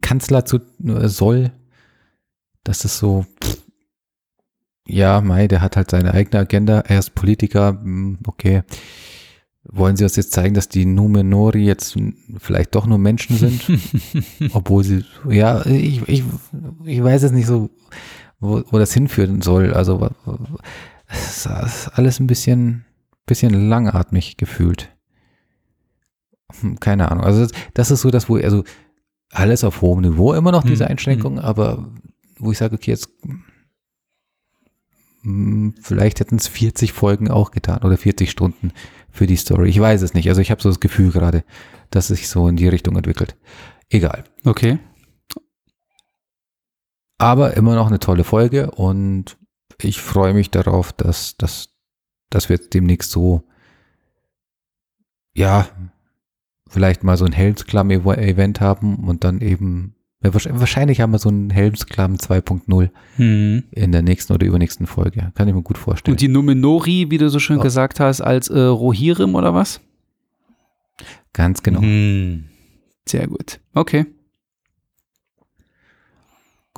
Kanzler 0.00 0.44
zu 0.44 0.60
äh, 0.84 1.08
soll. 1.08 1.52
Das 2.64 2.84
ist 2.84 2.98
so, 2.98 3.26
pff, 3.42 3.62
ja, 4.86 5.20
Mai, 5.20 5.48
der 5.48 5.60
hat 5.60 5.76
halt 5.76 5.90
seine 5.90 6.12
eigene 6.12 6.40
Agenda. 6.40 6.80
Er 6.80 6.98
ist 6.98 7.14
Politiker, 7.14 7.80
hm, 7.82 8.18
okay. 8.26 8.62
Wollen 9.64 9.96
sie 9.96 10.02
uns 10.02 10.16
jetzt 10.16 10.32
zeigen, 10.32 10.54
dass 10.54 10.68
die 10.68 10.84
Numenori 10.84 11.64
jetzt 11.64 11.96
vielleicht 12.38 12.74
doch 12.74 12.86
nur 12.86 12.98
Menschen 12.98 13.36
sind? 13.36 13.62
Obwohl 14.52 14.82
sie, 14.82 15.04
ja, 15.28 15.64
ich, 15.66 16.06
ich, 16.08 16.24
ich 16.84 17.02
weiß 17.02 17.22
es 17.22 17.32
nicht 17.32 17.46
so 17.46 17.70
wo, 18.42 18.62
wo 18.70 18.78
das 18.78 18.92
hinführen 18.92 19.40
soll. 19.40 19.72
Also 19.72 20.10
es 21.06 21.46
ist 21.46 21.88
alles 21.94 22.20
ein 22.20 22.26
bisschen, 22.26 22.84
bisschen 23.24 23.68
langatmig 23.68 24.36
gefühlt. 24.36 24.94
Hm, 26.60 26.78
keine 26.80 27.10
Ahnung. 27.10 27.24
Also 27.24 27.40
das, 27.40 27.52
das 27.72 27.90
ist 27.92 28.02
so 28.02 28.10
das, 28.10 28.28
wo, 28.28 28.36
also 28.36 28.64
alles 29.30 29.64
auf 29.64 29.80
hohem 29.80 30.02
Niveau 30.02 30.34
immer 30.34 30.52
noch 30.52 30.64
diese 30.64 30.84
hm, 30.84 30.90
Einschränkungen, 30.90 31.38
hm. 31.38 31.44
aber 31.44 31.88
wo 32.38 32.50
ich 32.50 32.58
sage, 32.58 32.74
okay, 32.74 32.90
jetzt 32.90 33.10
hm, 35.22 35.74
vielleicht 35.80 36.20
hätten 36.20 36.36
es 36.36 36.48
40 36.48 36.92
Folgen 36.92 37.30
auch 37.30 37.52
getan 37.52 37.82
oder 37.84 37.96
40 37.96 38.30
Stunden 38.30 38.72
für 39.10 39.26
die 39.26 39.36
Story. 39.36 39.68
Ich 39.68 39.80
weiß 39.80 40.02
es 40.02 40.14
nicht. 40.14 40.28
Also 40.28 40.40
ich 40.40 40.50
habe 40.50 40.60
so 40.60 40.68
das 40.68 40.80
Gefühl 40.80 41.12
gerade, 41.12 41.44
dass 41.90 42.10
es 42.10 42.18
sich 42.18 42.28
so 42.28 42.48
in 42.48 42.56
die 42.56 42.68
Richtung 42.68 42.96
entwickelt. 42.96 43.36
Egal. 43.88 44.24
Okay. 44.44 44.78
Aber 47.22 47.56
immer 47.56 47.76
noch 47.76 47.86
eine 47.86 48.00
tolle 48.00 48.24
Folge 48.24 48.72
und 48.72 49.36
ich 49.80 50.00
freue 50.00 50.34
mich 50.34 50.50
darauf, 50.50 50.92
dass, 50.92 51.36
dass, 51.36 51.68
dass 52.30 52.48
wir 52.48 52.56
jetzt 52.56 52.74
demnächst 52.74 53.12
so, 53.12 53.44
ja, 55.32 55.68
vielleicht 56.68 57.04
mal 57.04 57.16
so 57.16 57.24
ein 57.24 57.30
Helmsklamm-Event 57.30 58.60
haben 58.60 58.96
und 59.06 59.22
dann 59.22 59.40
eben, 59.40 59.94
wahrscheinlich 60.20 61.00
haben 61.00 61.12
wir 61.12 61.20
so 61.20 61.28
ein 61.28 61.50
Helmsklamm 61.50 62.16
2.0 62.16 62.90
hm. 63.14 63.62
in 63.70 63.92
der 63.92 64.02
nächsten 64.02 64.32
oder 64.32 64.44
übernächsten 64.44 64.88
Folge. 64.88 65.30
Kann 65.36 65.46
ich 65.46 65.54
mir 65.54 65.62
gut 65.62 65.78
vorstellen. 65.78 66.14
Und 66.14 66.20
die 66.20 66.28
Numenori, 66.28 67.06
wie 67.10 67.18
du 67.18 67.30
so 67.30 67.38
schön 67.38 67.58
oh. 67.58 67.62
gesagt 67.62 68.00
hast, 68.00 68.20
als 68.20 68.48
äh, 68.48 68.58
Rohirrim 68.58 69.36
oder 69.36 69.54
was? 69.54 69.80
Ganz 71.32 71.62
genau. 71.62 71.82
Hm. 71.82 72.46
Sehr 73.06 73.28
gut. 73.28 73.60
Okay. 73.74 74.06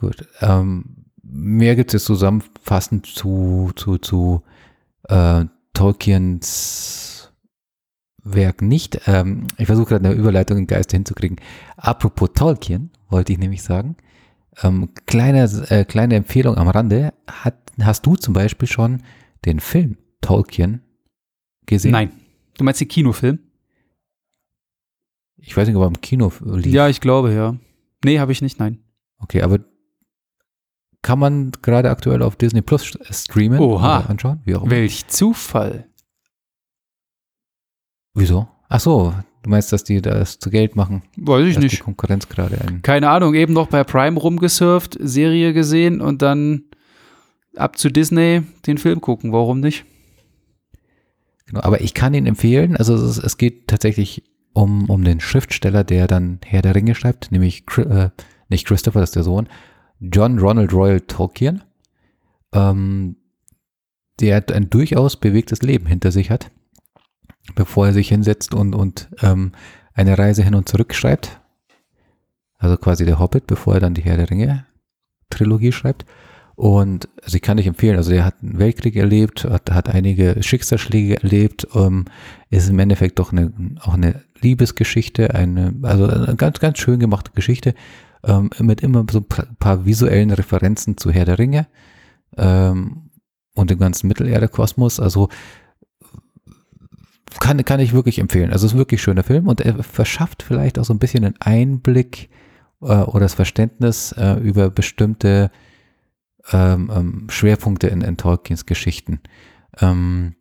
Gut. 0.05 0.28
Ähm, 0.42 1.07
mehr 1.22 1.76
gibt 1.76 1.90
es 1.90 1.94
jetzt 1.94 2.05
zusammenfassend 2.05 3.07
zu, 3.07 3.70
zu, 3.74 3.96
zu 3.96 4.42
äh, 5.05 5.46
Tolkiens 5.72 7.32
Werk 8.22 8.61
nicht. 8.61 9.00
Ähm, 9.07 9.46
ich 9.57 9.66
versuche 9.66 9.88
gerade 9.88 10.09
eine 10.09 10.14
Überleitung 10.14 10.59
in 10.59 10.66
Geiste 10.66 10.96
hinzukriegen. 10.96 11.40
Apropos 11.76 12.30
Tolkien, 12.34 12.90
wollte 13.09 13.32
ich 13.32 13.38
nämlich 13.38 13.62
sagen. 13.62 13.96
Ähm, 14.62 14.90
kleine, 15.07 15.44
äh, 15.68 15.84
kleine 15.84 16.16
Empfehlung 16.16 16.57
am 16.57 16.68
Rande. 16.68 17.14
Hat, 17.26 17.57
hast 17.80 18.05
du 18.05 18.16
zum 18.16 18.34
Beispiel 18.34 18.68
schon 18.68 19.02
den 19.46 19.61
Film 19.61 19.96
Tolkien 20.20 20.82
gesehen? 21.64 21.92
Nein. 21.92 22.12
Du 22.59 22.64
meinst 22.64 22.80
den 22.80 22.88
Kinofilm? 22.88 23.38
Ich 25.38 25.57
weiß 25.57 25.66
nicht, 25.66 25.76
ob 25.76 25.82
er 25.82 25.88
im 25.88 26.00
Kino 26.00 26.30
lief. 26.44 26.72
Ja, 26.72 26.88
ich 26.88 27.00
glaube, 27.00 27.32
ja. 27.32 27.57
Nee, 28.05 28.18
habe 28.18 28.32
ich 28.32 28.42
nicht, 28.42 28.59
nein. 28.59 28.78
Okay, 29.18 29.42
aber 29.42 29.61
kann 31.05 31.18
man 31.18 31.52
gerade 31.62 31.90
aktuell 31.90 32.22
auf 32.22 32.34
Disney 32.34 32.62
Plus 32.62 32.98
streamen 33.11 33.61
Oha. 33.61 34.07
anschauen? 34.09 34.40
Wie 34.44 34.57
auch 34.57 34.68
Welch 34.68 35.07
Zufall. 35.07 35.86
Wieso? 38.14 38.48
Ach 38.68 38.80
so, 38.80 39.14
du 39.42 39.50
meinst, 39.50 39.72
dass 39.72 39.84
die 39.84 40.00
das 40.00 40.38
zu 40.38 40.50
Geld 40.50 40.76
machen? 40.76 41.02
Weiß 41.16 41.46
ich 41.46 41.59
nicht. 41.59 41.72
Die 41.72 41.82
Konkurrenz 41.82 42.28
gerade 42.28 42.59
ein. 42.61 42.80
Keine 42.82 43.11
Ahnung, 43.11 43.34
eben 43.34 43.52
noch 43.52 43.68
bei 43.68 43.84
Prime 43.84 44.18
rumgesurft, 44.18 44.96
Serie 44.98 45.52
gesehen 45.52 46.00
und 46.00 46.22
dann 46.22 46.64
ab 47.55 47.76
zu 47.76 47.90
Disney 47.90 48.42
den 48.66 48.78
Film 48.78 49.02
gucken. 49.02 49.30
Warum 49.32 49.61
nicht? 49.61 49.84
Genau, 51.46 51.61
aber 51.61 51.82
ich 51.82 51.92
kann 51.92 52.14
ihn 52.14 52.26
empfehlen. 52.26 52.76
Also 52.76 52.94
es, 52.94 53.18
es 53.18 53.36
geht 53.36 53.68
tatsächlich 53.68 54.24
um, 54.55 54.88
um 54.88 55.05
den 55.05 55.20
Schriftsteller, 55.20 55.84
der 55.84 56.07
dann 56.07 56.38
Herr 56.46 56.62
der 56.62 56.74
Ringe 56.74 56.94
schreibt, 56.94 57.30
nämlich 57.30 57.64
äh, 57.76 58.09
nicht 58.48 58.66
Christopher, 58.66 59.00
das 59.00 59.11
ist 59.11 59.16
der 59.16 59.24
Sohn, 59.24 59.48
John 60.12 60.38
Ronald 60.38 60.72
Royal 60.72 61.00
Tolkien, 61.00 61.62
ähm, 62.52 63.16
der 64.20 64.44
ein 64.52 64.70
durchaus 64.70 65.16
bewegtes 65.16 65.62
Leben 65.62 65.86
hinter 65.86 66.12
sich 66.12 66.30
hat, 66.30 66.50
bevor 67.55 67.86
er 67.86 67.92
sich 67.92 68.09
hinsetzt 68.09 68.55
und, 68.55 68.74
und 68.74 69.09
ähm, 69.22 69.52
eine 69.92 70.18
Reise 70.18 70.42
hin 70.42 70.55
und 70.55 70.68
zurück 70.68 70.94
schreibt. 70.94 71.40
Also 72.59 72.76
quasi 72.76 73.05
der 73.05 73.18
Hobbit, 73.18 73.46
bevor 73.46 73.74
er 73.74 73.80
dann 73.80 73.94
die 73.94 74.02
Herr 74.02 74.16
der 74.16 74.30
Ringe 74.30 74.66
Trilogie 75.30 75.72
schreibt. 75.72 76.07
Und 76.57 77.09
sie 77.26 77.40
kann 77.40 77.59
ich 77.59 77.66
empfehlen. 77.66 77.96
Also 77.96 78.12
er 78.12 78.24
hat 78.24 78.36
einen 78.40 78.59
Weltkrieg 78.59 78.94
erlebt, 78.94 79.44
hat, 79.44 79.72
hat 79.72 79.88
einige 79.88 80.40
Schicksalsschläge 80.40 81.20
erlebt, 81.20 81.66
ähm, 81.74 82.05
ist 82.48 82.68
im 82.68 82.78
Endeffekt 82.78 83.18
doch 83.18 83.32
eine, 83.32 83.52
auch 83.80 83.94
eine 83.94 84.22
Liebesgeschichte, 84.40 85.34
eine, 85.34 85.74
also 85.82 86.07
eine 86.07 86.36
ganz, 86.36 86.61
ganz 86.61 86.78
schön 86.78 87.00
gemachte 87.00 87.32
Geschichte, 87.34 87.74
ähm, 88.27 88.51
mit 88.61 88.83
immer 88.83 89.05
so 89.11 89.18
ein 89.18 89.57
paar 89.59 89.85
visuellen 89.85 90.31
Referenzen 90.31 90.97
zu 90.97 91.11
Herr 91.11 91.25
der 91.25 91.39
Ringe 91.39 91.66
ähm, 92.37 93.11
und 93.55 93.70
dem 93.70 93.79
ganzen 93.79 94.09
Mittelerde-Kosmos. 94.09 95.01
Also 95.01 95.29
kann, 97.41 97.64
kann 97.64 97.81
ich 97.81 97.93
wirklich 97.93 98.18
empfehlen. 98.18 98.53
Also 98.53 98.66
es 98.66 98.72
ist 98.72 98.79
wirklich 98.79 99.03
schöner 99.03 99.25
Film 99.25 99.49
und 99.49 99.61
er 99.61 99.83
verschafft 99.83 100.43
vielleicht 100.43 100.79
auch 100.79 100.85
so 100.85 100.95
ein 100.95 100.99
bisschen 100.99 101.25
einen 101.25 101.41
Einblick 101.41 102.31
äh, 102.81 102.87
oder 102.87 103.20
das 103.20 103.35
Verständnis 103.35 104.12
äh, 104.12 104.35
über 104.35 104.70
bestimmte 104.70 105.51
ähm, 106.53 106.91
ähm, 106.95 107.27
Schwerpunkte 107.31 107.89
in, 107.89 108.03
in 108.03 108.16
Tolkiens 108.16 108.66
Geschichten. 108.66 109.20
Ähm, 109.81 110.35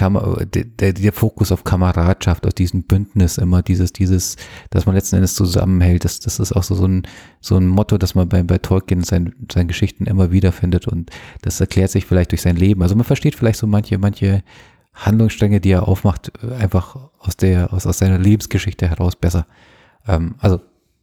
der, 0.00 0.92
der 0.92 1.12
Fokus 1.12 1.52
auf 1.52 1.64
Kameradschaft, 1.64 2.46
auf 2.46 2.54
diesem 2.54 2.84
Bündnis 2.84 3.38
immer, 3.38 3.62
dieses, 3.62 3.92
dieses, 3.92 4.36
dass 4.70 4.86
man 4.86 4.94
letzten 4.94 5.16
Endes 5.16 5.34
zusammenhält, 5.34 6.04
das, 6.04 6.20
das 6.20 6.38
ist 6.38 6.52
auch 6.52 6.62
so, 6.62 6.74
so 6.74 6.86
ein, 6.86 7.02
so 7.40 7.56
ein 7.56 7.66
Motto, 7.66 7.98
das 7.98 8.14
man 8.14 8.28
bei, 8.28 8.42
bei 8.42 8.58
Tolkien 8.58 9.00
in 9.00 9.04
seinen, 9.04 9.46
seinen 9.52 9.68
Geschichten 9.68 10.06
immer 10.06 10.30
wieder 10.30 10.52
findet 10.52 10.88
und 10.88 11.10
das 11.42 11.60
erklärt 11.60 11.90
sich 11.90 12.06
vielleicht 12.06 12.32
durch 12.32 12.42
sein 12.42 12.56
Leben. 12.56 12.82
Also 12.82 12.94
man 12.94 13.04
versteht 13.04 13.34
vielleicht 13.34 13.58
so 13.58 13.66
manche, 13.66 13.98
manche 13.98 14.42
Handlungsstränge, 14.94 15.60
die 15.60 15.70
er 15.70 15.86
aufmacht, 15.86 16.32
einfach 16.44 16.96
aus 17.18 17.36
der, 17.36 17.72
aus, 17.72 17.86
aus 17.86 17.98
seiner 17.98 18.18
Lebensgeschichte 18.18 18.88
heraus 18.88 19.16
besser. 19.16 19.46
Ähm, 20.06 20.34
also 20.38 20.60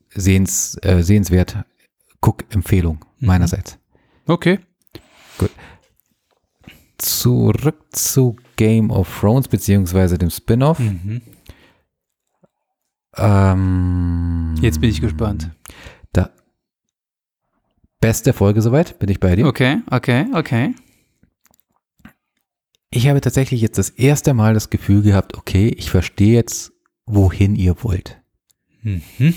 sehens, 0.09 0.77
äh, 0.81 1.01
sehenswert, 1.01 1.57
Guck-Empfehlung 2.21 3.05
mhm. 3.19 3.27
meinerseits. 3.27 3.77
Okay. 4.27 4.59
Gut. 5.37 5.51
Zurück 6.97 7.77
zu 7.91 8.35
Game 8.55 8.91
of 8.91 9.19
Thrones 9.19 9.47
beziehungsweise 9.47 10.17
dem 10.17 10.29
Spin-off. 10.29 10.79
Mhm. 10.79 11.21
Ähm, 13.17 14.55
Jetzt 14.61 14.81
bin 14.81 14.89
ich 14.89 15.01
gespannt. 15.01 15.51
Da, 16.13 16.29
beste 17.99 18.33
Folge 18.33 18.61
soweit, 18.61 18.99
bin 18.99 19.09
ich 19.09 19.19
bei 19.19 19.35
dir. 19.35 19.47
Okay, 19.47 19.81
okay, 19.89 20.25
okay. 20.33 20.75
Ich 22.89 23.07
habe 23.07 23.19
tatsächlich 23.19 23.61
jetzt 23.61 23.77
das 23.77 23.89
erste 23.89 24.33
Mal 24.33 24.53
das 24.53 24.69
Gefühl 24.69 25.01
gehabt, 25.01 25.35
okay, 25.37 25.67
ich 25.67 25.89
verstehe 25.89 26.33
jetzt, 26.33 26.71
wohin 27.05 27.55
ihr 27.55 27.83
wollt. 27.83 28.21
Mhm. 28.81 29.33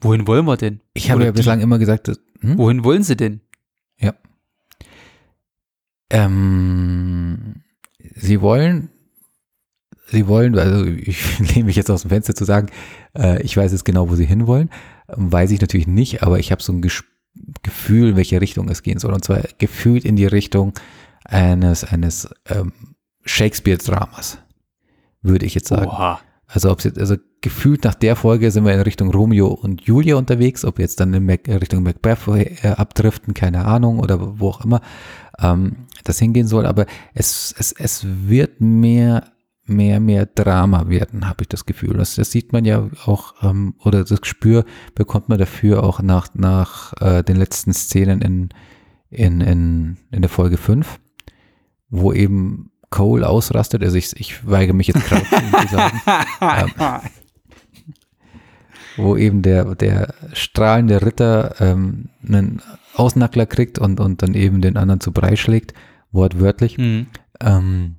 Wohin 0.00 0.26
wollen 0.26 0.44
wir 0.44 0.56
denn? 0.56 0.80
Ich 0.94 1.10
habe 1.10 1.24
ja 1.24 1.32
bislang 1.32 1.60
immer 1.60 1.78
gesagt, 1.78 2.08
hm? 2.40 2.58
wohin 2.58 2.84
wollen 2.84 3.02
sie 3.02 3.16
denn? 3.16 3.40
Ja. 3.98 4.14
Ähm, 6.10 7.62
sie 8.14 8.40
wollen, 8.40 8.90
sie 10.06 10.26
wollen, 10.26 10.58
also 10.58 10.84
ich 10.84 11.38
lehne 11.54 11.64
mich 11.64 11.76
jetzt 11.76 11.90
aus 11.90 12.02
dem 12.02 12.10
Fenster 12.10 12.34
zu 12.34 12.44
sagen, 12.44 12.68
äh, 13.16 13.42
ich 13.42 13.56
weiß 13.56 13.72
jetzt 13.72 13.84
genau, 13.84 14.08
wo 14.08 14.14
sie 14.14 14.26
hinwollen. 14.26 14.70
Weiß 15.08 15.50
ich 15.50 15.60
natürlich 15.60 15.86
nicht, 15.86 16.22
aber 16.22 16.38
ich 16.38 16.52
habe 16.52 16.62
so 16.62 16.72
ein 16.72 16.82
Ges 16.82 17.04
Gefühl, 17.62 18.10
in 18.10 18.16
welche 18.16 18.40
Richtung 18.40 18.68
es 18.68 18.82
gehen 18.82 18.98
soll. 18.98 19.12
Und 19.12 19.24
zwar 19.24 19.42
gefühlt 19.58 20.04
in 20.04 20.16
die 20.16 20.26
Richtung 20.26 20.72
eines, 21.24 21.84
eines 21.84 22.28
ähm, 22.46 22.72
Shakespeare-Dramas, 23.24 24.38
würde 25.22 25.46
ich 25.46 25.54
jetzt 25.54 25.68
sagen. 25.68 25.86
Oha. 25.86 26.20
Also 26.50 26.70
ob 26.70 26.82
jetzt, 26.82 26.98
also 26.98 27.16
gefühlt 27.42 27.84
nach 27.84 27.94
der 27.94 28.16
Folge 28.16 28.50
sind 28.50 28.64
wir 28.64 28.72
in 28.72 28.80
Richtung 28.80 29.10
Romeo 29.10 29.48
und 29.48 29.82
Julia 29.82 30.16
unterwegs, 30.16 30.64
ob 30.64 30.78
wir 30.78 30.84
jetzt 30.84 30.98
dann 30.98 31.12
in 31.12 31.26
Mac, 31.26 31.46
Richtung 31.46 31.82
Macbeth 31.82 32.26
äh, 32.26 32.68
abdriften, 32.68 33.34
keine 33.34 33.66
Ahnung, 33.66 34.00
oder 34.00 34.40
wo 34.40 34.48
auch 34.48 34.64
immer 34.64 34.80
ähm, 35.38 35.86
das 36.04 36.18
hingehen 36.18 36.46
soll. 36.46 36.64
Aber 36.64 36.86
es, 37.12 37.54
es, 37.58 37.72
es 37.72 38.06
wird 38.06 38.62
mehr, 38.62 39.30
mehr, 39.66 40.00
mehr 40.00 40.24
Drama 40.24 40.88
werden, 40.88 41.28
habe 41.28 41.42
ich 41.42 41.48
das 41.48 41.66
Gefühl. 41.66 41.98
Das, 41.98 42.14
das 42.14 42.30
sieht 42.30 42.54
man 42.54 42.64
ja 42.64 42.88
auch, 43.04 43.34
ähm, 43.42 43.74
oder 43.84 44.02
das 44.02 44.20
Gespür 44.22 44.64
bekommt 44.94 45.28
man 45.28 45.38
dafür 45.38 45.84
auch 45.84 46.00
nach, 46.00 46.28
nach 46.34 46.94
äh, 47.02 47.22
den 47.22 47.36
letzten 47.36 47.74
Szenen 47.74 48.22
in, 48.22 48.48
in, 49.10 49.42
in, 49.42 49.96
in 50.10 50.22
der 50.22 50.30
Folge 50.30 50.56
5, 50.56 50.98
wo 51.90 52.14
eben 52.14 52.70
Cole 52.90 53.28
ausrastet. 53.28 53.82
Also 53.82 53.96
ich, 53.96 54.18
ich 54.18 54.46
weige 54.48 54.72
mich 54.72 54.88
jetzt 54.88 55.04
gerade 55.04 55.24
zu 55.24 55.74
sagen. 55.74 56.00
ähm, 56.40 57.00
wo 58.96 59.16
eben 59.16 59.42
der, 59.42 59.74
der 59.76 60.14
strahlende 60.32 61.02
Ritter 61.02 61.54
ähm, 61.60 62.08
einen 62.26 62.60
Ausnackler 62.94 63.46
kriegt 63.46 63.78
und, 63.78 64.00
und 64.00 64.22
dann 64.22 64.34
eben 64.34 64.60
den 64.60 64.76
anderen 64.76 65.00
zu 65.00 65.12
Brei 65.12 65.36
schlägt, 65.36 65.72
wortwörtlich. 66.10 66.78
Mhm. 66.78 67.06
Ähm, 67.40 67.94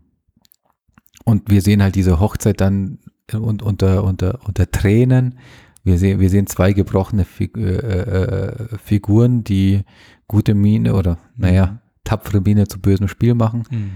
und 1.24 1.50
wir 1.50 1.62
sehen 1.62 1.82
halt 1.82 1.96
diese 1.96 2.20
Hochzeit 2.20 2.60
dann 2.60 3.00
und 3.34 3.62
unter, 3.62 4.04
unter, 4.04 4.40
unter 4.46 4.70
Tränen, 4.70 5.38
Wir 5.84 5.98
sehen, 5.98 6.20
wir 6.20 6.30
sehen 6.30 6.48
zwei 6.48 6.74
gebrochene 6.74 7.26
Fig 7.26 7.56
äh, 7.58 7.62
äh, 7.62 8.78
Figuren, 8.84 9.44
die 9.44 9.84
gute 10.28 10.54
Miene 10.54 10.96
oder, 10.96 11.18
naja, 11.38 11.80
tapfere 12.04 12.42
Miene 12.42 12.68
zu 12.68 12.80
bösem 12.80 13.08
Spiel 13.08 13.36
machen, 13.36 13.64
Mhm. 13.70 13.92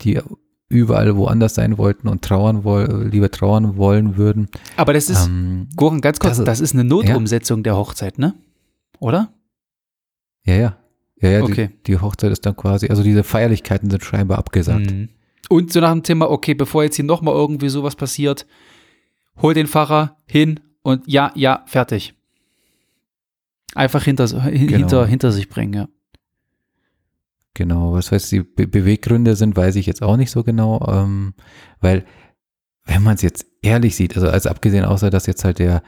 Die 0.00 0.20
überall 0.68 1.14
woanders 1.16 1.54
sein 1.54 1.78
wollten 1.78 2.08
und 2.08 2.22
trauern 2.22 2.64
woll, 2.64 3.08
lieber 3.10 3.30
trauern 3.30 3.76
wollen 3.76 4.16
würden. 4.16 4.48
Aber 4.76 4.92
das 4.92 5.08
ist, 5.10 5.26
Ähm, 5.26 5.68
Goran, 5.76 6.00
ganz 6.00 6.18
kurz, 6.18 6.36
das 6.38 6.44
das 6.44 6.60
ist- 6.60 6.72
eine 6.74 6.84
Notumsetzung 6.84 7.62
der 7.62 7.76
Hochzeit, 7.76 8.18
ne? 8.18 8.34
Oder? 8.98 9.32
ja, 10.44 10.54
ja. 10.54 10.76
Ja, 11.20 11.30
ja, 11.30 11.42
Okay. 11.42 11.70
die, 11.86 11.92
die 11.94 11.98
Hochzeit 12.00 12.32
ist 12.32 12.44
dann 12.44 12.54
quasi, 12.56 12.88
also 12.88 13.02
diese 13.02 13.22
Feierlichkeiten 13.24 13.88
sind 13.88 14.04
scheinbar 14.04 14.36
abgesagt. 14.38 14.90
Mhm. 14.90 15.08
Und 15.48 15.72
so 15.72 15.80
nach 15.80 15.92
dem 15.92 16.02
Thema, 16.02 16.28
okay, 16.30 16.52
bevor 16.54 16.82
jetzt 16.82 16.96
hier 16.96 17.04
nochmal 17.04 17.34
irgendwie 17.34 17.68
sowas 17.70 17.96
passiert, 17.96 18.46
hol 19.40 19.54
den 19.54 19.66
Pfarrer 19.66 20.16
hin 20.26 20.60
und 20.82 21.02
ja, 21.06 21.30
ja, 21.34 21.62
fertig. 21.66 22.14
Einfach 23.74 24.04
hinter, 24.04 24.26
hin- 24.42 24.66
Genau. 24.66 24.78
hinter, 24.78 25.06
hinter 25.06 25.32
sich 25.32 25.48
bringen, 25.48 25.72
ja. 25.72 25.88
Genau, 27.54 27.92
was 27.92 28.10
heißt 28.10 28.32
die 28.32 28.42
Be 28.42 28.66
Beweggründe 28.66 29.36
sind, 29.36 29.56
weiß 29.56 29.76
ich 29.76 29.86
jetzt 29.86 30.02
auch 30.02 30.16
nicht 30.16 30.30
so 30.30 30.42
genau, 30.42 30.84
ähm, 30.88 31.34
weil 31.80 32.04
wenn 32.84 33.02
man 33.02 33.14
es 33.14 33.22
jetzt 33.22 33.46
ehrlich 33.62 33.96
sieht, 33.96 34.16
also 34.16 34.28
als 34.28 34.46
abgesehen 34.46 34.84
außer, 34.84 35.10
dass 35.10 35.26
jetzt 35.26 35.44
halt 35.44 35.58
der 35.58 35.82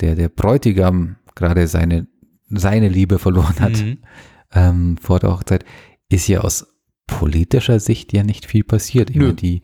der 0.00 0.14
der 0.16 0.28
Bräutigam 0.28 1.16
gerade 1.34 1.68
seine 1.68 2.06
seine 2.48 2.88
Liebe 2.88 3.18
verloren 3.18 3.60
hat 3.60 3.72
Mhm. 3.72 3.98
ähm, 4.54 4.96
vor 4.98 5.20
der 5.20 5.32
Hochzeit, 5.32 5.64
ist 6.08 6.28
ja 6.28 6.40
aus 6.40 6.66
politischer 7.06 7.78
Sicht 7.80 8.12
ja 8.12 8.22
nicht 8.22 8.46
viel 8.46 8.64
passiert. 8.64 9.10
Nö. 9.10 9.22
meine, 9.22 9.34
die 9.34 9.62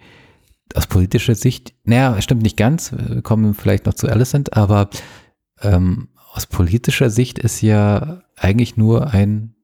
aus 0.74 0.86
politischer 0.86 1.34
Sicht, 1.34 1.74
naja, 1.84 2.20
stimmt 2.20 2.42
nicht 2.42 2.57
ganz, 2.59 2.92
wir 2.92 3.22
kommen 3.22 3.55
vielleicht 3.55 3.86
noch 3.86 3.94
zu 3.94 4.07
Alicent, 4.09 4.55
aber 4.55 4.90
ähm, 5.62 6.09
aus 6.32 6.46
politischer 6.46 7.11
Sicht 7.11 7.38
ist 7.38 7.62
ja 7.62 8.22
eigentlich 8.36 8.76
nur 8.76 9.12
ein 9.12 9.55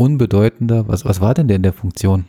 unbedeutender, 0.00 0.88
was, 0.88 1.04
was 1.04 1.20
war 1.20 1.34
denn 1.34 1.46
der 1.48 1.56
in 1.56 1.62
der 1.62 1.72
Funktion 1.74 2.24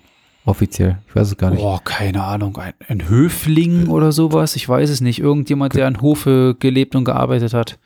offiziell? 0.45 0.97
Ich 1.07 1.15
weiß 1.15 1.29
es 1.29 1.37
gar 1.37 1.51
nicht. 1.51 1.61
Boah, 1.61 1.81
keine 1.83 2.23
Ahnung, 2.23 2.57
ein, 2.57 2.73
ein 2.87 3.07
Höfling 3.07 3.87
oder 3.87 4.11
sowas, 4.11 4.55
ich 4.55 4.67
weiß 4.67 4.89
es 4.89 4.99
nicht. 5.01 5.19
Irgendjemand, 5.19 5.73
der 5.75 5.87
an 5.87 6.01
Hofe 6.01 6.55
gelebt 6.59 6.95
und 6.95 7.05
gearbeitet 7.05 7.53
hat. 7.53 7.79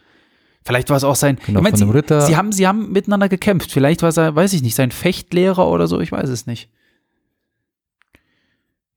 Vielleicht 0.64 0.90
war 0.90 0.98
es 0.98 1.04
auch 1.04 1.16
sein, 1.16 1.38
Genau, 1.46 1.60
ich 1.60 1.64
mein, 1.64 1.78
von 1.78 1.94
sie, 2.04 2.22
sie, 2.26 2.36
haben, 2.36 2.52
sie 2.52 2.66
haben 2.68 2.92
miteinander 2.92 3.30
gekämpft. 3.30 3.72
Vielleicht 3.72 4.02
war 4.02 4.10
es, 4.10 4.18
weiß 4.18 4.54
ich 4.54 4.64
nicht, 4.64 4.74
sein 4.74 4.90
Fechtlehrer 4.90 5.68
oder 5.68 5.86
so, 5.86 6.00
ich 6.00 6.12
weiß 6.12 6.30
es 6.30 6.48
nicht. 6.48 6.70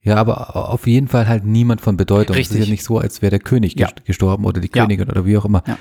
Ja, 0.01 0.15
aber 0.15 0.55
auf 0.71 0.87
jeden 0.87 1.07
Fall 1.07 1.27
halt 1.27 1.45
niemand 1.45 1.81
von 1.81 1.97
Bedeutung. 1.97 2.35
Es 2.35 2.47
ist 2.47 2.51
Richtig. 2.53 2.67
ja 2.67 2.71
nicht 2.71 2.83
so, 2.83 2.97
als 2.97 3.21
wäre 3.21 3.29
der 3.31 3.39
König 3.39 3.77
Ja. 3.77 3.87
gest- 3.89 4.05
gestorben 4.05 4.45
oder 4.45 4.59
die 4.61 4.71
Ja. 4.73 4.83
Königin 4.85 5.09
oder 5.09 5.25
wie 5.25 5.37
auch 5.37 5.45
immer. 5.45 5.61
Ja. 5.67 5.77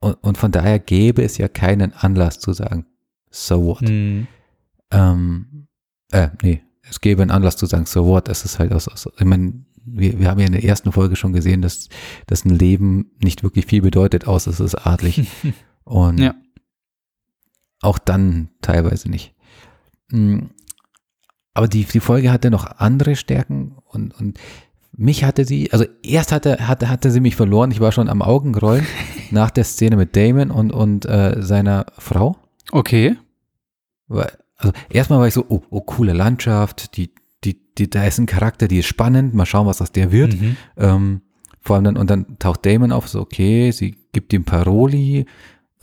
Und, 0.00 0.14
und 0.22 0.36
von 0.38 0.52
daher 0.52 0.78
gäbe 0.78 1.22
es 1.22 1.38
ja 1.38 1.48
keinen 1.48 1.94
Anlass 1.94 2.40
zu 2.40 2.52
sagen, 2.52 2.84
so 3.30 3.64
what. 3.64 3.80
Mhm. 3.82 4.26
Ähm, 4.94 5.66
äh, 6.12 6.28
nee, 6.42 6.62
es 6.88 7.00
gäbe 7.00 7.22
einen 7.22 7.30
Anlass 7.30 7.56
zu 7.56 7.66
sagen, 7.66 7.86
so 7.86 8.06
what. 8.06 8.28
Es 8.28 8.44
ist 8.44 8.58
halt 8.58 8.72
aus, 8.72 8.88
aus 8.88 9.08
ich 9.18 9.24
meine, 9.24 9.64
wir, 9.84 10.18
wir 10.18 10.30
haben 10.30 10.38
ja 10.40 10.46
in 10.46 10.52
der 10.52 10.64
ersten 10.64 10.92
Folge 10.92 11.16
schon 11.16 11.32
gesehen, 11.32 11.62
dass, 11.62 11.88
dass 12.26 12.44
ein 12.44 12.50
Leben 12.58 13.10
nicht 13.22 13.42
wirklich 13.42 13.66
viel 13.66 13.82
bedeutet, 13.82 14.26
außer 14.26 14.50
es 14.50 14.60
ist 14.60 14.74
adlig. 14.74 15.26
Und 15.84 16.18
Ja. 16.18 16.34
auch 17.82 17.98
dann 17.98 18.48
teilweise 18.62 19.10
nicht. 19.10 19.34
Mm, 20.10 20.46
Aber 21.52 21.68
die, 21.68 21.84
die 21.84 22.00
Folge 22.00 22.30
hatte 22.32 22.50
noch 22.50 22.64
andere 22.78 23.16
Stärken 23.16 23.76
und, 23.84 24.18
und 24.18 24.38
mich 24.96 25.24
hatte 25.24 25.44
sie, 25.44 25.70
also 25.72 25.84
erst 26.02 26.32
hatte, 26.32 26.66
hatte, 26.68 26.88
hatte 26.88 27.10
sie 27.10 27.20
mich 27.20 27.36
verloren. 27.36 27.70
Ich 27.70 27.80
war 27.80 27.92
schon 27.92 28.08
am 28.08 28.22
Augenrollen 28.22 28.86
nach 29.30 29.50
der 29.50 29.64
Szene 29.64 29.96
mit 29.96 30.16
Damon 30.16 30.50
und, 30.50 30.72
und 30.72 31.04
äh, 31.04 31.42
seiner 31.42 31.86
Frau. 31.98 32.36
Okay. 32.72 33.16
Weil- 34.08 34.38
Also 34.64 34.72
erstmal 34.90 35.18
war 35.20 35.26
ich 35.28 35.34
so, 35.34 35.44
oh, 35.48 35.62
oh 35.70 35.80
coole 35.82 36.12
Landschaft, 36.12 36.96
die, 36.96 37.10
die, 37.44 37.58
die, 37.76 37.90
da 37.90 38.04
ist 38.04 38.18
ein 38.18 38.26
Charakter, 38.26 38.68
die 38.68 38.78
ist 38.78 38.86
spannend, 38.86 39.34
mal 39.34 39.46
schauen, 39.46 39.66
was 39.66 39.82
aus 39.82 39.92
der 39.92 40.10
wird. 40.12 40.40
Mhm. 40.40 40.56
Ähm, 40.76 41.20
vor 41.60 41.76
allem 41.76 41.84
dann, 41.84 41.96
und 41.96 42.10
dann 42.10 42.38
taucht 42.38 42.64
Damon 42.66 42.92
auf, 42.92 43.08
so, 43.08 43.20
okay, 43.20 43.70
sie 43.70 43.96
gibt 44.12 44.32
ihm 44.32 44.44
Paroli, 44.44 45.26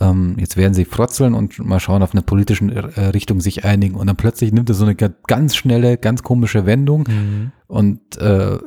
ähm, 0.00 0.36
jetzt 0.38 0.56
werden 0.56 0.74
sie 0.74 0.84
frotzeln 0.84 1.34
und 1.34 1.58
mal 1.60 1.78
schauen, 1.80 2.02
auf 2.02 2.12
einer 2.12 2.22
politischen 2.22 2.70
äh, 2.70 3.00
Richtung 3.06 3.40
sich 3.40 3.64
einigen. 3.64 3.94
Und 3.94 4.06
dann 4.08 4.16
plötzlich 4.16 4.52
nimmt 4.52 4.68
er 4.68 4.74
so 4.74 4.84
eine 4.84 4.94
ga- 4.96 5.12
ganz 5.26 5.54
schnelle, 5.54 5.96
ganz 5.98 6.22
komische 6.22 6.66
Wendung. 6.66 7.04
Mhm. 7.08 7.52
Und 7.68 8.16
äh, 8.18 8.58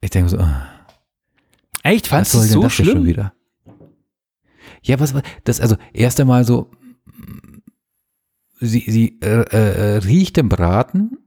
ich 0.00 0.10
denke 0.10 0.30
so, 0.30 0.38
Echt, 1.82 2.06
was 2.10 2.32
fandst 2.32 2.34
du 2.34 2.38
soll 2.38 2.44
es 2.46 2.50
denn 2.52 2.54
so 2.54 2.62
das 2.62 2.78
jetzt 2.78 2.86
schon 2.86 2.94
schlimm? 2.94 3.06
wieder? 3.06 3.32
Ja, 4.82 5.00
was 5.00 5.12
war 5.14 5.22
das? 5.44 5.60
Also 5.60 5.76
erst 5.92 6.18
einmal 6.20 6.44
so, 6.44 6.70
sie, 8.66 8.84
sie 8.88 9.18
äh, 9.22 9.42
äh, 9.50 9.96
riecht 9.98 10.36
den 10.36 10.48
Braten. 10.48 11.18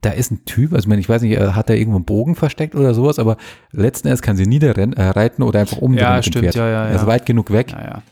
Da 0.00 0.10
ist 0.10 0.30
ein 0.30 0.44
Typ, 0.44 0.72
also 0.74 0.84
ich, 0.84 0.88
meine, 0.88 1.00
ich 1.00 1.08
weiß 1.08 1.22
nicht, 1.22 1.36
äh, 1.36 1.48
hat 1.52 1.68
er 1.70 1.76
irgendwo 1.76 1.96
einen 1.98 2.04
Bogen 2.04 2.36
versteckt 2.36 2.74
oder 2.76 2.94
sowas, 2.94 3.18
aber 3.18 3.36
letzten 3.72 4.06
Endes 4.08 4.22
kann 4.22 4.36
sie 4.36 4.46
niederreiten 4.46 4.92
äh, 4.92 5.08
reiten 5.08 5.42
oder 5.42 5.58
einfach 5.60 5.78
umdrehen 5.78 6.04
Ja, 6.04 6.16
mit 6.16 6.26
dem 6.26 6.30
stimmt, 6.30 6.44
Pferd. 6.44 6.54
ja, 6.54 6.68
ja, 6.68 6.84
Er 6.86 6.94
ist 6.94 7.00
ja. 7.02 7.06
weit 7.08 7.26
genug 7.26 7.50
weg. 7.50 7.72
Ja, 7.72 7.84
ja. 7.84 8.02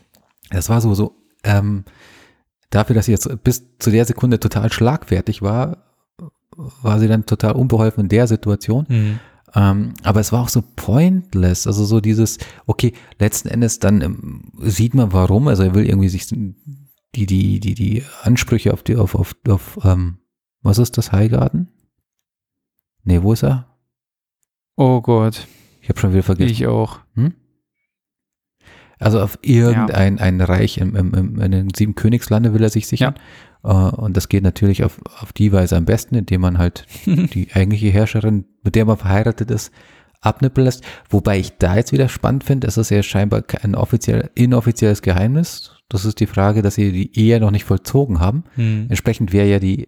Das 0.49 0.69
war 0.69 0.81
so, 0.81 0.93
so, 0.93 1.15
ähm, 1.45 1.85
dafür, 2.71 2.93
dass 2.93 3.05
sie 3.05 3.13
jetzt 3.13 3.29
bis 3.43 3.63
zu 3.79 3.89
der 3.89 4.03
Sekunde 4.05 4.39
total 4.39 4.69
schlagfertig 4.71 5.41
war, 5.41 5.77
war 6.81 6.99
sie 6.99 7.07
dann 7.07 7.25
total 7.25 7.53
unbeholfen 7.53 8.03
in 8.03 8.09
der 8.09 8.27
Situation. 8.27 8.85
Mhm. 8.89 9.19
Ähm, 9.55 9.93
aber 10.03 10.19
es 10.19 10.33
war 10.33 10.41
auch 10.43 10.49
so 10.49 10.61
pointless, 10.75 11.67
also 11.67 11.85
so 11.85 12.01
dieses, 12.01 12.37
okay, 12.65 12.91
letzten 13.17 13.47
Endes 13.47 13.79
dann 13.79 14.01
ähm, 14.01 14.41
sieht 14.59 14.93
man 14.93 15.13
warum, 15.13 15.47
also 15.47 15.63
er 15.63 15.73
will 15.73 15.85
irgendwie 15.87 16.09
sich 16.09 16.27
die, 17.25 17.59
die, 17.59 17.59
die, 17.59 17.73
die 17.73 18.03
Ansprüche 18.21 18.73
auf 18.73 18.83
die, 18.83 18.95
auf, 18.95 19.15
auf, 19.15 19.35
auf, 19.47 19.79
ähm, 19.83 20.19
was 20.61 20.77
ist 20.77 20.97
das, 20.97 21.11
Highgarden? 21.11 21.69
Nee, 23.03 23.23
wo 23.23 23.33
ist 23.33 23.43
er? 23.43 23.67
Oh 24.75 25.01
Gott, 25.01 25.47
Ich 25.81 25.89
habe 25.89 25.99
schon 25.99 26.11
wieder 26.11 26.23
vergessen. 26.23 26.51
ich 26.51 26.67
auch. 26.67 26.99
Hm? 27.15 27.33
Also 28.99 29.21
auf 29.21 29.39
irgendein 29.41 30.19
ein 30.19 30.41
Reich 30.41 30.77
im, 30.79 30.95
im, 30.95 31.13
im, 31.13 31.39
in 31.39 31.51
den 31.51 31.69
sieben 31.75 31.95
Königslande 31.95 32.53
will 32.53 32.63
er 32.63 32.69
sich 32.69 32.87
sichern. 32.87 33.15
Äh, 33.63 33.69
und 33.69 34.17
das 34.17 34.29
geht 34.29 34.43
natürlich 34.43 34.83
auf, 34.83 34.99
auf 35.21 35.33
die 35.33 35.51
Weise 35.51 35.77
am 35.77 35.85
besten, 35.85 36.15
indem 36.15 36.41
man 36.41 36.57
halt 36.57 36.85
die 37.05 37.49
eigentliche 37.53 37.89
Herrscherin, 37.89 38.45
mit 38.63 38.75
der 38.75 38.85
man 38.85 38.97
verheiratet 38.97 39.49
ist, 39.51 39.71
abnippeln 40.21 40.65
lässt. 40.65 40.83
Wobei 41.09 41.39
ich 41.39 41.57
da 41.57 41.75
jetzt 41.75 41.91
wieder 41.91 42.09
spannend 42.09 42.43
finde, 42.43 42.67
es 42.67 42.77
ist 42.77 42.89
ja 42.89 43.01
scheinbar 43.03 43.43
ein 43.61 43.75
offiziell, 43.75 44.29
inoffizielles 44.35 45.01
Geheimnis. 45.01 45.71
Das 45.89 46.05
ist 46.05 46.19
die 46.19 46.27
Frage, 46.27 46.61
dass 46.61 46.75
sie 46.75 46.91
die 46.91 47.17
Ehe 47.19 47.39
noch 47.39 47.51
nicht 47.51 47.63
vollzogen 47.65 48.19
haben. 48.19 48.43
Mhm. 48.55 48.87
Entsprechend 48.89 49.31
wäre 49.33 49.47
ja 49.47 49.59
die, 49.59 49.87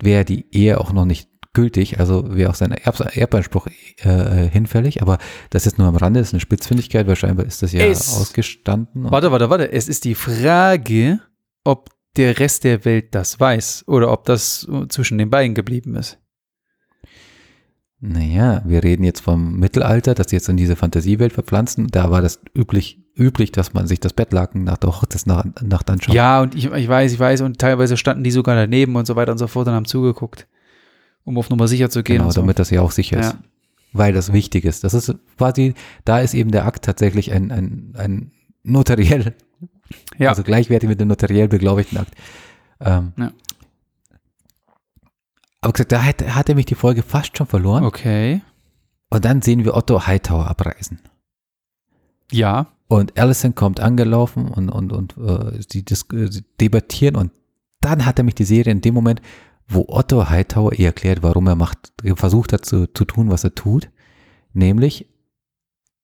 wäre 0.00 0.24
die 0.24 0.46
Ehe 0.54 0.80
auch 0.80 0.92
noch 0.92 1.04
nicht 1.04 1.28
gültig, 1.52 1.98
also 2.00 2.34
wäre 2.36 2.50
auch 2.50 2.54
sein 2.54 2.70
Erb 2.72 3.00
Erbanspruch 3.16 3.66
äh, 4.02 4.46
hinfällig, 4.48 5.00
aber 5.00 5.16
das 5.48 5.64
ist 5.66 5.78
nur 5.78 5.88
am 5.88 5.96
Rande, 5.96 6.20
das 6.20 6.28
ist 6.28 6.34
eine 6.34 6.40
Spitzfindigkeit, 6.40 7.06
weil 7.06 7.16
scheinbar 7.16 7.46
ist 7.46 7.62
das 7.62 7.72
ja 7.72 7.80
Es- 7.80 8.14
ausgestanden. 8.14 9.10
Warte, 9.10 9.32
warte, 9.32 9.48
warte. 9.48 9.72
Es 9.72 9.88
ist 9.88 10.04
die 10.04 10.14
Frage, 10.14 11.20
ob 11.64 11.88
der 12.16 12.38
Rest 12.38 12.64
der 12.64 12.84
Welt 12.84 13.14
das 13.14 13.40
weiß 13.40 13.84
oder 13.86 14.12
ob 14.12 14.24
das 14.24 14.68
äh, 14.70 14.86
zwischen 14.88 15.16
den 15.18 15.30
beiden 15.30 15.54
geblieben 15.54 15.96
ist. 15.96 16.18
Naja, 18.06 18.62
wir 18.64 18.84
reden 18.84 19.04
jetzt 19.04 19.20
vom 19.20 19.58
Mittelalter, 19.58 20.14
das 20.14 20.32
jetzt 20.32 20.48
in 20.48 20.56
diese 20.56 20.76
Fantasiewelt 20.76 21.32
verpflanzen. 21.32 21.88
Da 21.88 22.10
war 22.10 22.22
das 22.22 22.40
üblich, 22.56 22.98
üblich, 23.16 23.52
dass 23.52 23.74
man 23.74 23.86
sich 23.86 24.00
das 24.00 24.12
Bettlaken 24.12 24.64
nach 24.64 24.76
der 24.76 24.90
Hochzeitsnacht 24.90 25.90
anschaut. 25.90 26.14
Ja, 26.14 26.42
und 26.42 26.54
ich, 26.54 26.66
ich 26.66 26.88
weiß, 26.88 27.12
ich 27.12 27.18
weiß, 27.18 27.40
und 27.42 27.58
teilweise 27.58 27.96
standen 27.96 28.24
die 28.24 28.30
sogar 28.30 28.54
daneben 28.54 28.96
und 28.96 29.06
so 29.06 29.16
weiter 29.16 29.32
und 29.32 29.38
so 29.38 29.46
fort 29.46 29.68
und 29.68 29.74
haben 29.74 29.86
zugeguckt, 29.86 30.46
um 31.24 31.36
auf 31.38 31.50
Nummer 31.50 31.68
sicher 31.68 31.90
zu 31.90 32.02
gehen. 32.02 32.18
genau, 32.18 32.30
so. 32.30 32.40
damit 32.40 32.58
das 32.58 32.70
ja 32.70 32.80
auch 32.80 32.92
sicher 32.92 33.18
ist. 33.18 33.32
Ja. 33.32 33.38
Weil 33.92 34.12
das 34.12 34.32
wichtig 34.32 34.64
ist. 34.64 34.84
Das 34.84 34.94
ist 34.94 35.14
quasi, 35.38 35.74
da 36.04 36.20
ist 36.20 36.34
eben 36.34 36.50
der 36.50 36.66
Akt 36.66 36.84
tatsächlich 36.84 37.32
ein, 37.32 37.50
ein, 37.50 37.94
ein 37.96 38.30
notariell 38.62 39.34
Ja. 40.18 40.30
Also 40.30 40.42
gleichwertig 40.42 40.88
mit 40.88 41.00
dem 41.00 41.08
notariell 41.08 41.48
beglaubigten 41.48 41.98
Akt. 41.98 42.14
Ähm, 42.80 43.12
Ja. 43.16 43.32
Aber 45.66 45.72
gesagt, 45.72 45.90
da 45.90 46.04
hat, 46.04 46.22
hat 46.22 46.48
er 46.48 46.54
mich 46.54 46.66
die 46.66 46.76
Folge 46.76 47.02
fast 47.02 47.36
schon 47.36 47.48
verloren. 47.48 47.82
Okay. 47.82 48.40
Und 49.10 49.24
dann 49.24 49.42
sehen 49.42 49.64
wir 49.64 49.74
Otto 49.74 50.06
Hightower 50.06 50.46
abreisen. 50.46 51.00
Ja. 52.30 52.68
Und 52.86 53.18
Allison 53.18 53.56
kommt 53.56 53.80
angelaufen 53.80 54.46
und, 54.46 54.68
und, 54.68 54.92
und 54.92 55.16
äh, 55.16 55.60
sie, 55.68 55.84
dis 55.84 56.06
äh, 56.12 56.30
sie 56.30 56.44
debattieren. 56.60 57.16
Und 57.16 57.32
dann 57.80 58.06
hat 58.06 58.16
er 58.16 58.24
mich 58.24 58.36
die 58.36 58.44
Serie 58.44 58.70
in 58.70 58.80
dem 58.80 58.94
Moment, 58.94 59.20
wo 59.66 59.86
Otto 59.88 60.28
Hightower 60.28 60.72
ihr 60.72 60.86
erklärt, 60.86 61.24
warum 61.24 61.48
er 61.48 61.56
macht, 61.56 61.92
versucht 62.14 62.52
hat 62.52 62.64
zu, 62.64 62.86
zu 62.86 63.04
tun, 63.04 63.28
was 63.28 63.42
er 63.42 63.56
tut. 63.56 63.90
Nämlich, 64.52 65.08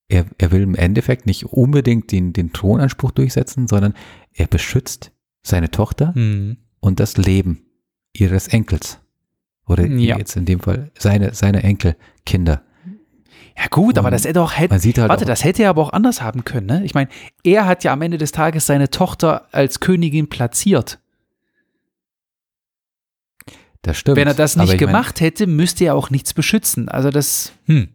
er, 0.08 0.26
er 0.38 0.50
will 0.50 0.62
im 0.62 0.74
Endeffekt 0.74 1.26
nicht 1.26 1.44
unbedingt 1.44 2.10
den, 2.10 2.32
den 2.32 2.52
Thronanspruch 2.52 3.12
durchsetzen, 3.12 3.68
sondern 3.68 3.94
er 4.32 4.48
beschützt 4.48 5.12
seine 5.44 5.70
Tochter 5.70 6.16
Hm. 6.16 6.56
und 6.80 6.98
das 6.98 7.16
Leben 7.16 7.64
ihres 8.12 8.48
Enkels. 8.48 8.98
Oder 9.66 9.86
Ja. 9.86 10.18
jetzt 10.18 10.36
in 10.36 10.44
dem 10.44 10.60
Fall 10.60 10.90
seine, 10.98 11.34
seine 11.34 11.62
Enkelkinder. 11.62 12.62
Ja 13.56 13.66
gut, 13.70 13.98
aber 13.98 14.10
das 14.10 14.24
hätte 14.24 14.40
auch, 14.40 14.52
hätte, 14.56 14.74
halt 14.74 14.96
warte, 14.96 15.24
auch- 15.24 15.26
das 15.26 15.44
hätte 15.44 15.62
er 15.62 15.70
aber 15.70 15.82
auch 15.82 15.92
anders 15.92 16.22
haben 16.22 16.44
können, 16.44 16.66
ne? 16.66 16.84
Ich 16.84 16.94
meine, 16.94 17.10
er 17.44 17.66
hat 17.66 17.84
ja 17.84 17.92
am 17.92 18.00
Ende 18.02 18.16
des 18.18 18.32
Tages 18.32 18.66
seine 18.66 18.88
Tochter 18.90 19.46
als 19.52 19.78
Königin 19.80 20.28
platziert. 20.28 20.98
Das 23.82 23.98
stimmt. 23.98 24.16
Wenn 24.16 24.28
er 24.28 24.34
das 24.34 24.56
nicht 24.56 24.72
ich 24.72 24.80
mein, 24.80 24.86
gemacht 24.86 25.20
hätte, 25.20 25.46
müsste 25.46 25.84
er 25.84 25.96
auch 25.96 26.08
nichts 26.10 26.32
beschützen. 26.34 26.88
Also 26.88 27.10
das, 27.10 27.52
hm. 27.66 27.88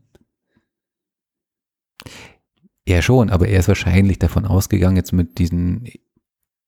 Er 2.85 3.01
schon, 3.01 3.29
aber 3.29 3.47
er 3.47 3.59
ist 3.59 3.67
wahrscheinlich 3.67 4.19
davon 4.19 4.45
ausgegangen, 4.45 4.95
jetzt 4.95 5.11
mit 5.11 5.39
diesen 5.39 5.85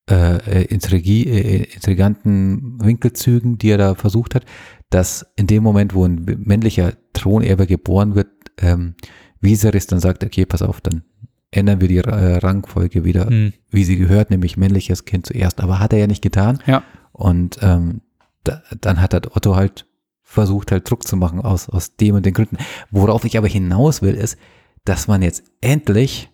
äh, 0.09 0.37
äh, 0.37 0.65
Intrigi, 0.65 1.23
äh, 1.23 1.63
intriganten 1.73 2.83
Winkelzügen, 2.83 3.57
die 3.57 3.69
er 3.69 3.77
da 3.77 3.95
versucht 3.95 4.35
hat, 4.35 4.45
dass 4.89 5.25
in 5.35 5.47
dem 5.47 5.63
Moment, 5.63 5.93
wo 5.93 6.05
ein 6.05 6.25
männlicher 6.39 6.93
Thronerbe 7.13 7.67
geboren 7.67 8.15
wird, 8.15 8.29
ähm, 8.57 8.95
Viserys 9.39 9.87
dann 9.87 9.99
sagt, 9.99 10.23
okay, 10.23 10.45
pass 10.45 10.61
auf, 10.61 10.81
dann 10.81 11.03
ändern 11.51 11.81
wir 11.81 11.87
die 11.87 11.97
äh, 11.97 12.37
Rangfolge 12.37 13.03
wieder, 13.03 13.27
Hm. 13.27 13.53
wie 13.69 13.83
sie 13.83 13.97
gehört, 13.97 14.29
nämlich 14.29 14.57
männliches 14.57 15.05
Kind 15.05 15.25
zuerst. 15.25 15.61
Aber 15.61 15.79
hat 15.79 15.93
er 15.93 15.99
ja 15.99 16.07
nicht 16.07 16.21
getan. 16.21 16.59
Ja. 16.65 16.83
Und 17.11 17.59
ähm, 17.61 18.01
da, 18.43 18.61
dann 18.81 19.01
hat 19.01 19.13
halt 19.13 19.35
Otto 19.35 19.55
halt 19.55 19.85
versucht, 20.23 20.71
halt 20.71 20.89
Druck 20.89 21.07
zu 21.07 21.17
machen 21.17 21.41
aus, 21.41 21.69
aus 21.69 21.95
dem 21.95 22.15
und 22.15 22.25
den 22.25 22.33
Gründen. 22.33 22.57
Worauf 22.91 23.25
ich 23.25 23.37
aber 23.37 23.47
hinaus 23.47 24.01
will, 24.01 24.13
ist, 24.13 24.37
dass 24.85 25.07
man 25.07 25.21
jetzt 25.21 25.43
endlich 25.61 26.29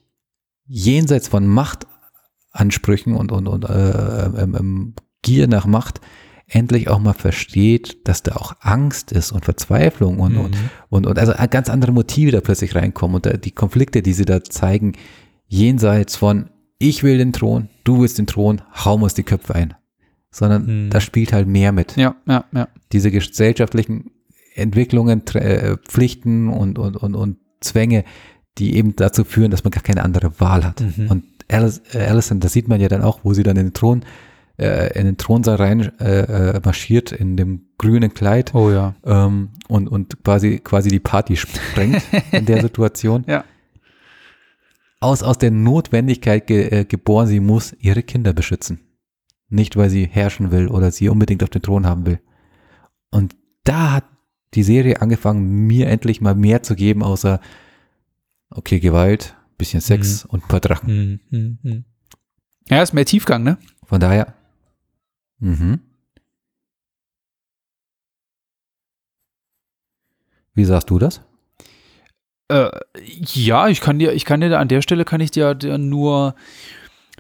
jenseits 0.67 1.27
von 1.27 1.47
Machtansprüchen 1.47 3.15
und, 3.15 3.31
und, 3.31 3.47
und 3.47 3.65
äh, 3.65 4.25
ähm, 4.25 4.55
ähm, 4.55 4.93
Gier 5.21 5.47
nach 5.47 5.65
Macht 5.65 6.01
endlich 6.47 6.89
auch 6.89 6.99
mal 6.99 7.13
versteht, 7.13 8.07
dass 8.07 8.21
da 8.23 8.35
auch 8.35 8.53
Angst 8.61 9.11
ist 9.11 9.31
und 9.31 9.45
Verzweiflung 9.45 10.19
und, 10.19 10.37
und, 10.37 10.51
Mhm. 10.55 10.69
und, 10.89 11.07
und 11.07 11.17
also 11.19 11.33
ganz 11.49 11.69
andere 11.69 11.91
Motive 11.91 12.31
da 12.31 12.41
plötzlich 12.41 12.75
reinkommen 12.75 13.15
und 13.15 13.45
die 13.45 13.51
Konflikte, 13.51 14.01
die 14.01 14.13
sie 14.13 14.25
da 14.25 14.43
zeigen, 14.43 14.93
jenseits 15.47 16.15
von 16.15 16.49
ich 16.77 17.03
will 17.03 17.17
den 17.17 17.31
Thron, 17.33 17.69
du 17.83 18.01
willst 18.01 18.17
den 18.17 18.27
Thron, 18.27 18.61
hau 18.83 18.95
uns 18.95 19.13
die 19.13 19.23
Köpfe 19.23 19.55
ein. 19.55 19.73
Sondern 20.29 20.85
Mhm. 20.85 20.89
da 20.89 20.99
spielt 20.99 21.31
halt 21.31 21.47
mehr 21.47 21.71
mit 21.71 21.95
Ja, 21.95 22.15
ja, 22.27 22.43
ja. 22.53 22.67
diese 22.91 23.09
gesellschaftlichen 23.09 24.11
Entwicklungen, 24.53 25.25
äh, 25.35 25.77
Pflichten 25.77 26.49
und, 26.49 26.77
und, 26.77 26.97
und, 26.97 27.15
und 27.15 27.37
Zwänge, 27.61 28.03
die 28.57 28.75
eben 28.75 28.95
dazu 28.95 29.23
führen, 29.23 29.51
dass 29.51 29.63
man 29.63 29.71
gar 29.71 29.83
keine 29.83 30.03
andere 30.03 30.39
Wahl 30.39 30.63
hat. 30.65 30.81
Mhm. 30.81 31.07
Und 31.09 31.23
Alice, 31.49 31.81
äh, 31.93 31.99
Alison, 32.05 32.39
das 32.39 32.53
sieht 32.53 32.67
man 32.67 32.81
ja 32.81 32.87
dann 32.89 33.01
auch, 33.01 33.21
wo 33.23 33.33
sie 33.33 33.43
dann 33.43 33.55
den 33.55 33.73
Thron, 33.73 34.03
äh, 34.57 34.97
in 34.97 35.05
den 35.05 35.17
Thronsaal 35.17 35.55
rein 35.57 35.91
äh, 35.99 36.55
äh, 36.55 36.61
marschiert, 36.63 37.11
in 37.11 37.37
dem 37.37 37.67
grünen 37.77 38.13
Kleid 38.13 38.53
Oh 38.53 38.71
ja. 38.71 38.95
ähm, 39.05 39.49
und, 39.67 39.87
und 39.87 40.23
quasi, 40.23 40.59
quasi 40.59 40.89
die 40.89 40.99
Party 40.99 41.35
sprengt 41.35 42.03
in 42.31 42.45
der 42.45 42.61
Situation. 42.61 43.25
Ja. 43.27 43.43
Aus, 44.99 45.23
aus 45.23 45.37
der 45.37 45.51
Notwendigkeit 45.51 46.47
ge, 46.47 46.67
äh, 46.69 46.85
geboren, 46.85 47.27
sie 47.27 47.39
muss 47.39 47.75
ihre 47.79 48.03
Kinder 48.03 48.33
beschützen. 48.33 48.79
Nicht, 49.49 49.77
weil 49.77 49.89
sie 49.89 50.05
herrschen 50.05 50.51
will 50.51 50.67
oder 50.67 50.91
sie 50.91 51.09
unbedingt 51.09 51.43
auf 51.43 51.49
den 51.49 51.61
Thron 51.61 51.85
haben 51.85 52.05
will. 52.05 52.19
Und 53.11 53.35
da 53.63 53.91
hat 53.93 54.05
die 54.53 54.63
Serie 54.63 55.01
angefangen, 55.01 55.67
mir 55.67 55.87
endlich 55.87 56.21
mal 56.21 56.33
mehr 56.35 56.63
zu 56.63 56.75
geben, 56.75 57.03
außer, 57.03 57.39
okay, 58.49 58.79
Gewalt, 58.79 59.35
bisschen 59.57 59.81
Sex 59.81 60.25
und 60.25 60.43
ein 60.43 60.47
paar 60.47 60.59
Drachen. 60.59 60.87
Hm, 60.87 61.19
hm, 61.29 61.59
hm. 61.61 61.85
Ja, 62.69 62.81
ist 62.81 62.93
mehr 62.93 63.05
Tiefgang, 63.05 63.43
ne? 63.43 63.57
Von 63.85 63.99
daher, 63.99 64.33
mhm. 65.45 65.79
Wie 70.53 70.65
sagst 70.65 70.89
du 70.89 70.99
das? 70.99 71.21
Äh, 72.47 72.69
ja, 73.33 73.67
ich 73.67 73.81
kann 73.81 73.99
dir, 73.99 74.13
ich 74.13 74.23
kann 74.25 74.41
dir 74.41 74.57
an 74.57 74.67
der 74.67 74.81
Stelle 74.81 75.03
kann 75.03 75.19
ich 75.19 75.31
dir, 75.31 75.53
dir 75.53 75.77
nur, 75.77 76.35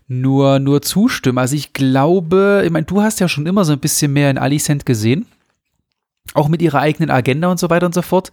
nur, 0.07 0.59
nur 0.59 0.81
zustimmen. 0.81 1.37
Also 1.37 1.55
ich 1.55 1.73
glaube, 1.73 2.61
ich 2.65 2.71
meine, 2.71 2.85
du 2.85 3.01
hast 3.01 3.19
ja 3.19 3.27
schon 3.27 3.45
immer 3.45 3.65
so 3.65 3.73
ein 3.73 3.79
bisschen 3.79 4.13
mehr 4.13 4.29
in 4.29 4.37
Alicent 4.37 4.85
gesehen. 4.85 5.25
Auch 6.33 6.47
mit 6.47 6.61
ihrer 6.61 6.79
eigenen 6.79 7.11
Agenda 7.11 7.49
und 7.49 7.59
so 7.59 7.69
weiter 7.69 7.85
und 7.85 7.93
so 7.93 8.01
fort. 8.01 8.31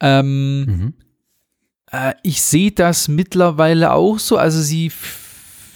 Ähm, 0.00 0.64
Mhm. 0.64 0.94
Äh, 1.90 2.14
ich 2.22 2.42
sehe 2.42 2.72
das 2.72 3.08
mittlerweile 3.08 3.92
auch 3.92 4.18
so. 4.18 4.36
Also 4.36 4.60
sie 4.60 4.90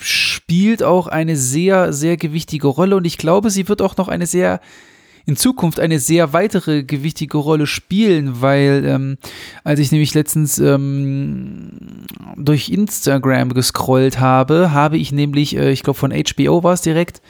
spielt 0.02 0.82
auch 0.82 1.06
eine 1.06 1.36
sehr, 1.36 1.92
sehr 1.92 2.16
gewichtige 2.16 2.68
Rolle 2.68 2.96
und 2.96 3.04
ich 3.04 3.18
glaube, 3.18 3.50
sie 3.50 3.68
wird 3.68 3.82
auch 3.82 3.96
noch 3.96 4.08
eine 4.08 4.26
sehr, 4.26 4.60
in 5.26 5.36
Zukunft 5.36 5.80
eine 5.80 5.98
sehr 5.98 6.32
weitere 6.32 6.82
gewichtige 6.82 7.38
Rolle 7.38 7.66
spielen, 7.66 8.40
weil 8.40 8.84
ähm, 8.86 9.18
als 9.64 9.80
ich 9.80 9.92
nämlich 9.92 10.14
letztens 10.14 10.58
ähm, 10.58 12.06
durch 12.36 12.68
Instagram 12.68 13.54
gescrollt 13.54 14.18
habe, 14.18 14.72
habe 14.72 14.98
ich 14.98 15.12
nämlich, 15.12 15.56
äh, 15.56 15.70
ich 15.70 15.82
glaube 15.82 15.98
von 15.98 16.12
HBO 16.12 16.62
war 16.62 16.74
es 16.74 16.82
direkt, 16.82 17.22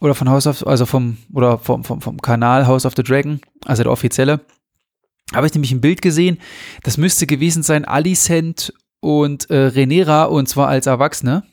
oder 0.00 0.14
von 0.14 0.30
House 0.30 0.46
of, 0.46 0.66
also 0.66 0.86
vom, 0.86 1.18
oder 1.32 1.58
vom, 1.58 1.84
vom, 1.84 2.00
vom 2.00 2.22
Kanal 2.22 2.66
House 2.66 2.86
of 2.86 2.94
the 2.96 3.02
Dragon, 3.02 3.40
also 3.66 3.82
der 3.82 3.92
offizielle, 3.92 4.40
habe 5.34 5.46
ich 5.46 5.54
nämlich 5.54 5.72
ein 5.72 5.80
Bild 5.80 6.02
gesehen, 6.02 6.38
das 6.82 6.96
müsste 6.96 7.26
gewesen 7.26 7.62
sein, 7.62 7.84
Alicent 7.84 8.72
und 9.00 9.48
äh, 9.50 9.56
Renera 9.56 10.24
und 10.24 10.48
zwar 10.48 10.68
als 10.68 10.86
Erwachsene. 10.86 11.44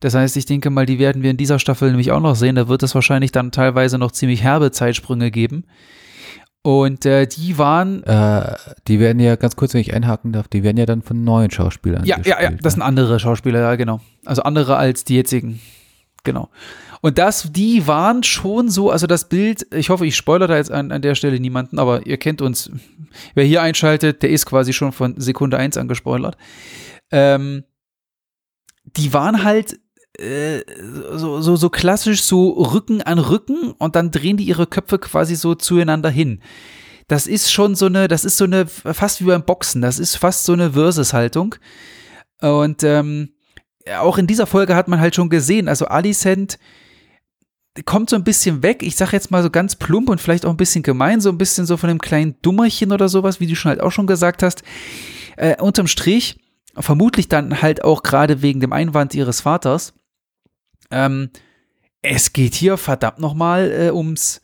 Das 0.00 0.14
heißt, 0.14 0.36
ich 0.36 0.46
denke 0.46 0.70
mal, 0.70 0.86
die 0.86 0.98
werden 0.98 1.22
wir 1.22 1.30
in 1.30 1.36
dieser 1.36 1.58
Staffel 1.58 1.90
nämlich 1.90 2.10
auch 2.10 2.20
noch 2.20 2.34
sehen. 2.34 2.56
Da 2.56 2.68
wird 2.68 2.82
es 2.82 2.94
wahrscheinlich 2.94 3.32
dann 3.32 3.52
teilweise 3.52 3.98
noch 3.98 4.12
ziemlich 4.12 4.42
herbe 4.42 4.70
Zeitsprünge 4.70 5.30
geben. 5.30 5.64
Und 6.62 7.06
äh, 7.06 7.26
die 7.26 7.56
waren. 7.56 8.02
Äh, 8.04 8.54
die 8.86 9.00
werden 9.00 9.18
ja, 9.20 9.36
ganz 9.36 9.56
kurz, 9.56 9.72
wenn 9.72 9.80
ich 9.80 9.94
einhaken 9.94 10.32
darf, 10.32 10.48
die 10.48 10.62
werden 10.62 10.76
ja 10.76 10.86
dann 10.86 11.02
von 11.02 11.24
neuen 11.24 11.50
Schauspielern 11.50 12.04
Ja, 12.04 12.18
ja, 12.18 12.22
ja, 12.24 12.36
gespielt, 12.36 12.64
das 12.64 12.72
sind 12.74 12.82
andere 12.82 13.18
Schauspieler, 13.18 13.60
ja, 13.60 13.76
genau. 13.76 14.00
Also 14.26 14.42
andere 14.42 14.76
als 14.76 15.04
die 15.04 15.16
jetzigen. 15.16 15.60
Genau. 16.22 16.50
Und 17.00 17.16
das, 17.16 17.50
die 17.50 17.86
waren 17.86 18.22
schon 18.22 18.68
so, 18.68 18.90
also 18.90 19.06
das 19.06 19.30
Bild, 19.30 19.66
ich 19.72 19.88
hoffe, 19.88 20.06
ich 20.06 20.16
spoilere 20.16 20.48
da 20.48 20.56
jetzt 20.56 20.70
an, 20.70 20.92
an 20.92 21.00
der 21.00 21.14
Stelle 21.14 21.40
niemanden, 21.40 21.78
aber 21.78 22.06
ihr 22.06 22.18
kennt 22.18 22.42
uns. 22.42 22.70
Wer 23.34 23.44
hier 23.44 23.62
einschaltet, 23.62 24.22
der 24.22 24.28
ist 24.28 24.44
quasi 24.44 24.74
schon 24.74 24.92
von 24.92 25.18
Sekunde 25.18 25.56
1 25.56 25.78
angespoilert. 25.78 26.36
Ähm, 27.10 27.64
die 28.84 29.12
waren 29.14 29.44
halt 29.44 29.80
äh, 30.18 30.60
so, 31.12 31.40
so, 31.40 31.56
so 31.56 31.70
klassisch 31.70 32.22
so 32.22 32.50
Rücken 32.50 33.02
an 33.02 33.18
Rücken 33.18 33.72
und 33.78 33.96
dann 33.96 34.10
drehen 34.10 34.36
die 34.36 34.44
ihre 34.44 34.66
Köpfe 34.66 34.98
quasi 34.98 35.36
so 35.36 35.54
zueinander 35.54 36.10
hin. 36.10 36.40
Das 37.08 37.26
ist 37.26 37.50
schon 37.50 37.74
so 37.74 37.86
eine, 37.86 38.06
das 38.06 38.24
ist 38.24 38.36
so 38.36 38.44
eine, 38.44 38.66
fast 38.66 39.20
wie 39.20 39.24
beim 39.26 39.44
Boxen, 39.44 39.82
das 39.82 39.98
ist 39.98 40.16
fast 40.16 40.44
so 40.44 40.52
eine 40.52 40.72
Versus-Haltung. 40.72 41.56
Und 42.40 42.84
ähm, 42.84 43.30
auch 43.98 44.18
in 44.18 44.26
dieser 44.26 44.46
Folge 44.46 44.76
hat 44.76 44.88
man 44.88 45.00
halt 45.00 45.14
schon 45.14 45.28
gesehen, 45.28 45.68
also 45.68 45.86
Alicent 45.86 46.58
kommt 47.84 48.10
so 48.10 48.16
ein 48.16 48.24
bisschen 48.24 48.62
weg, 48.62 48.82
ich 48.82 48.96
sag 48.96 49.12
jetzt 49.12 49.30
mal 49.30 49.42
so 49.42 49.50
ganz 49.50 49.76
plump 49.76 50.08
und 50.08 50.20
vielleicht 50.20 50.44
auch 50.44 50.50
ein 50.50 50.56
bisschen 50.56 50.82
gemein, 50.82 51.20
so 51.20 51.30
ein 51.30 51.38
bisschen 51.38 51.66
so 51.66 51.76
von 51.76 51.90
einem 51.90 52.00
kleinen 52.00 52.36
Dummerchen 52.42 52.92
oder 52.92 53.08
sowas, 53.08 53.40
wie 53.40 53.46
du 53.46 53.54
schon 53.54 53.70
halt 53.70 53.80
auch 53.80 53.92
schon 53.92 54.06
gesagt 54.06 54.42
hast. 54.42 54.62
Äh, 55.36 55.60
unterm 55.60 55.86
Strich, 55.86 56.38
vermutlich 56.76 57.28
dann 57.28 57.62
halt 57.62 57.84
auch 57.84 58.02
gerade 58.02 58.42
wegen 58.42 58.60
dem 58.60 58.72
Einwand 58.72 59.14
ihres 59.14 59.40
Vaters, 59.40 59.94
ähm, 60.90 61.30
es 62.02 62.32
geht 62.32 62.54
hier 62.54 62.76
verdammt 62.76 63.18
nochmal 63.18 63.70
äh, 63.70 63.90
ums, 63.90 64.40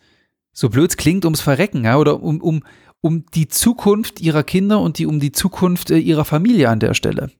so 0.53 0.69
blöd 0.69 0.91
es 0.91 0.97
klingt, 0.97 1.25
ums 1.25 1.41
Verrecken, 1.41 1.85
ja, 1.85 1.97
oder 1.97 2.23
um, 2.23 2.41
um, 2.41 2.63
um 3.01 3.25
die 3.35 3.49
Zukunft 3.49 4.21
ihrer 4.21 4.43
Kinder 4.43 4.81
und 4.81 4.99
die, 4.99 5.07
um 5.07 5.21
die 5.21 5.33
Zukunft 5.33 5.91
äh, 5.91 5.99
ihrer 5.99 6.25
Familie 6.25 6.69
an 6.69 6.81
der 6.81 6.95
Stelle. 6.95 7.31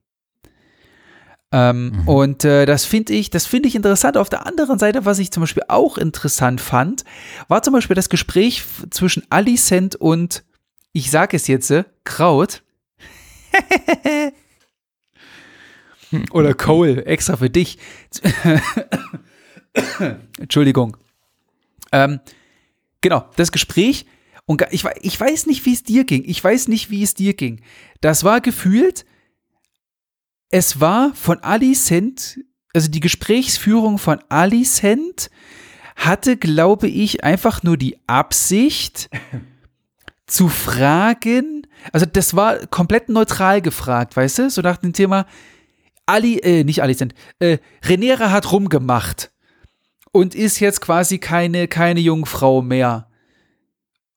Ähm, 1.51 1.91
Mhm. 1.91 2.07
Und 2.07 2.45
äh, 2.45 2.65
das 2.65 2.85
finde 2.85 3.13
ich, 3.13 3.29
das 3.29 3.45
finde 3.45 3.69
ich 3.69 3.75
interessant. 3.75 4.17
Auf 4.17 4.29
der 4.29 4.45
anderen 4.45 4.79
Seite, 4.79 5.05
was 5.05 5.19
ich 5.19 5.31
zum 5.31 5.41
Beispiel 5.41 5.63
auch 5.67 5.97
interessant 5.97 6.59
fand, 6.59 7.03
war 7.47 7.63
zum 7.63 7.73
Beispiel 7.73 7.95
das 7.95 8.09
Gespräch 8.09 8.63
zwischen 8.89 9.23
Alicent 9.29 9.95
und, 9.95 10.43
ich 10.91 11.09
sage 11.11 11.37
es 11.37 11.47
jetzt, 11.47 11.71
äh, 11.71 11.85
Kraut. 12.03 12.63
Oder 16.31 16.53
Cole, 16.53 17.05
extra 17.05 17.37
für 17.37 17.49
dich. 17.49 17.77
Entschuldigung. 20.39 20.97
Ähm, 21.91 22.19
genau, 23.01 23.29
das 23.35 23.51
Gespräch. 23.51 24.05
Und 24.45 24.63
ich, 24.71 24.85
ich 25.01 25.19
weiß 25.19 25.45
nicht, 25.47 25.65
wie 25.65 25.73
es 25.73 25.83
dir 25.83 26.05
ging. 26.05 26.23
Ich 26.25 26.41
weiß 26.41 26.69
nicht, 26.69 26.89
wie 26.89 27.03
es 27.03 27.13
dir 27.13 27.33
ging. 27.33 27.61
Das 27.99 28.23
war 28.23 28.39
gefühlt, 28.39 29.05
es 30.49 30.79
war 30.79 31.13
von 31.13 31.39
Alicent, 31.39 32.39
also 32.73 32.89
die 32.89 33.01
Gesprächsführung 33.01 33.97
von 33.97 34.19
Alicent 34.29 35.29
hatte, 35.97 36.37
glaube 36.37 36.87
ich, 36.87 37.23
einfach 37.23 37.63
nur 37.63 37.75
die 37.75 37.97
Absicht 38.07 39.09
zu 40.27 40.47
fragen, 40.47 41.67
also 41.91 42.05
das 42.05 42.35
war 42.35 42.67
komplett 42.67 43.09
neutral 43.09 43.61
gefragt, 43.61 44.15
weißt 44.15 44.39
du, 44.39 44.49
so 44.49 44.61
nach 44.61 44.77
dem 44.77 44.93
Thema, 44.93 45.25
Ali, 46.07 46.39
äh, 46.39 46.63
nicht 46.63 46.81
Alicent, 46.81 47.13
äh, 47.39 47.59
Renera 47.83 48.31
hat 48.31 48.51
rumgemacht 48.51 49.31
und 50.11 50.33
ist 50.33 50.59
jetzt 50.59 50.81
quasi 50.81 51.19
keine, 51.19 51.67
keine 51.67 51.99
Jungfrau 51.99 52.61
mehr. 52.61 53.09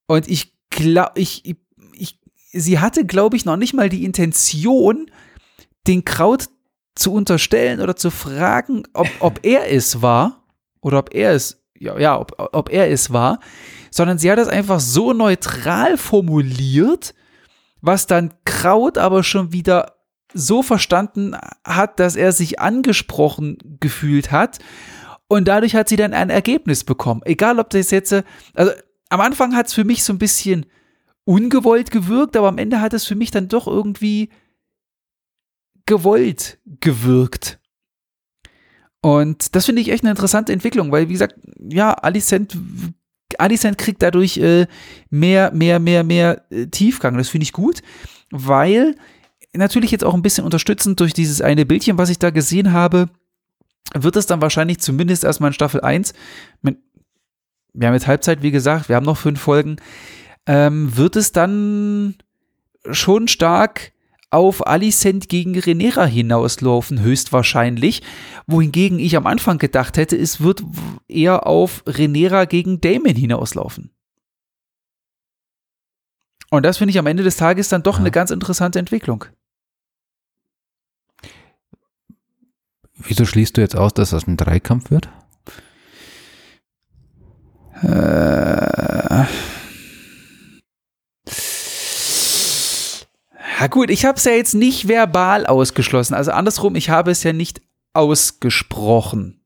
Und 0.06 0.28
ich 0.28 0.54
glaube, 0.70 1.12
ich, 1.16 1.56
ich, 1.92 2.18
sie 2.52 2.78
hatte, 2.78 3.04
glaube 3.04 3.36
ich, 3.36 3.44
noch 3.44 3.56
nicht 3.56 3.74
mal 3.74 3.88
die 3.88 4.04
Intention, 4.04 5.10
den 5.86 6.04
Kraut 6.04 6.48
zu 6.94 7.12
unterstellen 7.12 7.80
oder 7.80 7.96
zu 7.96 8.10
fragen, 8.10 8.84
ob, 8.92 9.08
ob 9.20 9.40
er 9.42 9.70
es 9.70 10.00
war 10.00 10.44
oder 10.80 10.98
ob 10.98 11.14
er 11.14 11.32
es, 11.32 11.62
ja, 11.78 11.98
ja 11.98 12.18
ob, 12.18 12.32
ob 12.52 12.70
er 12.70 12.90
es 12.90 13.12
war, 13.12 13.40
sondern 13.90 14.18
sie 14.18 14.30
hat 14.30 14.38
das 14.38 14.48
einfach 14.48 14.80
so 14.80 15.12
neutral 15.12 15.96
formuliert, 15.96 17.14
was 17.80 18.06
dann 18.06 18.34
Kraut 18.44 18.98
aber 18.98 19.22
schon 19.22 19.52
wieder 19.52 19.99
so 20.34 20.62
verstanden 20.62 21.36
hat, 21.64 22.00
dass 22.00 22.16
er 22.16 22.32
sich 22.32 22.60
angesprochen 22.60 23.58
gefühlt 23.80 24.30
hat. 24.30 24.58
Und 25.28 25.46
dadurch 25.46 25.74
hat 25.74 25.88
sie 25.88 25.96
dann 25.96 26.12
ein 26.12 26.30
Ergebnis 26.30 26.84
bekommen. 26.84 27.22
Egal, 27.24 27.58
ob 27.58 27.70
das 27.70 27.90
jetzt, 27.90 28.12
also 28.54 28.72
am 29.10 29.20
Anfang 29.20 29.54
hat 29.54 29.66
es 29.66 29.74
für 29.74 29.84
mich 29.84 30.02
so 30.02 30.12
ein 30.12 30.18
bisschen 30.18 30.66
ungewollt 31.24 31.90
gewirkt, 31.90 32.36
aber 32.36 32.48
am 32.48 32.58
Ende 32.58 32.80
hat 32.80 32.94
es 32.94 33.04
für 33.04 33.14
mich 33.14 33.30
dann 33.30 33.48
doch 33.48 33.66
irgendwie 33.66 34.30
gewollt 35.86 36.58
gewirkt. 36.80 37.60
Und 39.02 39.54
das 39.54 39.66
finde 39.66 39.82
ich 39.82 39.90
echt 39.90 40.04
eine 40.04 40.10
interessante 40.10 40.52
Entwicklung, 40.52 40.92
weil, 40.92 41.08
wie 41.08 41.14
gesagt, 41.14 41.36
ja, 41.58 41.92
Alicent, 41.92 42.56
Alicent 43.38 43.78
kriegt 43.78 44.02
dadurch 44.02 44.36
äh, 44.36 44.66
mehr, 45.08 45.52
mehr, 45.52 45.78
mehr, 45.78 46.04
mehr 46.04 46.44
äh, 46.50 46.66
Tiefgang. 46.66 47.16
Das 47.16 47.28
finde 47.28 47.44
ich 47.44 47.52
gut, 47.52 47.82
weil 48.30 48.94
natürlich 49.54 49.90
jetzt 49.90 50.04
auch 50.04 50.14
ein 50.14 50.22
bisschen 50.22 50.44
unterstützend 50.44 51.00
durch 51.00 51.12
dieses 51.12 51.40
eine 51.40 51.66
Bildchen, 51.66 51.98
was 51.98 52.10
ich 52.10 52.18
da 52.18 52.30
gesehen 52.30 52.72
habe, 52.72 53.08
wird 53.94 54.16
es 54.16 54.26
dann 54.26 54.40
wahrscheinlich 54.40 54.78
zumindest 54.78 55.24
erstmal 55.24 55.50
in 55.50 55.54
Staffel 55.54 55.80
1, 55.80 56.14
mit, 56.62 56.78
wir 57.72 57.88
haben 57.88 57.94
jetzt 57.94 58.06
Halbzeit, 58.06 58.42
wie 58.42 58.50
gesagt, 58.50 58.88
wir 58.88 58.96
haben 58.96 59.06
noch 59.06 59.16
fünf 59.16 59.40
Folgen, 59.40 59.76
ähm, 60.46 60.96
wird 60.96 61.16
es 61.16 61.32
dann 61.32 62.16
schon 62.90 63.28
stark 63.28 63.92
auf 64.30 64.66
Alicent 64.66 65.28
gegen 65.28 65.58
Renera 65.58 66.04
hinauslaufen, 66.04 67.00
höchstwahrscheinlich. 67.00 68.02
Wohingegen 68.46 69.00
ich 69.00 69.16
am 69.16 69.26
Anfang 69.26 69.58
gedacht 69.58 69.96
hätte, 69.96 70.16
es 70.16 70.40
wird 70.40 70.62
eher 71.08 71.46
auf 71.46 71.82
Renera 71.86 72.44
gegen 72.44 72.80
Damon 72.80 73.16
hinauslaufen. 73.16 73.90
Und 76.50 76.64
das 76.64 76.78
finde 76.78 76.90
ich 76.90 76.98
am 76.98 77.06
Ende 77.06 77.22
des 77.22 77.36
Tages 77.36 77.68
dann 77.68 77.82
doch 77.82 77.94
ja. 77.94 78.00
eine 78.00 78.10
ganz 78.10 78.30
interessante 78.30 78.78
Entwicklung. 78.78 79.24
Wieso 83.04 83.24
schließt 83.24 83.56
du 83.56 83.60
jetzt 83.60 83.76
aus, 83.76 83.94
dass 83.94 84.10
das 84.10 84.26
ein 84.26 84.36
Dreikampf 84.36 84.90
wird? 84.90 85.08
Äh. 87.82 89.24
Ja 93.60 93.66
gut, 93.68 93.90
ich 93.90 94.04
habe 94.06 94.16
es 94.16 94.24
ja 94.24 94.32
jetzt 94.32 94.54
nicht 94.54 94.88
verbal 94.88 95.44
ausgeschlossen. 95.44 96.14
Also 96.14 96.30
andersrum, 96.30 96.76
ich 96.76 96.88
habe 96.88 97.10
es 97.10 97.22
ja 97.22 97.32
nicht 97.32 97.60
ausgesprochen, 97.92 99.44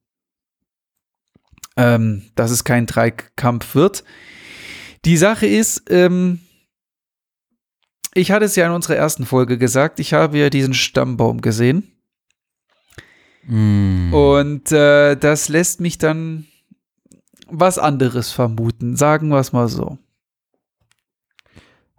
ähm, 1.77 2.31
dass 2.37 2.51
es 2.51 2.63
kein 2.65 2.87
Dreikampf 2.87 3.75
wird. 3.75 4.05
Die 5.05 5.17
Sache 5.17 5.47
ist, 5.47 5.91
ähm, 5.91 6.41
ich 8.15 8.31
hatte 8.31 8.45
es 8.45 8.55
ja 8.55 8.67
in 8.67 8.73
unserer 8.73 8.97
ersten 8.97 9.27
Folge 9.27 9.59
gesagt, 9.59 9.99
ich 9.99 10.13
habe 10.13 10.39
ja 10.39 10.49
diesen 10.49 10.75
Stammbaum 10.75 11.41
gesehen. 11.41 11.94
Mm. 13.47 14.13
Und 14.13 14.73
äh, 14.73 15.17
das 15.17 15.49
lässt 15.49 15.81
mich 15.81 15.99
dann 15.99 16.47
was 17.47 17.79
anderes 17.79 18.31
vermuten, 18.33 18.97
sagen 18.97 19.29
wir 19.29 19.39
es 19.39 19.53
mal 19.53 19.69
so. 19.69 19.99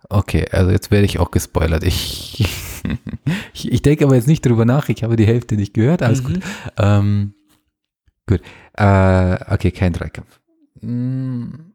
Okay, 0.10 0.46
also 0.52 0.72
jetzt 0.72 0.92
werde 0.92 1.06
ich 1.06 1.20
auch 1.20 1.32
gespoilert. 1.32 1.84
Ich, 1.84 2.48
ich, 3.54 3.72
ich, 3.72 3.82
denke 3.82 4.06
aber 4.06 4.16
jetzt 4.16 4.28
nicht 4.28 4.46
drüber 4.46 4.66
nach. 4.66 4.90
Ich 4.90 5.04
habe 5.04 5.16
die 5.16 5.26
Hälfte 5.26 5.56
nicht 5.56 5.74
gehört. 5.74 6.04
Alles 6.04 6.22
mhm. 6.22 6.34
gut. 6.34 6.44
Ähm, 6.78 7.34
gut. 8.28 8.42
Äh, 8.74 9.54
okay, 9.54 9.72
kein 9.72 9.94
Dreikampf. 9.94 10.40
Hm. 10.82 11.74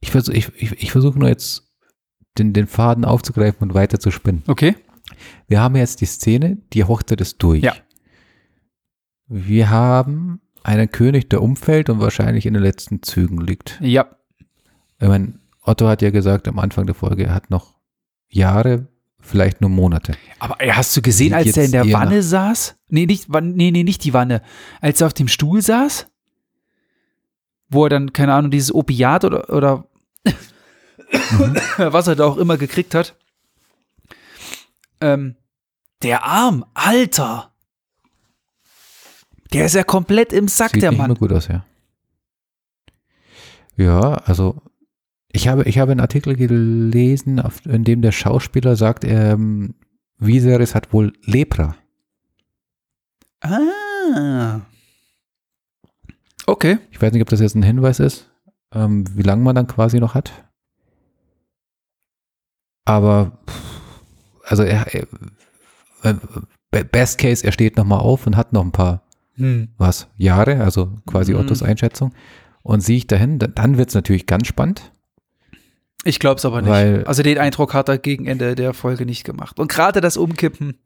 Ich 0.00 0.10
versuche 0.10 0.36
ich, 0.36 0.50
ich, 0.56 0.72
ich 0.72 0.92
versuch 0.92 1.14
nur 1.14 1.28
jetzt 1.28 1.70
den, 2.38 2.52
den 2.52 2.66
Faden 2.66 3.04
aufzugreifen 3.04 3.62
und 3.62 3.74
weiter 3.74 4.00
zu 4.00 4.10
spinnen. 4.10 4.42
Okay. 4.46 4.76
Wir 5.48 5.60
haben 5.60 5.76
jetzt 5.76 6.00
die 6.00 6.06
Szene, 6.06 6.58
die 6.72 6.84
Hochzeit 6.84 7.20
ist 7.20 7.42
durch. 7.42 7.62
Ja. 7.62 7.74
Wir 9.28 9.70
haben 9.70 10.40
einen 10.62 10.90
König, 10.90 11.30
der 11.30 11.42
umfällt 11.42 11.90
und 11.90 12.00
wahrscheinlich 12.00 12.46
in 12.46 12.54
den 12.54 12.62
letzten 12.62 13.02
Zügen 13.02 13.40
liegt. 13.40 13.78
Ja. 13.80 14.06
Ich 15.00 15.08
meine, 15.08 15.38
Otto 15.62 15.86
hat 15.88 16.02
ja 16.02 16.10
gesagt 16.10 16.48
am 16.48 16.58
Anfang 16.58 16.86
der 16.86 16.94
Folge, 16.94 17.24
er 17.24 17.34
hat 17.34 17.50
noch 17.50 17.76
Jahre, 18.28 18.88
vielleicht 19.20 19.60
nur 19.60 19.70
Monate. 19.70 20.14
Aber 20.38 20.56
hast 20.60 20.96
du 20.96 21.02
gesehen, 21.02 21.34
als 21.34 21.56
er 21.56 21.64
in 21.64 21.72
der 21.72 21.92
Wanne 21.92 22.22
saß? 22.22 22.76
Nee, 22.88 23.06
nicht, 23.06 23.28
nee, 23.28 23.70
nee, 23.70 23.82
nicht 23.84 24.04
die 24.04 24.14
Wanne. 24.14 24.42
Als 24.80 25.00
er 25.00 25.08
auf 25.08 25.14
dem 25.14 25.28
Stuhl 25.28 25.62
saß? 25.62 26.06
Wo 27.68 27.84
er 27.84 27.90
dann, 27.90 28.12
keine 28.12 28.34
Ahnung, 28.34 28.50
dieses 28.50 28.72
Opiat 28.72 29.24
oder, 29.24 29.50
oder 29.50 29.88
mhm. 30.24 31.56
was 31.92 32.06
er 32.06 32.16
da 32.16 32.24
auch 32.24 32.36
immer 32.36 32.56
gekriegt 32.56 32.94
hat. 32.94 33.16
Ähm, 35.00 35.36
der 36.02 36.24
Arm, 36.24 36.64
Alter. 36.74 37.52
Der 39.52 39.66
ist 39.66 39.74
ja 39.74 39.84
komplett 39.84 40.32
im 40.32 40.48
Sack, 40.48 40.72
Sieht 40.72 40.82
der 40.82 40.90
nicht 40.90 40.98
Mann. 40.98 41.10
Mehr 41.10 41.16
gut 41.18 41.32
aus, 41.32 41.48
ja. 41.48 41.64
Ja, 43.76 44.14
also 44.14 44.62
ich 45.32 45.48
habe, 45.48 45.64
ich 45.64 45.78
habe 45.78 45.92
einen 45.92 46.00
Artikel 46.00 46.34
gelesen, 46.34 47.42
in 47.64 47.84
dem 47.84 48.02
der 48.02 48.12
Schauspieler 48.12 48.74
sagt, 48.76 49.04
ähm, 49.04 49.74
Viserys 50.18 50.74
hat 50.74 50.92
wohl 50.92 51.12
Lepra. 51.24 51.76
Ah. 53.40 54.62
Okay. 56.46 56.78
Ich 56.90 57.02
weiß 57.02 57.12
nicht, 57.12 57.22
ob 57.22 57.28
das 57.28 57.40
jetzt 57.40 57.54
ein 57.54 57.62
Hinweis 57.62 58.00
ist, 58.00 58.30
ähm, 58.72 59.04
wie 59.16 59.22
lange 59.22 59.42
man 59.42 59.54
dann 59.54 59.66
quasi 59.66 60.00
noch 60.00 60.14
hat. 60.14 60.32
Aber, 62.86 63.38
also 64.46 64.62
er, 64.62 64.86
er 64.94 65.06
Best 66.70 67.18
Case, 67.18 67.44
er 67.44 67.52
steht 67.52 67.76
nochmal 67.76 68.00
auf 68.00 68.26
und 68.26 68.36
hat 68.36 68.52
noch 68.52 68.64
ein 68.64 68.72
paar 68.72 69.02
hm. 69.34 69.68
was, 69.76 70.08
Jahre, 70.16 70.62
also 70.62 70.98
quasi 71.06 71.32
hm. 71.32 71.40
Ottos 71.40 71.62
Einschätzung. 71.62 72.14
Und 72.62 72.80
sehe 72.80 72.96
ich 72.96 73.06
dahin, 73.06 73.38
dann 73.38 73.78
wird 73.78 73.90
es 73.90 73.94
natürlich 73.94 74.26
ganz 74.26 74.48
spannend. 74.48 74.90
Ich 76.04 76.18
glaube 76.18 76.38
es 76.38 76.44
aber 76.44 76.62
nicht. 76.62 76.70
Weil, 76.70 77.04
also 77.04 77.22
den 77.22 77.38
Eindruck 77.38 77.74
hat 77.74 77.88
er 77.88 77.98
gegen 77.98 78.26
Ende 78.26 78.54
der 78.54 78.74
Folge 78.74 79.06
nicht 79.06 79.24
gemacht. 79.24 79.58
Und 79.58 79.70
gerade 79.70 80.00
das 80.00 80.16
Umkippen. 80.16 80.78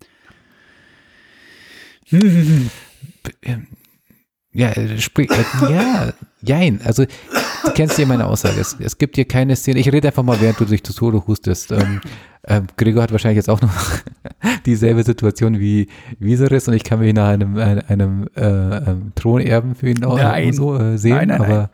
Ja, 4.53 4.73
sprich, 4.99 5.31
äh, 5.31 5.73
ja, 5.73 6.13
jein. 6.43 6.81
Also, 6.85 7.05
du 7.05 7.73
kennst 7.75 7.99
ja 7.99 8.07
meine 8.07 8.27
Aussage. 8.27 8.61
Es, 8.61 8.77
es, 8.81 8.99
gibt 8.99 9.15
hier 9.15 9.25
keine 9.25 9.55
Szene. 9.55 9.79
Ich 9.79 9.93
rede 9.93 10.09
einfach 10.09 10.25
mal, 10.25 10.41
während 10.41 10.59
du 10.59 10.65
durch 10.65 10.83
das 10.83 10.97
Tode 10.97 11.25
hustest. 11.25 11.71
Ähm, 11.71 12.01
ähm, 12.49 12.67
Gregor 12.77 13.03
hat 13.03 13.13
wahrscheinlich 13.13 13.37
jetzt 13.37 13.49
auch 13.49 13.61
noch 13.61 13.73
dieselbe 14.67 15.05
Situation 15.05 15.61
wie 15.61 15.89
Viserys 16.19 16.67
und 16.67 16.75
ich 16.75 16.83
kann 16.83 16.99
mich 16.99 17.15
nach 17.15 17.29
einem, 17.29 17.57
einem, 17.59 17.83
einem 17.87 18.29
äh, 18.35 18.91
ähm, 18.91 19.13
Thronerben 19.15 19.77
für 19.77 19.91
ihn 19.91 20.05
auch 20.05 20.17
nein. 20.17 20.53
so 20.53 20.77
äh, 20.77 20.99
sehen. 20.99 21.17
Nein, 21.17 21.29
nein, 21.29 21.41
aber 21.41 21.71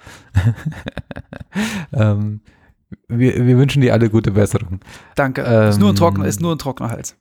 ähm, 1.95 2.41
wir, 3.09 3.47
wir 3.47 3.57
wünschen 3.57 3.81
dir 3.81 3.95
alle 3.95 4.11
gute 4.11 4.33
Besserung. 4.33 4.81
Danke. 5.15 5.43
Ähm, 5.43 5.71
ist, 5.71 5.79
nur 5.79 5.91
ein 5.93 5.97
trockener, 5.97 6.27
ist 6.27 6.41
nur 6.41 6.55
ein 6.55 6.59
trockener 6.59 6.91
Hals. 6.91 7.17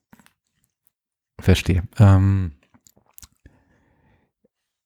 Verstehe. 1.40 1.84
Ähm, 1.98 2.52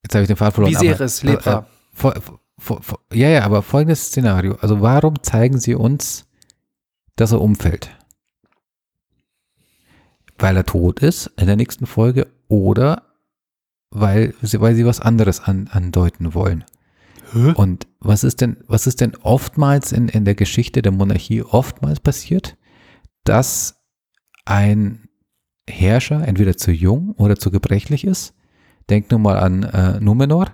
jetzt 0.03 0.15
habe 0.15 0.23
ich 0.23 0.27
den 0.27 0.37
Faden 0.37 0.53
verloren. 0.53 0.73
Viserys, 0.73 1.21
aber, 1.23 1.31
Lepra. 1.31 1.59
Äh, 1.59 1.63
vor, 1.93 2.13
vor, 2.57 2.81
vor, 2.81 2.99
ja, 3.13 3.29
ja, 3.29 3.43
aber 3.43 3.61
folgendes 3.61 4.07
Szenario. 4.07 4.55
Also 4.61 4.81
warum 4.81 5.21
zeigen 5.23 5.59
sie 5.59 5.75
uns, 5.75 6.25
dass 7.15 7.31
er 7.31 7.41
umfällt? 7.41 7.91
weil 10.39 10.55
er 10.55 10.65
tot 10.65 11.01
ist 11.01 11.27
in 11.37 11.47
der 11.47 11.55
nächsten 11.55 11.85
Folge 11.85 12.27
oder 12.47 13.03
weil 13.91 14.33
sie, 14.41 14.61
weil 14.61 14.75
sie 14.75 14.85
was 14.85 14.99
anderes 14.99 15.41
an, 15.41 15.67
andeuten 15.67 16.33
wollen. 16.33 16.63
Hä? 17.33 17.53
Und 17.55 17.87
was 17.99 18.23
ist 18.23 18.41
denn, 18.41 18.57
was 18.67 18.87
ist 18.87 19.01
denn 19.01 19.15
oftmals 19.21 19.91
in, 19.91 20.07
in 20.07 20.25
der 20.25 20.35
Geschichte 20.35 20.81
der 20.81 20.91
Monarchie 20.91 21.43
oftmals 21.43 21.99
passiert, 21.99 22.57
dass 23.23 23.81
ein 24.45 25.09
Herrscher 25.69 26.27
entweder 26.27 26.57
zu 26.57 26.71
jung 26.71 27.11
oder 27.17 27.35
zu 27.35 27.51
gebrechlich 27.51 28.05
ist? 28.05 28.33
Denk 28.89 29.11
nur 29.11 29.19
mal 29.19 29.37
an 29.37 29.63
äh, 29.63 29.99
Numenor. 29.99 30.47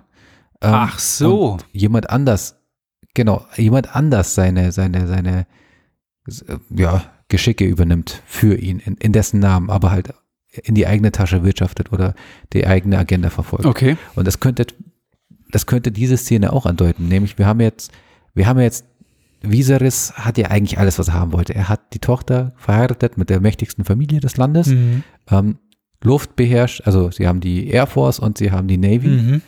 Ähm, 0.60 0.70
Ach 0.72 0.98
so. 0.98 1.58
Jemand 1.72 2.10
anders, 2.10 2.56
genau, 3.14 3.44
jemand 3.56 3.94
anders 3.94 4.34
seine, 4.34 4.72
seine, 4.72 5.06
seine, 5.06 5.46
ja, 6.70 7.02
Geschicke 7.28 7.64
übernimmt 7.64 8.22
für 8.26 8.54
ihn, 8.56 8.78
in, 8.78 8.94
in 8.96 9.12
dessen 9.12 9.40
Namen, 9.40 9.70
aber 9.70 9.90
halt 9.90 10.14
in 10.62 10.74
die 10.74 10.86
eigene 10.86 11.12
Tasche 11.12 11.44
wirtschaftet 11.44 11.92
oder 11.92 12.14
die 12.52 12.66
eigene 12.66 12.98
Agenda 12.98 13.30
verfolgt. 13.30 13.66
Okay. 13.66 13.96
Und 14.14 14.26
das 14.26 14.40
könnte, 14.40 14.66
das 15.50 15.66
könnte 15.66 15.92
diese 15.92 16.16
Szene 16.16 16.52
auch 16.52 16.66
andeuten, 16.66 17.08
nämlich 17.08 17.36
wir 17.38 17.46
haben 17.46 17.60
jetzt, 17.60 17.92
wir 18.34 18.46
haben 18.46 18.60
jetzt 18.60 18.86
Viserys 19.42 20.14
hat 20.14 20.38
ja 20.38 20.48
eigentlich 20.48 20.78
alles, 20.78 20.98
was 20.98 21.08
er 21.08 21.14
haben 21.14 21.32
wollte. 21.32 21.54
Er 21.54 21.68
hat 21.68 21.92
die 21.92 21.98
Tochter 21.98 22.52
verheiratet 22.56 23.18
mit 23.18 23.28
der 23.28 23.40
mächtigsten 23.40 23.84
Familie 23.84 24.20
des 24.20 24.36
Landes, 24.36 24.68
Mhm. 24.68 25.02
ähm, 25.30 25.58
Luft 26.06 26.36
beherrscht, 26.36 26.82
also 26.86 27.10
sie 27.10 27.26
haben 27.28 27.40
die 27.40 27.68
Air 27.68 27.86
Force 27.86 28.18
und 28.18 28.38
sie 28.38 28.50
haben 28.50 28.68
die 28.68 28.78
Navy 28.78 29.08
Mhm. 29.08 29.42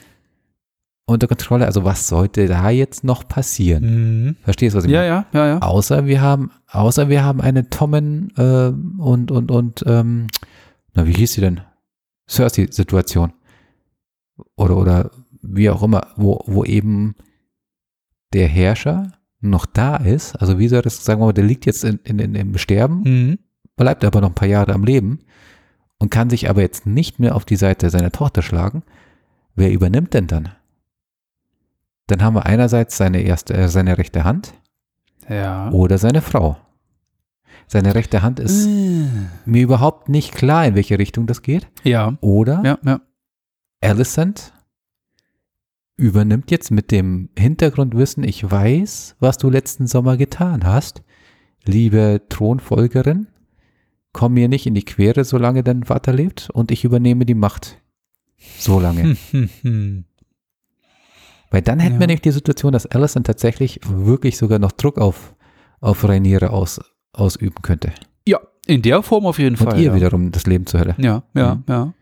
unter 1.06 1.26
Kontrolle. 1.26 1.64
Also 1.66 1.84
was 1.84 2.06
sollte 2.09 2.46
da 2.46 2.68
jetzt 2.70 3.04
noch 3.04 3.26
passieren? 3.28 3.84
Mhm. 4.26 4.36
Verstehst 4.42 4.74
du, 4.74 4.78
was 4.78 4.84
ich 4.84 4.90
Ja, 4.90 5.00
meine? 5.00 5.11
ja, 5.11 5.26
ja, 5.32 5.46
ja. 5.54 5.59
Außer 5.62 6.06
wir 6.06 6.20
haben, 6.20 6.50
außer 6.70 7.09
wir 7.09 7.24
haben 7.24 7.40
eine 7.40 7.70
Tommen 7.70 8.32
äh, 8.36 8.72
und 9.00 9.30
und 9.30 9.50
und 9.50 9.84
ähm, 9.86 10.26
na 10.94 11.06
wie 11.06 11.12
hieß 11.14 11.32
sie 11.34 11.40
denn? 11.40 11.61
Cersei-Situation 12.28 13.32
oder 14.56 14.76
oder 14.76 15.11
wie 15.40 15.70
auch 15.70 15.82
immer, 15.82 16.09
wo 16.16 16.42
wo 16.46 16.64
eben 16.64 17.14
der 18.34 18.48
Herrscher 18.48 19.12
noch 19.40 19.64
da 19.66 19.96
ist. 19.96 20.34
Also 20.36 20.59
wie 20.59 20.68
soll 20.68 20.82
das 20.82 21.04
sagen 21.04 21.20
wir 21.20 21.26
mal, 21.26 21.32
der 21.32 21.44
liegt 21.44 21.64
jetzt 21.66 21.84
in, 21.84 21.98
in, 22.04 22.18
in 22.18 22.34
im 22.34 22.59
Sterben, 22.59 23.02
Mhm. 23.04 23.38
bleibt 23.76 24.04
aber 24.04 24.20
noch 24.20 24.28
ein 24.30 24.34
paar 24.34 24.48
Jahre 24.48 24.74
am 24.74 24.84
Leben 24.84 25.20
und 25.99 26.11
kann 26.11 26.30
sich 26.30 26.49
aber 26.49 26.61
jetzt 26.62 26.86
nicht 26.86 27.18
mehr 27.18 27.34
auf 27.34 27.44
die 27.44 27.57
Seite 27.57 27.90
seiner 27.90 28.12
Tochter 28.12 28.42
schlagen. 28.42 28.82
Wer 29.55 29.72
übernimmt 29.72 30.14
denn 30.14 30.26
dann? 30.26 30.51
Dann 32.07 32.22
haben 32.22 32.34
wir 32.34 32.46
einerseits 32.46 32.96
seine 32.96 33.20
erste, 33.22 33.55
äh, 33.55 33.68
seine 33.68 33.99
rechte 33.99 34.24
Hand 34.24 34.55
Ja. 35.28 35.70
oder 35.70 35.99
seine 35.99 36.22
Frau. 36.22 36.57
Seine 37.66 37.94
rechte 37.94 38.22
Hand 38.22 38.40
ist 38.40 38.66
Äh. 38.66 39.07
mir 39.44 39.62
überhaupt 39.62 40.09
nicht 40.09 40.34
klar, 40.34 40.64
in 40.66 40.74
welche 40.74 40.99
Richtung 40.99 41.26
das 41.26 41.42
geht. 41.42 41.66
Ja. 41.82 42.16
Oder 42.20 42.62
Ja, 42.64 42.78
ja. 42.84 43.01
Alicent 43.82 44.53
übernimmt 45.96 46.51
jetzt 46.51 46.70
mit 46.70 46.90
dem 46.92 47.28
Hintergrundwissen, 47.36 48.22
ich 48.24 48.49
weiß, 48.49 49.16
was 49.18 49.36
du 49.36 49.51
letzten 49.51 49.86
Sommer 49.86 50.16
getan 50.16 50.64
hast, 50.64 51.03
liebe 51.64 52.22
Thronfolgerin, 52.28 53.26
komm 54.12 54.34
mir 54.34 54.48
nicht 54.48 54.66
in 54.66 54.74
die 54.74 54.84
Quere, 54.84 55.24
solange 55.24 55.62
dein 55.62 55.84
Vater 55.84 56.12
lebt, 56.12 56.50
und 56.50 56.70
ich 56.70 56.84
übernehme 56.84 57.24
die 57.26 57.34
Macht. 57.34 57.78
So 58.59 58.80
lange. 58.80 59.16
Hm. 59.32 60.04
Weil 61.50 61.62
dann 61.62 61.80
hätten 61.80 61.94
Ja. 61.94 62.00
wir 62.00 62.06
nämlich 62.09 62.20
die 62.22 62.30
Situation, 62.30 62.72
dass 62.72 62.86
Alicent 62.86 63.26
tatsächlich 63.26 63.80
wirklich 63.88 64.36
sogar 64.36 64.59
noch 64.59 64.72
Druck 64.72 64.98
auf, 64.98 65.34
auf 65.80 66.04
Rhaenyra 66.06 66.48
aus, 66.48 66.80
ausüben 67.12 67.62
könnte. 67.62 67.92
Ja, 68.26 68.38
in 68.66 68.82
der 68.82 69.02
Form 69.02 69.24
auf 69.26 69.38
jeden 69.38 69.56
Und 69.56 69.64
Fall. 69.64 69.78
ihr 69.78 69.86
ja. 69.86 69.94
wiederum 69.94 70.30
das 70.30 70.46
Leben 70.46 70.66
zur 70.66 70.80
Hölle. 70.80 70.94
Ja, 70.98 71.22
ja, 71.34 71.54
Mhm. 71.54 71.64
ja. 71.68 71.94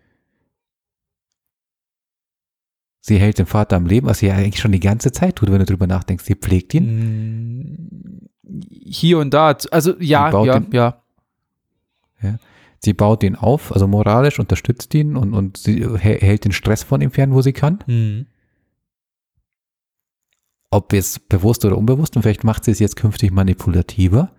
Sie 3.01 3.19
hält 3.19 3.39
den 3.39 3.47
Vater 3.47 3.77
am 3.77 3.87
Leben, 3.87 4.09
was 4.09 4.19
sie 4.19 4.27
ja 4.27 4.35
eigentlich 4.35 4.59
schon 4.59 4.73
die 4.73 4.81
ganze 4.81 5.13
Zeit 5.13 5.37
tut, 5.37 5.51
wenn 5.51 5.61
du 5.61 5.65
drüber 5.65 5.87
nachdenkst. 5.87 6.25
Sie 6.25 6.35
pflegt 6.35 6.75
ihn. 6.75 7.69
Mm, 7.69 8.27
Hier 8.69 9.19
und 9.19 9.33
da, 9.35 9.57
also 9.71 9.95
ja, 10.01 10.45
ja, 10.45 10.59
den- 10.61 10.73
ja. 10.73 11.03
Sie 12.85 12.93
baut 12.93 13.23
ihn 13.23 13.37
auf, 13.37 13.73
also 13.73 13.87
moralisch 13.89 14.39
unterstützt 14.39 14.93
ihn 14.95 15.17
und, 15.17 15.33
und 15.35 15.57
sie 15.57 15.85
hä- 15.85 16.21
hält 16.21 16.45
den 16.45 16.53
Stress 16.53 16.83
von 16.83 17.01
ihm 17.01 17.11
fern, 17.11 17.33
wo 17.33 17.41
sie 17.43 17.53
kann. 17.53 17.79
Mhm. 17.87 18.27
Ob 20.71 20.93
jetzt 20.93 21.29
bewusst 21.29 21.65
oder 21.65 21.79
unbewusst. 21.79 22.17
Und 22.17 22.23
vielleicht 22.23 22.45
macht 22.45 22.65
sie 22.65 22.71
es 22.73 22.79
jetzt 22.79 22.97
künftig 22.97 23.31
manipulativer 23.33 24.33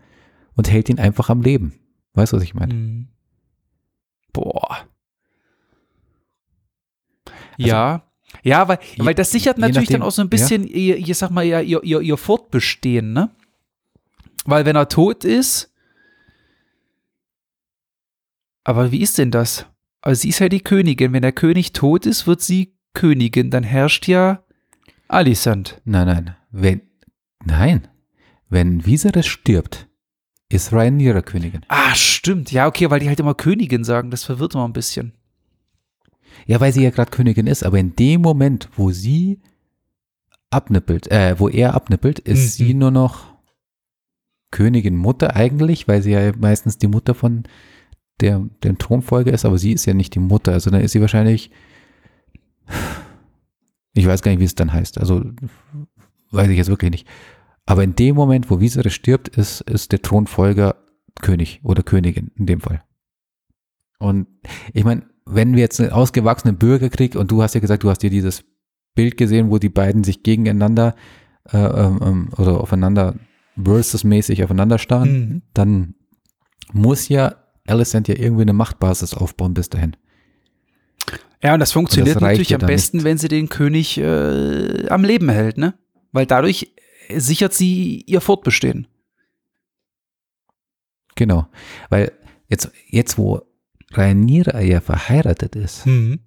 und 0.55 0.69
hält 0.71 0.89
ihn 0.89 0.99
einfach 0.99 1.29
am 1.29 1.41
Leben. 1.41 1.73
Weißt 2.13 2.31
du, 2.33 2.37
was 2.37 2.43
ich 2.43 2.53
meine? 2.53 2.73
Mhm. 2.73 3.07
Boah. 4.33 4.77
ja. 7.57 8.03
Ja, 8.43 8.67
weil, 8.67 8.77
je- 8.95 9.05
weil 9.05 9.15
das 9.15 9.31
sichert 9.31 9.57
natürlich 9.57 9.87
nachdem, 9.89 10.01
dann 10.01 10.07
auch 10.07 10.11
so 10.11 10.21
ein 10.21 10.29
bisschen 10.29 10.67
ihr, 10.67 10.97
ihr, 10.97 11.15
sag 11.15 11.31
mal, 11.31 11.45
ihr, 11.45 11.61
ihr, 11.61 11.81
ihr, 11.83 12.01
ihr 12.01 12.17
Fortbestehen, 12.17 13.13
ne? 13.13 13.31
Weil 14.45 14.65
wenn 14.65 14.75
er 14.75 14.89
tot 14.89 15.23
ist, 15.23 15.73
aber 18.67 18.91
wie 18.91 19.01
ist 19.01 19.17
denn 19.17 19.31
das? 19.31 19.65
Also 20.01 20.21
sie 20.21 20.29
ist 20.29 20.39
ja 20.39 20.49
die 20.49 20.61
Königin. 20.61 21.13
Wenn 21.13 21.21
der 21.21 21.31
König 21.31 21.73
tot 21.73 22.05
ist, 22.05 22.27
wird 22.27 22.41
sie 22.41 22.75
Königin. 22.93 23.49
Dann 23.49 23.63
herrscht 23.63 24.07
ja 24.07 24.43
Alicent. 25.07 25.81
Nein, 25.85 26.07
nein. 26.07 26.35
Wenn, 26.51 26.81
nein. 27.45 27.87
Wenn 28.49 28.85
Viserys 28.85 29.25
stirbt, 29.27 29.87
ist 30.49 30.71
Rhaenyra 30.71 31.21
Königin. 31.21 31.61
Ah, 31.67 31.95
stimmt. 31.95 32.51
Ja, 32.51 32.67
okay, 32.67 32.89
weil 32.89 32.99
die 32.99 33.07
halt 33.07 33.19
immer 33.19 33.33
Königin 33.35 33.83
sagen. 33.83 34.11
Das 34.11 34.23
verwirrt 34.23 34.53
immer 34.55 34.67
ein 34.67 34.73
bisschen. 34.73 35.13
Ja, 36.45 36.59
weil 36.59 36.71
sie 36.71 36.83
ja 36.83 36.89
gerade 36.91 37.11
Königin 37.11 37.47
ist, 37.47 37.63
aber 37.63 37.79
in 37.79 37.95
dem 37.95 38.21
Moment, 38.21 38.69
wo 38.75 38.91
sie 38.91 39.41
abnippelt, 40.49 41.07
äh, 41.11 41.37
wo 41.39 41.49
er 41.49 41.73
abnippelt, 41.73 42.19
ist 42.19 42.59
Mhm. 42.59 42.65
sie 42.65 42.73
nur 42.73 42.91
noch 42.91 43.33
Königin 44.51 44.95
Mutter 44.95 45.35
eigentlich, 45.35 45.87
weil 45.87 46.01
sie 46.01 46.11
ja 46.11 46.31
meistens 46.37 46.77
die 46.77 46.87
Mutter 46.87 47.13
von 47.13 47.43
der, 48.21 48.45
dem 48.63 48.77
Thronfolger 48.77 49.33
ist, 49.33 49.45
aber 49.45 49.57
sie 49.57 49.73
ist 49.73 49.85
ja 49.85 49.93
nicht 49.93 50.15
die 50.15 50.19
Mutter, 50.19 50.53
also 50.53 50.69
dann 50.69 50.81
ist 50.81 50.91
sie 50.91 51.01
wahrscheinlich, 51.01 51.51
ich 53.93 54.05
weiß 54.05 54.21
gar 54.21 54.31
nicht, 54.31 54.39
wie 54.39 54.45
es 54.45 54.55
dann 54.55 54.73
heißt, 54.73 54.97
also 54.99 55.23
weiß 56.31 56.49
ich 56.49 56.57
jetzt 56.57 56.69
wirklich 56.69 56.91
nicht. 56.91 57.07
Aber 57.65 57.83
in 57.83 57.95
dem 57.95 58.15
Moment, 58.15 58.49
wo 58.49 58.59
Viserys 58.59 58.93
stirbt, 58.93 59.27
ist, 59.27 59.61
ist 59.61 59.91
der 59.91 60.01
Thronfolger 60.01 60.75
König 61.21 61.59
oder 61.63 61.83
Königin 61.83 62.31
in 62.35 62.45
dem 62.45 62.61
Fall. 62.61 62.83
Und 63.99 64.27
ich 64.73 64.83
meine, 64.83 65.03
wenn 65.25 65.53
wir 65.53 65.61
jetzt 65.61 65.81
einen 65.81 65.91
ausgewachsenen 65.91 66.57
Bürgerkrieg 66.57 67.15
und 67.15 67.31
du 67.31 67.41
hast 67.41 67.55
ja 67.55 67.59
gesagt, 67.59 67.83
du 67.83 67.89
hast 67.89 68.03
dir 68.03 68.09
dieses 68.09 68.45
Bild 68.95 69.17
gesehen, 69.17 69.49
wo 69.49 69.57
die 69.57 69.69
beiden 69.69 70.03
sich 70.03 70.23
gegeneinander 70.23 70.95
äh, 71.51 71.57
ähm, 71.57 71.99
ähm, 72.03 72.29
oder 72.37 72.61
aufeinander 72.61 73.15
versus-mäßig 73.61 74.43
aufeinander 74.43 74.77
starren, 74.77 75.09
Mhm. 75.11 75.41
dann 75.53 75.95
muss 76.71 77.09
ja 77.09 77.35
Alicent 77.67 78.07
ja 78.07 78.15
irgendwie 78.15 78.41
eine 78.43 78.53
Machtbasis 78.53 79.13
aufbauen 79.13 79.53
bis 79.53 79.69
dahin. 79.69 79.95
Ja, 81.43 81.53
und 81.53 81.59
das 81.59 81.71
funktioniert 81.71 82.15
Und 82.15 82.21
das 82.23 82.29
natürlich 82.31 82.55
am 82.55 82.65
besten, 82.65 82.97
nicht. 82.97 83.03
wenn 83.03 83.17
sie 83.17 83.27
den 83.27 83.49
König 83.49 83.97
äh, 83.99 84.87
am 84.89 85.03
Leben 85.03 85.29
hält, 85.29 85.57
ne? 85.57 85.75
Weil 86.11 86.25
dadurch 86.25 86.73
sichert 87.15 87.53
sie 87.53 88.01
ihr 88.07 88.21
Fortbestehen. 88.21 88.87
Genau. 91.15 91.47
Weil 91.89 92.11
jetzt, 92.47 92.71
jetzt 92.87 93.17
wo 93.17 93.41
Rhaenyra 93.93 94.59
ja 94.61 94.81
verheiratet 94.81 95.55
ist 95.55 95.85
Mhm. 95.85 96.19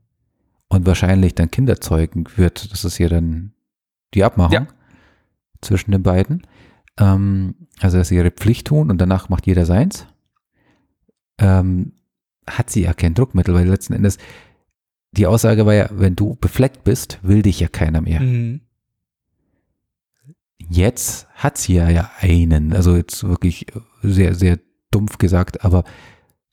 und 0.68 0.86
wahrscheinlich 0.86 1.34
dann 1.34 1.50
Kinder 1.50 1.80
zeugen 1.80 2.24
wird, 2.36 2.72
das 2.72 2.84
ist 2.84 2.98
ja 2.98 3.08
dann 3.08 3.52
die 4.14 4.24
Abmachung 4.24 4.52
Ja. 4.54 4.66
zwischen 5.60 5.92
den 5.92 6.02
beiden. 6.02 6.46
Ähm, 6.98 7.54
also, 7.80 7.98
dass 7.98 8.08
sie 8.08 8.16
ihre 8.16 8.30
Pflicht 8.30 8.66
tun 8.68 8.90
und 8.90 8.98
danach 8.98 9.28
macht 9.28 9.46
jeder 9.46 9.66
seins. 9.66 10.06
Ähm, 11.40 11.92
hat 12.46 12.70
sie 12.70 12.82
ja 12.82 12.92
kein 12.94 13.14
Druckmittel, 13.14 13.54
weil 13.54 13.66
letzten 13.68 13.92
Endes 13.94 14.18
die 15.12 15.26
Aussage 15.26 15.66
war 15.66 15.74
ja, 15.74 15.88
wenn 15.92 16.14
du 16.14 16.36
befleckt 16.36 16.84
bist, 16.84 17.18
will 17.22 17.42
dich 17.42 17.58
ja 17.58 17.66
keiner 17.68 18.00
mehr. 18.00 18.20
Mhm. 18.20 18.60
Jetzt 20.68 21.26
hat 21.34 21.58
sie 21.58 21.74
ja, 21.74 21.88
ja 21.88 22.10
einen, 22.20 22.72
also 22.72 22.94
jetzt 22.96 23.24
wirklich 23.24 23.66
sehr, 24.02 24.34
sehr 24.34 24.58
dumpf 24.90 25.18
gesagt, 25.18 25.64
aber 25.64 25.84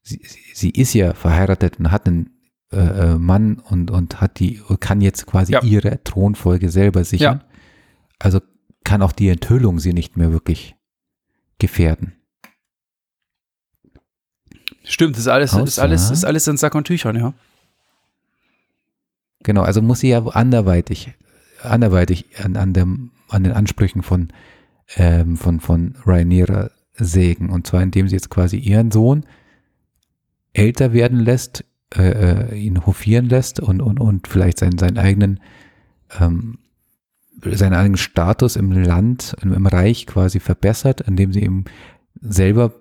sie, 0.01 0.21
sie- 0.53 0.71
ist 0.71 0.93
ja 0.93 1.13
verheiratet 1.13 1.79
und 1.79 1.91
hat 1.91 2.07
einen 2.07 2.29
äh, 2.71 2.77
äh, 2.77 3.17
Mann 3.17 3.59
und, 3.59 3.91
und 3.91 4.19
hat 4.21 4.39
die, 4.39 4.61
kann 4.79 5.01
jetzt 5.01 5.25
quasi 5.27 5.53
Ja. 5.53 5.61
ihre 5.63 6.03
Thronfolge 6.03 6.69
selber 6.69 7.03
sichern. 7.03 7.43
Also 8.19 8.39
kann 8.83 9.01
auch 9.01 9.11
die 9.11 9.29
Enthüllung 9.29 9.79
sie 9.79 9.93
nicht 9.93 10.17
mehr 10.17 10.31
wirklich 10.31 10.75
gefährden. 11.59 12.13
Stimmt, 14.87 15.17
ist 15.17 15.27
alles, 15.27 15.53
ist 15.53 15.79
alles, 15.79 16.09
ist 16.09 16.25
alles 16.25 16.47
in 16.47 16.57
Sack 16.57 16.75
und 16.75 16.85
Tüchern, 16.85 17.15
ja. 17.15 17.33
Genau, 19.43 19.61
also 19.61 19.81
muss 19.81 19.99
sie 19.99 20.09
ja 20.09 20.25
anderweitig, 20.25 21.13
anderweitig 21.61 22.25
an, 22.43 22.55
an, 22.55 22.73
dem, 22.73 23.11
an 23.29 23.43
den 23.43 23.53
Ansprüchen 23.53 24.01
von, 24.01 24.29
ähm, 24.95 25.37
von, 25.37 25.59
von 25.59 25.95
Rhaenyra 26.05 26.71
sägen. 26.95 27.49
Und 27.49 27.67
zwar 27.67 27.81
indem 27.81 28.07
sie 28.07 28.15
jetzt 28.15 28.29
quasi 28.29 28.57
ihren 28.57 28.91
Sohn 28.91 29.25
älter 30.53 30.93
werden 30.93 31.19
lässt, 31.19 31.63
äh, 31.95 32.51
äh, 32.51 32.55
ihn 32.57 32.85
hofieren 32.85 33.29
lässt 33.29 33.59
und, 33.59 33.81
und, 33.81 33.99
und 33.99 34.27
vielleicht 34.27 34.59
seinen, 34.59 34.77
seinen 34.77 34.97
eigenen, 34.97 35.39
ähm, 36.19 36.59
seinen 37.43 37.73
eigenen 37.73 37.97
Status 37.97 38.55
im 38.55 38.71
Land, 38.71 39.35
im, 39.41 39.53
im 39.53 39.67
Reich 39.67 40.07
quasi 40.07 40.39
verbessert, 40.39 41.01
indem 41.01 41.31
sie 41.31 41.41
ihm 41.41 41.65
selber 42.19 42.73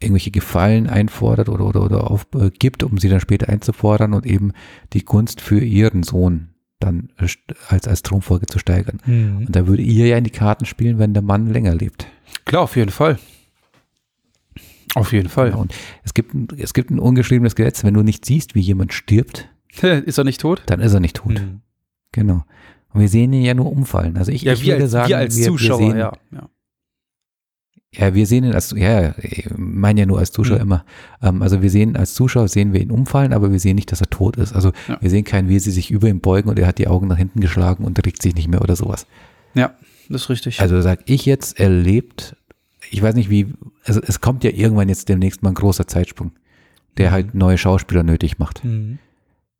irgendwelche 0.00 0.30
Gefallen 0.30 0.88
einfordert 0.88 1.48
oder, 1.48 1.64
oder, 1.66 1.82
oder 1.84 2.10
aufgibt, 2.10 2.82
um 2.82 2.98
sie 2.98 3.08
dann 3.08 3.20
später 3.20 3.48
einzufordern 3.48 4.12
und 4.14 4.26
eben 4.26 4.52
die 4.92 5.04
Gunst 5.04 5.40
für 5.40 5.60
ihren 5.60 6.02
Sohn 6.02 6.48
dann 6.78 7.10
äh, 7.18 7.26
als, 7.68 7.88
als 7.88 8.02
Thronfolge 8.02 8.46
zu 8.46 8.58
steigern. 8.58 8.98
Und 9.06 9.48
da 9.56 9.66
würde 9.66 9.82
ihr 9.82 10.06
ja 10.06 10.18
in 10.18 10.24
die 10.24 10.30
Karten 10.30 10.66
spielen, 10.66 10.98
wenn 10.98 11.14
der 11.14 11.22
Mann 11.22 11.48
länger 11.50 11.74
lebt. 11.74 12.06
Klar, 12.44 12.62
auf 12.62 12.76
jeden 12.76 12.90
Fall. 12.90 13.18
Auf 14.94 15.12
jeden 15.12 15.28
Fall. 15.28 15.50
Genau. 15.50 15.62
Und 15.62 15.74
es 16.04 16.14
gibt, 16.14 16.34
ein- 16.34 16.48
es 16.58 16.72
gibt 16.74 16.90
ein 16.90 16.98
ungeschriebenes 16.98 17.54
Gesetz, 17.54 17.84
wenn 17.84 17.94
du 17.94 18.02
nicht 18.02 18.24
siehst, 18.24 18.54
wie 18.54 18.60
jemand 18.60 18.92
stirbt, 18.92 19.48
Ist 19.82 20.18
er 20.18 20.24
nicht 20.24 20.40
tot? 20.40 20.62
dann 20.66 20.80
ist 20.80 20.94
er 20.94 21.00
nicht 21.00 21.16
tot. 21.16 21.34
Mhm. 21.34 21.60
Genau. 22.12 22.44
Und 22.94 23.00
wir 23.00 23.08
sehen 23.08 23.32
ihn 23.34 23.42
ja 23.42 23.52
nur 23.52 23.70
umfallen. 23.70 24.16
Also 24.16 24.32
ich, 24.32 24.42
Ja, 24.42 24.54
ich 24.54 24.62
wir 24.64 24.74
würde 24.74 24.84
als, 24.84 24.92
sagen, 24.92 25.08
wir 25.10 25.18
als 25.18 25.36
wir, 25.36 25.46
Zuschauer, 25.46 25.80
wir 25.80 25.86
sehen, 25.90 25.98
ja. 25.98 26.12
ja. 26.32 26.48
Ja, 27.98 28.14
wir 28.14 28.26
sehen 28.26 28.44
ihn 28.44 28.52
als, 28.52 28.72
ja, 28.76 29.14
ich 29.22 29.48
meine 29.56 30.00
ja 30.00 30.06
nur 30.06 30.18
als 30.18 30.32
Zuschauer 30.32 30.56
Mhm. 30.56 30.62
immer. 30.62 30.84
Ähm, 31.22 31.42
also 31.42 31.62
wir 31.62 31.70
sehen 31.70 31.96
als 31.96 32.14
Zuschauer, 32.14 32.48
sehen 32.48 32.72
wir 32.72 32.80
ihn 32.80 32.90
umfallen, 32.90 33.32
aber 33.32 33.50
wir 33.52 33.58
sehen 33.60 33.76
nicht, 33.76 33.90
dass 33.92 34.00
er 34.00 34.10
tot 34.10 34.36
ist. 34.36 34.52
Also 34.52 34.72
Ja. 34.88 34.98
wir 35.00 35.08
sehen 35.10 35.24
keinen, 35.24 35.48
wie 35.48 35.58
sie 35.58 35.70
sich 35.70 35.90
über 35.90 36.08
ihn 36.08 36.20
beugen 36.20 36.48
und 36.50 36.58
er 36.58 36.66
hat 36.66 36.78
die 36.78 36.88
Augen 36.88 37.08
nach 37.08 37.16
hinten 37.18 37.40
geschlagen 37.40 37.84
und 37.84 38.04
regt 38.04 38.20
sich 38.22 38.34
nicht 38.34 38.48
mehr 38.48 38.60
oder 38.62 38.76
sowas. 38.76 39.06
Ja, 39.54 39.74
das 40.10 40.22
ist 40.22 40.28
richtig. 40.30 40.60
Also 40.60 40.80
sag 40.82 41.00
ich 41.06 41.24
jetzt, 41.26 41.58
er 41.58 41.70
lebt, 41.70 42.36
ich 42.90 43.02
weiß 43.02 43.14
nicht 43.14 43.30
wie, 43.30 43.46
also 43.84 44.00
es 44.06 44.20
kommt 44.20 44.44
ja 44.44 44.50
irgendwann 44.50 44.88
jetzt 44.88 45.08
demnächst 45.08 45.42
mal 45.42 45.50
ein 45.50 45.54
großer 45.54 45.86
Zeitsprung, 45.86 46.32
der 46.98 47.10
halt 47.12 47.34
neue 47.34 47.56
Schauspieler 47.58 48.02
nötig 48.02 48.38
macht. 48.38 48.62
Mhm. 48.64 48.98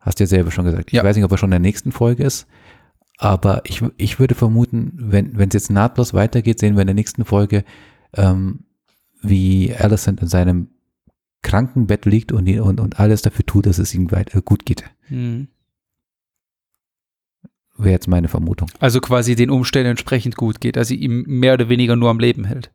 Hast 0.01 0.20
du 0.20 0.24
ja 0.24 0.28
selber 0.28 0.51
schon 0.51 0.64
gesagt. 0.66 0.89
Ich 0.89 0.93
Ja. 0.93 1.03
weiß 1.05 1.16
nicht, 1.16 1.24
ob 1.24 1.32
er 1.32 1.39
schon 1.39 1.49
in 1.49 1.53
der 1.53 1.61
nächsten 1.61 1.91
Folge 1.91 2.22
ist, 2.22 2.47
aber 3.18 3.62
ich, 3.64 3.82
ich 3.97 4.18
würde 4.20 4.34
vermuten, 4.34 4.93
wenn 4.97 5.37
wenn 5.39 5.49
es 5.49 5.55
jetzt 5.55 5.70
nahtlos 5.70 6.12
weitergeht, 6.14 6.61
sehen 6.61 6.74
wir 6.76 6.82
in 6.82 6.87
der 6.87 6.95
nächsten 6.95 7.24
Folge, 7.24 7.64
ähm, 8.17 8.64
wie 9.23 9.75
Alicent 9.75 10.21
in 10.21 10.29
seinem 10.29 10.69
Krankenbett 11.43 12.07
liegt 12.07 12.33
und, 12.33 12.49
und, 12.49 12.81
und 12.81 12.99
alles 12.99 13.23
dafür 13.23 13.47
tut, 13.47 13.67
dass 13.67 13.79
es 13.79 13.95
ihm 13.95 14.11
weit, 14.11 14.35
äh, 14.35 14.43
gut 14.45 14.67
geht. 14.67 14.85
Mhm. 15.09 15.49
Wäre 17.79 17.91
jetzt 17.93 18.09
meine 18.09 18.29
Vermutung. 18.29 18.71
Also 18.81 19.01
quasi 19.01 19.37
den 19.37 19.51
Umständen 19.51 19.91
entsprechend 19.91 20.37
gut 20.37 20.61
geht, 20.61 20.77
dass 20.77 20.89
sie 20.89 20.97
ihm 20.97 21.25
mehr 21.27 21.55
oder 21.55 21.69
weniger 21.69 21.95
nur 21.95 22.09
am 22.11 22.19
Leben 22.19 22.45
hält. 22.45 22.73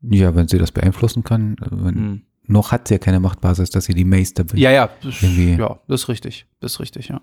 Ja, 0.00 0.34
wenn 0.34 0.48
sie 0.48 0.58
das 0.58 0.72
beeinflussen 0.72 1.22
kann, 1.22 1.56
Mhm. 1.70 2.22
noch 2.44 2.72
hat 2.72 2.88
sie 2.88 2.94
ja 2.94 2.98
keine 2.98 3.20
Machtbasis, 3.20 3.70
dass 3.70 3.84
sie 3.86 3.94
die 3.94 4.04
Meister 4.04 4.44
Ja, 4.54 4.70
ja, 4.70 4.90
das, 5.02 5.20
ja, 5.20 5.80
das 5.88 6.02
ist 6.02 6.08
richtig. 6.08 6.46
Das 6.60 6.72
ist 6.74 6.80
richtig, 6.80 7.08
ja. 7.08 7.20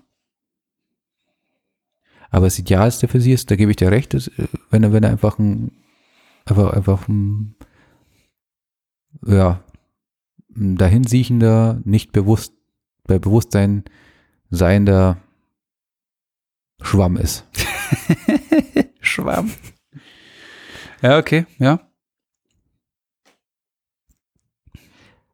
Aber 2.34 2.46
das 2.46 2.58
Idealste 2.58 3.06
für 3.06 3.20
sie 3.20 3.30
ist, 3.30 3.48
da 3.52 3.54
gebe 3.54 3.70
ich 3.70 3.76
dir 3.76 3.92
recht, 3.92 4.12
ist, 4.12 4.26
äh, 4.40 4.48
wenn 4.68 4.82
er, 4.82 4.92
wenn 4.92 5.04
er 5.04 5.10
einfach 5.10 5.38
ein, 5.38 5.70
einfach, 6.44 6.72
einfach 6.72 7.06
ein, 7.06 7.54
ja, 9.24 9.62
ein 10.56 10.76
dahinsiechender, 10.76 11.80
nicht 11.84 12.10
bewusst, 12.10 12.52
bei 13.04 13.20
Bewusstsein 13.20 13.84
seiender 14.50 15.18
Schwamm 16.82 17.18
ist. 17.18 17.46
Schwamm. 19.00 19.52
Ja, 21.02 21.18
okay, 21.18 21.46
ja. 21.58 21.88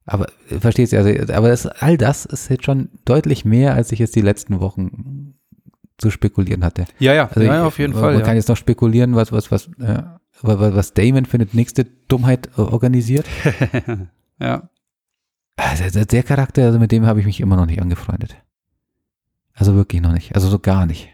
Aber 0.04 0.26
äh, 0.50 0.60
verstehst 0.60 0.92
du, 0.92 0.98
also, 0.98 1.32
aber 1.32 1.48
das, 1.48 1.64
all 1.64 1.96
das 1.96 2.26
ist 2.26 2.50
jetzt 2.50 2.66
schon 2.66 2.90
deutlich 3.06 3.46
mehr, 3.46 3.72
als 3.72 3.90
ich 3.90 4.00
jetzt 4.00 4.16
die 4.16 4.20
letzten 4.20 4.60
Wochen 4.60 5.39
zu 6.00 6.10
spekulieren 6.10 6.64
hatte. 6.64 6.86
Ja, 6.98 7.12
ja, 7.14 7.26
Also 7.28 7.40
ja, 7.42 7.60
ich- 7.60 7.66
auf 7.66 7.78
jeden 7.78 7.92
man 7.92 8.02
Fall. 8.02 8.12
Man 8.12 8.20
ja. 8.20 8.26
kann 8.26 8.36
jetzt 8.36 8.48
noch 8.48 8.56
spekulieren, 8.56 9.14
was, 9.14 9.32
was, 9.32 9.50
was, 9.50 9.68
äh, 9.78 10.02
was, 10.42 10.94
Damon 10.94 11.26
für 11.26 11.36
eine 11.36 11.46
nächste 11.52 11.84
Dummheit 11.84 12.48
äh, 12.56 12.62
organisiert. 12.62 13.26
ja. 14.40 14.68
Also 15.56 16.04
der, 16.04 16.22
Charakter, 16.22 16.64
also 16.64 16.78
mit 16.78 16.90
dem 16.90 17.04
habe 17.04 17.20
ich 17.20 17.26
mich 17.26 17.40
immer 17.40 17.56
noch 17.56 17.66
nicht 17.66 17.82
angefreundet. 17.82 18.34
Also 19.52 19.74
wirklich 19.74 20.00
noch 20.00 20.12
nicht. 20.12 20.34
Also 20.34 20.48
so 20.48 20.58
gar 20.58 20.86
nicht. 20.86 21.10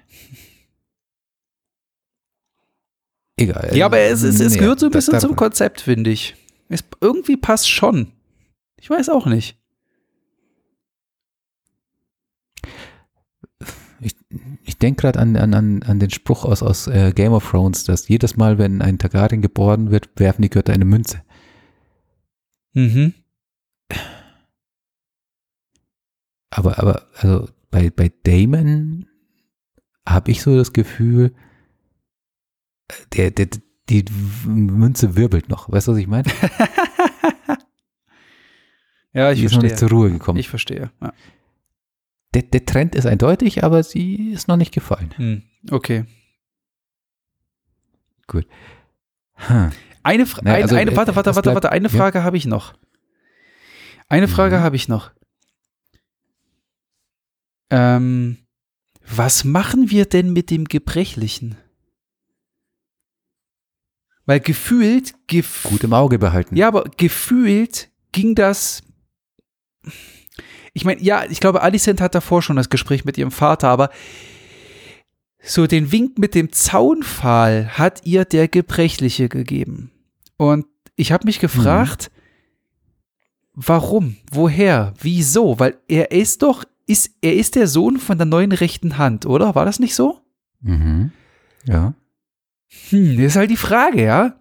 Egal. 3.38 3.70
ja, 3.74 3.86
aber 3.86 3.98
es, 3.98 4.22
es, 4.22 4.40
es 4.40 4.52
Nee, 4.54 4.60
gehört 4.60 4.80
so 4.80 4.86
ein 4.86 4.92
bisschen 4.92 5.20
zum 5.20 5.36
Konzept, 5.36 5.80
finde 5.82 6.10
ich. 6.10 6.36
Es 6.68 6.82
irgendwie 7.00 7.36
passt 7.36 7.68
schon. 7.70 8.12
Ich 8.78 8.88
weiß 8.88 9.08
auch 9.10 9.26
nicht. 9.26 9.58
Ich 14.66 14.78
denke 14.78 15.02
gerade 15.02 15.20
an, 15.20 15.36
an, 15.36 15.82
an, 15.82 15.98
den 16.00 16.10
Spruch 16.10 16.44
aus, 16.44 16.62
aus 16.62 16.88
äh, 16.88 17.12
Game 17.14 17.32
of 17.32 17.48
Thrones, 17.48 17.84
dass 17.84 18.08
jedes 18.08 18.36
Mal, 18.36 18.58
wenn 18.58 18.82
ein 18.82 18.98
Targaryen 18.98 19.40
geboren 19.40 19.90
wird, 19.90 20.10
werfen 20.16 20.42
die 20.42 20.50
Götter 20.50 20.72
eine 20.72 20.84
Münze. 20.84 21.22
Mhm. 22.72 23.14
Aber, 26.50 26.78
aber, 26.78 27.06
also 27.16 27.48
bei, 27.70 27.90
bei 27.90 28.10
Damon 28.24 29.06
habe 30.06 30.32
ich 30.32 30.42
so 30.42 30.56
das 30.56 30.72
Gefühl, 30.72 31.32
der, 33.14 33.30
der, 33.30 33.48
die 33.88 34.04
Münze 34.44 35.14
wirbelt 35.16 35.48
noch. 35.48 35.70
Weißt 35.70 35.86
du, 35.86 35.92
was 35.92 35.98
ich 35.98 36.08
meine? 36.08 36.24
Ja, 39.12 39.32
ich 39.32 39.38
die 39.38 39.46
ist 39.46 39.52
noch 39.52 39.60
verstehe. 39.60 39.70
nicht 39.70 39.78
zur 39.78 39.88
Ruhe 39.88 40.10
gekommen. 40.10 40.38
Ich 40.38 40.50
verstehe. 40.50 40.90
Ja. 41.00 41.14
Der, 42.34 42.42
der 42.42 42.66
Trend 42.66 42.94
ist 42.94 43.06
eindeutig, 43.06 43.64
aber 43.64 43.82
sie 43.82 44.30
ist 44.32 44.48
noch 44.48 44.56
nicht 44.56 44.72
gefallen. 44.74 45.14
Hm. 45.16 45.42
Okay. 45.70 46.04
Hm. 49.34 49.70
Eine, 50.02 50.26
Fra 50.26 50.42
Naja, 50.42 50.56
ein, 50.56 50.62
also, 50.62 50.76
eine, 50.76 50.90
äh, 50.92 50.96
warte, 50.96 51.14
warte, 51.16 51.34
warte, 51.34 51.54
warte, 51.54 51.72
eine 51.72 51.88
ja. 51.88 51.94
Frage 51.96 52.22
habe 52.22 52.36
ich 52.36 52.46
noch. 52.46 52.74
Eine 54.08 54.28
Frage 54.28 54.58
Mhm. 54.58 54.60
habe 54.60 54.76
ich 54.76 54.88
noch. 54.88 55.10
Ähm, 57.70 58.38
was 59.04 59.44
machen 59.44 59.90
wir 59.90 60.06
denn 60.06 60.32
mit 60.32 60.50
dem 60.50 60.64
Gebrechlichen? 60.66 61.56
Weil 64.24 64.40
gefühlt, 64.40 65.14
gef 65.28 65.62
Gut 65.64 65.84
im 65.84 65.92
Auge 65.92 66.18
behalten. 66.18 66.56
ja, 66.56 66.68
aber 66.68 66.84
gefühlt 66.96 67.90
ging 68.12 68.34
das. 68.34 68.82
Ich 70.76 70.84
meine, 70.84 71.00
ja, 71.00 71.24
ich 71.24 71.40
glaube, 71.40 71.62
Alicent 71.62 72.02
hat 72.02 72.14
davor 72.14 72.42
schon 72.42 72.56
das 72.56 72.68
Gespräch 72.68 73.06
mit 73.06 73.16
ihrem 73.16 73.30
Vater, 73.30 73.68
aber 73.68 73.88
so 75.42 75.66
den 75.66 75.90
Wink 75.90 76.18
mit 76.18 76.34
dem 76.34 76.52
Zaunpfahl 76.52 77.78
hat 77.78 78.02
ihr 78.04 78.26
der 78.26 78.46
Gebrechliche 78.46 79.30
gegeben. 79.30 79.90
Und 80.36 80.66
ich 80.94 81.12
habe 81.12 81.24
mich 81.24 81.38
gefragt, 81.38 82.10
warum, 83.54 84.16
woher, 84.30 84.92
wieso? 85.00 85.58
Weil 85.58 85.78
er 85.88 86.10
ist 86.10 86.42
doch, 86.42 86.64
ist, 86.86 87.10
er 87.22 87.36
ist 87.36 87.54
der 87.54 87.68
Sohn 87.68 87.96
von 87.96 88.18
der 88.18 88.26
neuen 88.26 88.52
rechten 88.52 88.98
Hand, 88.98 89.24
oder? 89.24 89.54
War 89.54 89.64
das 89.64 89.80
nicht 89.80 89.94
so? 89.94 90.20
Mhm. 90.60 91.10
Ja. 91.64 91.94
Hm, 92.90 93.16
das 93.16 93.28
ist 93.28 93.36
halt 93.36 93.50
die 93.50 93.56
Frage, 93.56 94.04
ja. 94.04 94.36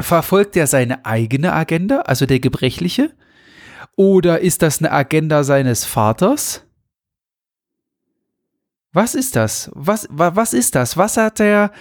Verfolgt 0.00 0.56
er 0.56 0.66
seine 0.66 1.06
eigene 1.06 1.52
Agenda, 1.52 2.00
also 2.00 2.26
der 2.26 2.40
Gebrechliche? 2.40 3.12
Oder 3.96 4.40
ist 4.40 4.62
das 4.62 4.78
eine 4.78 4.92
Agenda 4.92 5.44
seines 5.44 5.84
Vaters? 5.84 6.62
Was 8.92 9.14
ist 9.14 9.36
das? 9.36 9.70
Was, 9.74 10.06
wa, 10.10 10.34
was 10.36 10.52
ist 10.52 10.74
das? 10.74 10.96
Was 10.96 11.16
hat 11.16 11.40
der, 11.40 11.72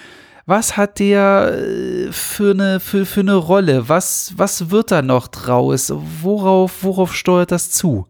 was 0.45 0.77
hat 0.77 0.99
der 0.99 1.53
äh, 1.53 2.11
für 2.11 2.51
eine, 2.51 2.79
für, 2.79 3.05
für 3.05 3.21
eine 3.21 3.35
Rolle? 3.35 3.87
Was, 3.87 4.33
was 4.35 4.71
wird 4.71 4.91
da 4.91 5.01
noch 5.01 5.27
draus? 5.27 5.93
Worauf, 6.21 6.83
worauf 6.83 7.15
steuert 7.15 7.51
das 7.51 7.69
zu? 7.69 8.07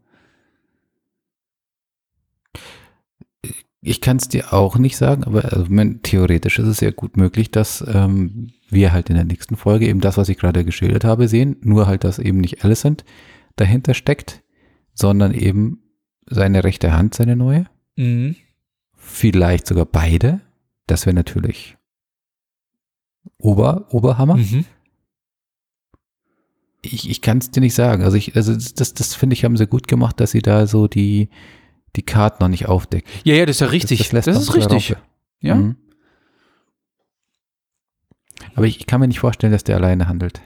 Ich 3.81 3.99
kann 3.99 4.15
es 4.15 4.29
dir 4.29 4.53
auch 4.53 4.77
nicht 4.77 4.95
sagen, 4.95 5.25
aber 5.25 5.43
also, 5.43 5.65
mein, 5.67 6.01
theoretisch 6.03 6.57
ist 6.57 6.67
es 6.67 6.79
ja 6.79 6.91
gut 6.91 7.17
möglich, 7.17 7.51
dass 7.51 7.83
ähm, 7.85 8.53
wir 8.69 8.93
halt 8.93 9.09
in 9.09 9.17
der 9.17 9.25
nächsten 9.25 9.57
Folge 9.57 9.87
eben 9.87 9.99
das, 9.99 10.15
was 10.17 10.29
ich 10.29 10.37
gerade 10.37 10.63
geschildert 10.63 11.03
habe, 11.03 11.27
sehen. 11.27 11.57
Nur 11.61 11.87
halt, 11.87 12.05
dass 12.05 12.17
eben 12.17 12.39
nicht 12.39 12.63
Alicent 12.63 13.03
dahinter 13.55 13.93
steckt, 13.93 14.43
sondern 14.93 15.33
eben 15.33 15.83
seine 16.25 16.63
rechte 16.63 16.93
Hand, 16.93 17.13
seine 17.13 17.35
neue. 17.35 17.65
Mhm. 17.95 18.35
Vielleicht 18.95 19.67
sogar 19.67 19.85
beide. 19.85 20.41
Das 20.87 21.05
wäre 21.05 21.15
natürlich 21.15 21.77
Ober, 23.37 23.87
Oberhammer. 23.89 24.37
Mhm. 24.37 24.65
Ich, 26.81 27.09
ich 27.09 27.21
kann 27.21 27.37
es 27.37 27.51
dir 27.51 27.61
nicht 27.61 27.75
sagen. 27.75 28.03
Also 28.03 28.17
ich, 28.17 28.35
also 28.35 28.53
das, 28.53 28.93
das 28.93 29.15
finde 29.15 29.35
ich, 29.35 29.45
haben 29.45 29.57
sie 29.57 29.67
gut 29.67 29.87
gemacht, 29.87 30.19
dass 30.19 30.31
sie 30.31 30.41
da 30.41 30.67
so 30.67 30.87
die, 30.87 31.29
die 31.95 32.03
Karten 32.03 32.43
noch 32.43 32.49
nicht 32.49 32.67
aufdecken. 32.67 33.09
Ja, 33.23 33.35
ja, 33.35 33.45
das 33.45 33.57
ist 33.57 33.61
ja 33.61 33.67
richtig. 33.67 33.99
Das, 33.99 34.11
lässt 34.11 34.27
ist 34.27 34.37
unsere 34.37 34.57
richtig. 34.57 34.91
Raupe. 34.91 35.01
Ja. 35.39 35.55
Mhm. 35.55 35.77
Aber 38.55 38.65
ich, 38.65 38.79
ich 38.79 38.87
kann 38.87 38.99
mir 38.99 39.07
nicht 39.07 39.19
vorstellen, 39.19 39.53
dass 39.53 39.63
der 39.63 39.77
alleine 39.77 40.07
handelt. 40.07 40.41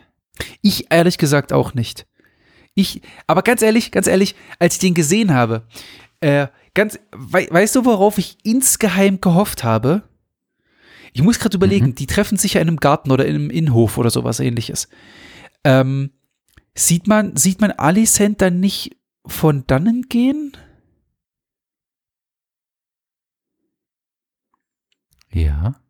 Ich 0.62 0.91
ehrlich 0.91 1.18
gesagt 1.18 1.53
auch 1.53 1.74
nicht. 1.74 2.05
Ich, 2.78 3.01
aber 3.25 3.41
ganz 3.41 3.63
ehrlich, 3.63 3.89
ganz 3.91 4.05
ehrlich, 4.05 4.36
als 4.59 4.75
ich 4.75 4.80
den 4.80 4.93
gesehen 4.93 5.34
habe, 5.34 5.63
äh, 6.19 6.45
ganz, 6.75 6.99
wei 7.11 7.47
weißt 7.49 7.75
du, 7.75 7.86
worauf 7.86 8.19
ich 8.19 8.38
insgeheim 8.43 9.19
gehofft 9.19 9.63
habe? 9.63 10.03
Ich 11.11 11.23
muss 11.23 11.39
gerade 11.39 11.57
überlegen, 11.57 11.88
Mhm. 11.88 11.95
die 11.95 12.05
treffen 12.05 12.38
sich 12.38 12.53
ja 12.53 12.61
in 12.61 12.67
einem 12.67 12.78
Garten 12.78 13.09
oder 13.09 13.25
in 13.25 13.34
einem 13.34 13.49
Innenhof 13.49 13.97
oder 13.97 14.11
sowas 14.11 14.39
ähnliches. 14.39 14.89
Ähm, 15.63 16.11
sieht 16.75 17.07
man, 17.07 17.36
sieht 17.36 17.61
man 17.61 17.71
Alicent 17.71 18.41
dann 18.43 18.59
nicht 18.59 18.95
von 19.25 19.65
dannen 19.65 20.03
gehen? 20.03 20.55
Ja. 25.32 25.82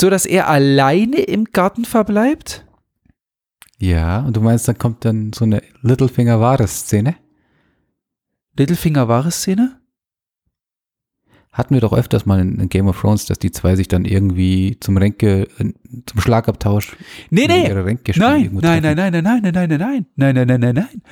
So 0.00 0.08
dass 0.08 0.24
er 0.24 0.48
alleine 0.48 1.18
im 1.20 1.44
Garten 1.44 1.84
verbleibt? 1.84 2.64
Ja, 3.82 4.20
und 4.20 4.36
du 4.36 4.40
meinst, 4.40 4.68
dann 4.68 4.78
kommt 4.78 5.04
dann 5.04 5.32
so 5.32 5.44
eine? 5.44 5.60
Littlefinger 5.80 6.38
wahre 6.40 6.68
Szene? 6.68 7.16
hatten 11.50 11.74
wir 11.74 11.82
doch 11.82 11.92
öfters 11.92 12.24
mal 12.24 12.40
in, 12.40 12.58
in 12.58 12.68
Game 12.70 12.88
of 12.88 12.98
Thrones, 12.98 13.26
dass 13.26 13.38
die 13.38 13.50
zwei 13.50 13.76
sich 13.76 13.86
dann 13.86 14.06
irgendwie 14.06 14.78
zum 14.80 14.96
Ränke, 14.96 15.42
äh, 15.58 15.72
zum 16.06 16.20
Schlagabtausch 16.20 16.96
Nee, 17.28 17.46
nee. 17.46 17.66
ihre 17.68 17.84
Nein, 17.84 17.98
nein, 18.02 18.02
treffen. 18.02 18.60
nein, 18.62 18.82
nein, 18.82 18.96
nein, 18.96 19.12
nein, 19.22 19.22
nein, 19.22 19.52
nein, 19.52 19.68
nein, 19.68 20.06
nein, 20.16 20.34
nein, 20.34 20.46
nein, 20.46 20.60
nein, 20.60 20.74
nein. 20.76 21.02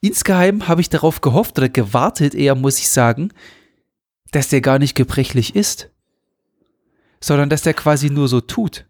Insgeheim 0.00 0.68
habe 0.68 0.82
ich 0.82 0.88
darauf 0.88 1.20
gehofft 1.20 1.58
oder 1.58 1.68
gewartet, 1.68 2.36
eher 2.36 2.54
muss 2.54 2.78
ich 2.78 2.90
sagen, 2.90 3.30
dass 4.30 4.48
der 4.50 4.60
gar 4.60 4.78
nicht 4.78 4.94
gebrechlich 4.94 5.56
ist, 5.56 5.90
sondern 7.20 7.48
dass 7.48 7.62
der 7.62 7.74
quasi 7.74 8.08
nur 8.08 8.28
so 8.28 8.40
tut. 8.40 8.86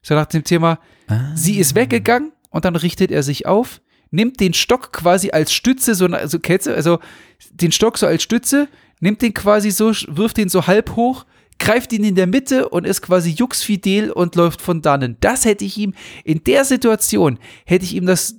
So 0.00 0.14
nach 0.14 0.26
dem 0.26 0.44
Thema, 0.44 0.78
Ah. 1.06 1.32
sie 1.34 1.58
ist 1.58 1.74
weggegangen 1.74 2.32
und 2.54 2.64
dann 2.64 2.76
richtet 2.76 3.10
er 3.10 3.24
sich 3.24 3.46
auf, 3.46 3.82
nimmt 4.12 4.38
den 4.38 4.54
Stock 4.54 4.92
quasi 4.92 5.32
als 5.32 5.52
Stütze, 5.52 5.96
so, 5.96 6.06
also, 6.06 6.38
du, 6.38 6.72
also 6.72 7.00
den 7.50 7.72
Stock 7.72 7.98
so 7.98 8.06
als 8.06 8.22
Stütze, 8.22 8.68
nimmt 9.00 9.22
den 9.22 9.34
quasi 9.34 9.72
so, 9.72 9.90
wirft 10.06 10.36
den 10.36 10.48
so 10.48 10.68
halb 10.68 10.94
hoch, 10.94 11.26
greift 11.58 11.92
ihn 11.92 12.04
in 12.04 12.14
der 12.14 12.28
Mitte 12.28 12.68
und 12.68 12.86
ist 12.86 13.02
quasi 13.02 13.30
juxfidel 13.30 14.12
und 14.12 14.36
läuft 14.36 14.62
von 14.62 14.82
dannen. 14.82 15.16
Das 15.18 15.44
hätte 15.44 15.64
ich 15.64 15.76
ihm, 15.78 15.94
in 16.22 16.44
der 16.44 16.64
Situation, 16.64 17.40
hätte 17.66 17.84
ich 17.84 17.96
ihm 17.96 18.06
das 18.06 18.36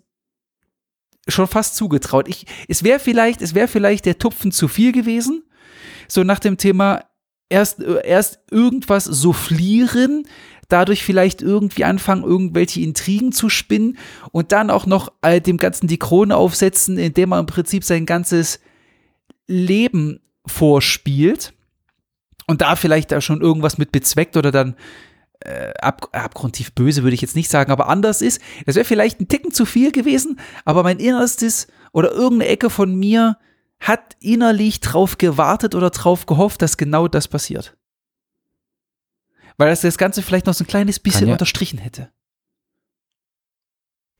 schon 1.27 1.47
fast 1.47 1.75
zugetraut. 1.75 2.29
Ich, 2.29 2.45
es 2.69 2.85
wäre 2.85 2.99
vielleicht, 2.99 3.41
es 3.41 3.53
wäre 3.53 3.67
vielleicht 3.67 4.05
der 4.05 4.17
Tupfen 4.17 4.53
zu 4.53 4.69
viel 4.69 4.93
gewesen. 4.93 5.43
So 6.07 6.23
nach 6.23 6.39
dem 6.39 6.55
Thema 6.55 7.01
erst, 7.49 7.81
äh, 7.81 8.01
erst 8.05 8.39
irgendwas 8.51 9.03
soufflieren, 9.05 10.25
dadurch 10.67 11.03
vielleicht 11.03 11.41
irgendwie 11.41 11.83
anfangen, 11.83 12.23
irgendwelche 12.23 12.81
Intrigen 12.81 13.31
zu 13.31 13.49
spinnen 13.49 13.97
und 14.31 14.51
dann 14.51 14.69
auch 14.69 14.85
noch 14.85 15.11
äh, 15.21 15.41
dem 15.41 15.57
Ganzen 15.57 15.87
die 15.87 15.99
Krone 15.99 16.35
aufsetzen, 16.35 16.97
indem 16.97 17.33
er 17.33 17.39
im 17.39 17.45
Prinzip 17.45 17.83
sein 17.83 18.05
ganzes 18.05 18.59
Leben 19.47 20.19
vorspielt 20.45 21.53
und 22.47 22.61
da 22.61 22.75
vielleicht 22.75 23.11
da 23.11 23.21
schon 23.21 23.41
irgendwas 23.41 23.77
mit 23.77 23.91
bezweckt 23.91 24.37
oder 24.37 24.51
dann 24.51 24.75
äh, 25.41 25.73
ab, 25.81 26.09
abgrundtief 26.11 26.73
böse 26.73 27.03
würde 27.03 27.15
ich 27.15 27.21
jetzt 27.21 27.35
nicht 27.35 27.49
sagen, 27.49 27.71
aber 27.71 27.87
anders 27.89 28.21
ist. 28.21 28.41
Das 28.65 28.75
wäre 28.75 28.85
vielleicht 28.85 29.19
ein 29.19 29.27
Ticken 29.27 29.51
zu 29.51 29.65
viel 29.65 29.91
gewesen, 29.91 30.39
aber 30.63 30.83
mein 30.83 30.99
Innerstes 30.99 31.67
oder 31.91 32.11
irgendeine 32.11 32.51
Ecke 32.51 32.69
von 32.69 32.95
mir 32.95 33.37
hat 33.79 34.15
innerlich 34.19 34.79
drauf 34.79 35.17
gewartet 35.17 35.75
oder 35.75 35.89
drauf 35.89 36.25
gehofft, 36.25 36.61
dass 36.61 36.77
genau 36.77 37.07
das 37.07 37.27
passiert. 37.27 37.75
Weil 39.57 39.69
das 39.69 39.81
das 39.81 39.97
Ganze 39.97 40.21
vielleicht 40.21 40.45
noch 40.47 40.53
so 40.53 40.63
ein 40.63 40.67
kleines 40.67 40.99
bisschen 40.99 41.27
ja- 41.27 41.33
unterstrichen 41.33 41.79
hätte. 41.79 42.11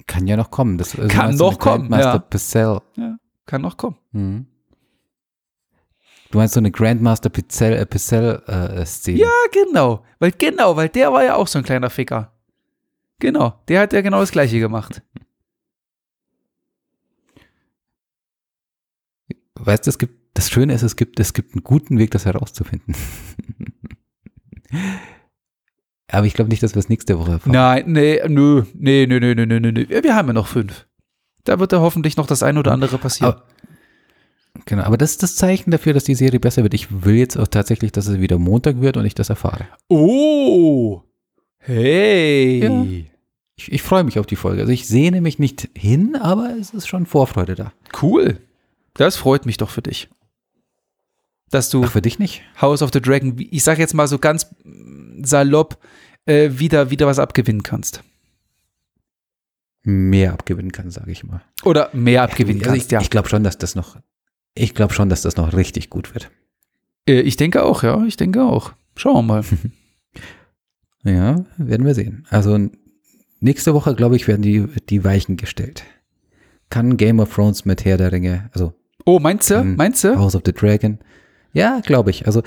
Kann 0.08 0.28
ja 0.28 0.38
noch 0.38 0.52
kommen. 0.52 0.78
Das, 0.78 0.96
also 0.98 1.08
Kann 1.08 1.36
noch 1.36 1.58
kommen, 1.58 1.90
Grandmaster 1.90 2.14
ja. 2.14 2.20
Picel. 2.20 2.82
Kann 3.46 3.62
noch 3.62 3.76
kommen. 3.78 3.98
Mhm. 4.12 4.46
Du 6.32 6.38
meinst 6.38 6.54
so 6.54 6.60
eine 6.60 6.72
Grandmaster 6.72 7.30
Picel, 7.30 7.74
äh, 7.74 8.82
äh, 8.82 8.86
Szene. 8.86 9.20
Ja, 9.20 9.32
genau. 9.52 10.04
Weil 10.20 10.32
genau, 10.32 10.76
weil 10.76 10.90
der 10.90 11.12
war 11.12 11.24
ja 11.24 11.36
auch 11.36 11.48
so 11.48 11.58
ein 11.60 11.64
kleiner 11.66 11.90
Ficker. 11.90 12.34
Genau, 13.20 13.60
der 13.68 13.82
hat 13.82 13.94
ja 13.94 14.02
genau 14.02 14.20
das 14.20 14.32
gleiche 14.32 14.60
gemacht. 14.60 15.02
Weißt 19.56 19.86
du, 19.86 19.90
es 19.90 19.98
gibt, 19.98 20.38
das 20.38 20.50
Schöne 20.50 20.74
ist, 20.74 20.82
es 20.84 20.96
gibt, 20.98 21.20
es 21.20 21.34
gibt 21.34 21.54
einen 21.54 21.64
guten 21.64 21.98
Weg, 21.98 22.12
das 22.12 22.26
herauszufinden. 22.26 22.96
Aber 26.12 26.26
ich 26.28 26.34
glaube 26.34 26.50
nicht, 26.50 26.62
dass 26.64 26.76
wir 26.76 26.80
es 26.80 26.90
nächste 26.90 27.18
Woche 27.20 27.32
erfahren. 27.32 27.54
Nein, 27.54 27.84
nee, 27.88 28.22
nö, 28.28 28.64
nee, 28.76 29.06
nö, 29.08 29.20
nö, 29.20 29.34
nö, 29.36 29.46
nö, 29.46 29.72
nö. 29.72 29.86
Wir 29.90 30.16
haben 30.16 30.28
ja 30.28 30.34
noch 30.34 30.48
fünf. 30.48 30.86
Da 31.44 31.60
wird 31.60 31.72
ja 31.72 31.80
hoffentlich 31.80 32.16
noch 32.18 32.28
das 32.28 32.44
ein 32.44 32.58
oder 32.58 32.72
andere 32.72 32.98
passieren. 32.98 33.34
Aber- 33.34 33.44
Genau, 34.66 34.84
aber 34.84 34.98
das 34.98 35.12
ist 35.12 35.22
das 35.24 35.36
Zeichen 35.36 35.70
dafür, 35.72 35.94
dass 35.94 36.06
die 36.06 36.16
Serie 36.16 36.40
besser 36.40 36.64
wird. 36.64 36.74
Ich 36.74 37.04
will 37.04 37.16
jetzt 37.16 37.38
auch 37.38 37.48
tatsächlich, 37.48 37.92
dass 37.92 38.08
es 38.08 38.22
wieder 38.22 38.38
Montag 38.40 38.80
wird 38.80 38.96
und 38.96 39.06
ich 39.06 39.14
das 39.14 39.30
erfahre. 39.30 39.68
oh, 39.90 41.02
hey. 41.58 42.64
Ja. 42.64 42.86
Ich, 43.58 43.72
ich 43.72 43.82
freue 43.82 44.04
mich 44.04 44.18
auf 44.20 44.26
die 44.26 44.36
Folge. 44.38 44.62
Also 44.62 44.72
ich 44.74 44.88
sehne 44.88 45.22
mich 45.22 45.40
nicht 45.40 45.70
hin, 45.76 46.16
aber 46.16 46.54
es 46.60 46.72
ist 46.72 46.88
schon 46.88 47.06
Vorfreude 47.06 47.56
da. 47.56 47.74
Cool. 48.02 48.40
Das 48.94 49.18
freut 49.18 49.46
mich 49.46 49.58
doch 49.58 49.70
für 49.70 49.82
dich. 49.82 50.10
Dass 51.56 51.70
du 51.70 51.86
Ach, 51.86 51.92
für 51.94 52.02
dich 52.02 52.20
nicht? 52.20 52.42
House 52.60 52.82
of 52.82 52.90
the 52.92 53.00
Dragon, 53.00 53.34
ich 53.38 53.64
sag 53.64 53.80
jetzt 53.80 53.94
mal 53.94 54.10
so 54.10 54.20
ganz 54.20 54.54
salopp, 55.22 55.78
äh, 56.26 56.50
wieder, 56.52 56.90
wieder 56.90 57.08
was 57.08 57.18
abgewinnen 57.18 57.64
kannst. 57.64 58.04
Mehr 59.84 60.34
abgewinnen 60.34 60.74
kann, 60.74 60.92
sage 60.92 61.14
ich 61.14 61.24
mal. 61.24 61.42
Oder 61.64 61.92
mehr 61.94 62.24
abgewinnen 62.24 62.62
also 62.62 62.72
kannst, 62.72 62.88
ich, 62.88 62.92
ja. 62.92 63.00
ich 63.00 63.10
glaube 63.10 63.30
schon, 63.30 63.46
dass 63.46 63.58
das 63.58 63.74
noch, 63.74 63.96
ich 64.54 64.76
glaube 64.76 64.94
schon, 64.94 65.08
dass 65.08 65.22
das 65.22 65.38
noch 65.38 65.54
richtig 65.54 65.90
gut 65.90 66.14
wird. 66.14 66.30
Äh, 67.08 67.22
ich 67.22 67.38
denke 67.38 67.64
auch, 67.64 67.84
ja, 67.84 68.04
ich 68.04 68.18
denke 68.18 68.44
auch. 68.44 68.74
Schauen 68.98 69.26
wir 69.26 69.36
mal. 69.36 69.44
Ja, 71.08 71.46
werden 71.58 71.86
wir 71.86 71.94
sehen. 71.94 72.26
Also 72.32 72.58
nächste 73.40 73.76
Woche, 73.76 73.94
glaube 73.94 74.16
ich, 74.16 74.28
werden 74.28 74.42
die, 74.42 74.66
die 74.90 75.04
Weichen 75.04 75.38
gestellt. 75.38 75.84
Kann 76.72 76.98
Game 76.98 77.20
of 77.20 77.32
Thrones 77.32 77.64
mit 77.64 77.86
Herr 77.86 77.98
der 77.98 78.12
Ringe, 78.12 78.50
also 78.54 78.74
Oh, 79.06 79.20
meinst 79.20 79.52
du? 79.52 79.64
Meinst 79.64 80.04
du? 80.04 80.18
House 80.18 80.36
of 80.36 80.42
the 80.46 80.52
Dragon. 80.52 80.98
Ja, 81.56 81.80
glaube 81.84 82.10
ich. 82.12 82.28
Also 82.28 82.44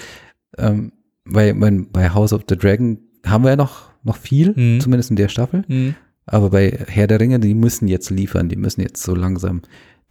ähm, 0.58 0.92
bei, 1.24 1.52
bei, 1.52 2.10
House 2.10 2.32
of 2.32 2.42
the 2.48 2.56
Dragon 2.56 2.98
haben 3.26 3.42
wir 3.44 3.50
ja 3.50 3.56
noch, 3.56 3.90
noch 4.04 4.16
viel, 4.16 4.52
Mhm. 4.54 4.80
zumindest 4.80 5.10
in 5.10 5.16
der 5.16 5.28
Staffel. 5.28 5.64
Hm. 5.66 5.94
Aber 6.26 6.50
bei 6.50 6.70
Herr 6.88 7.06
der 7.06 7.20
Ringe, 7.20 7.40
die 7.40 7.54
müssen 7.54 7.88
jetzt 7.88 8.10
liefern, 8.10 8.48
die 8.48 8.56
müssen 8.56 8.82
jetzt 8.82 9.02
so 9.02 9.14
langsam 9.14 9.62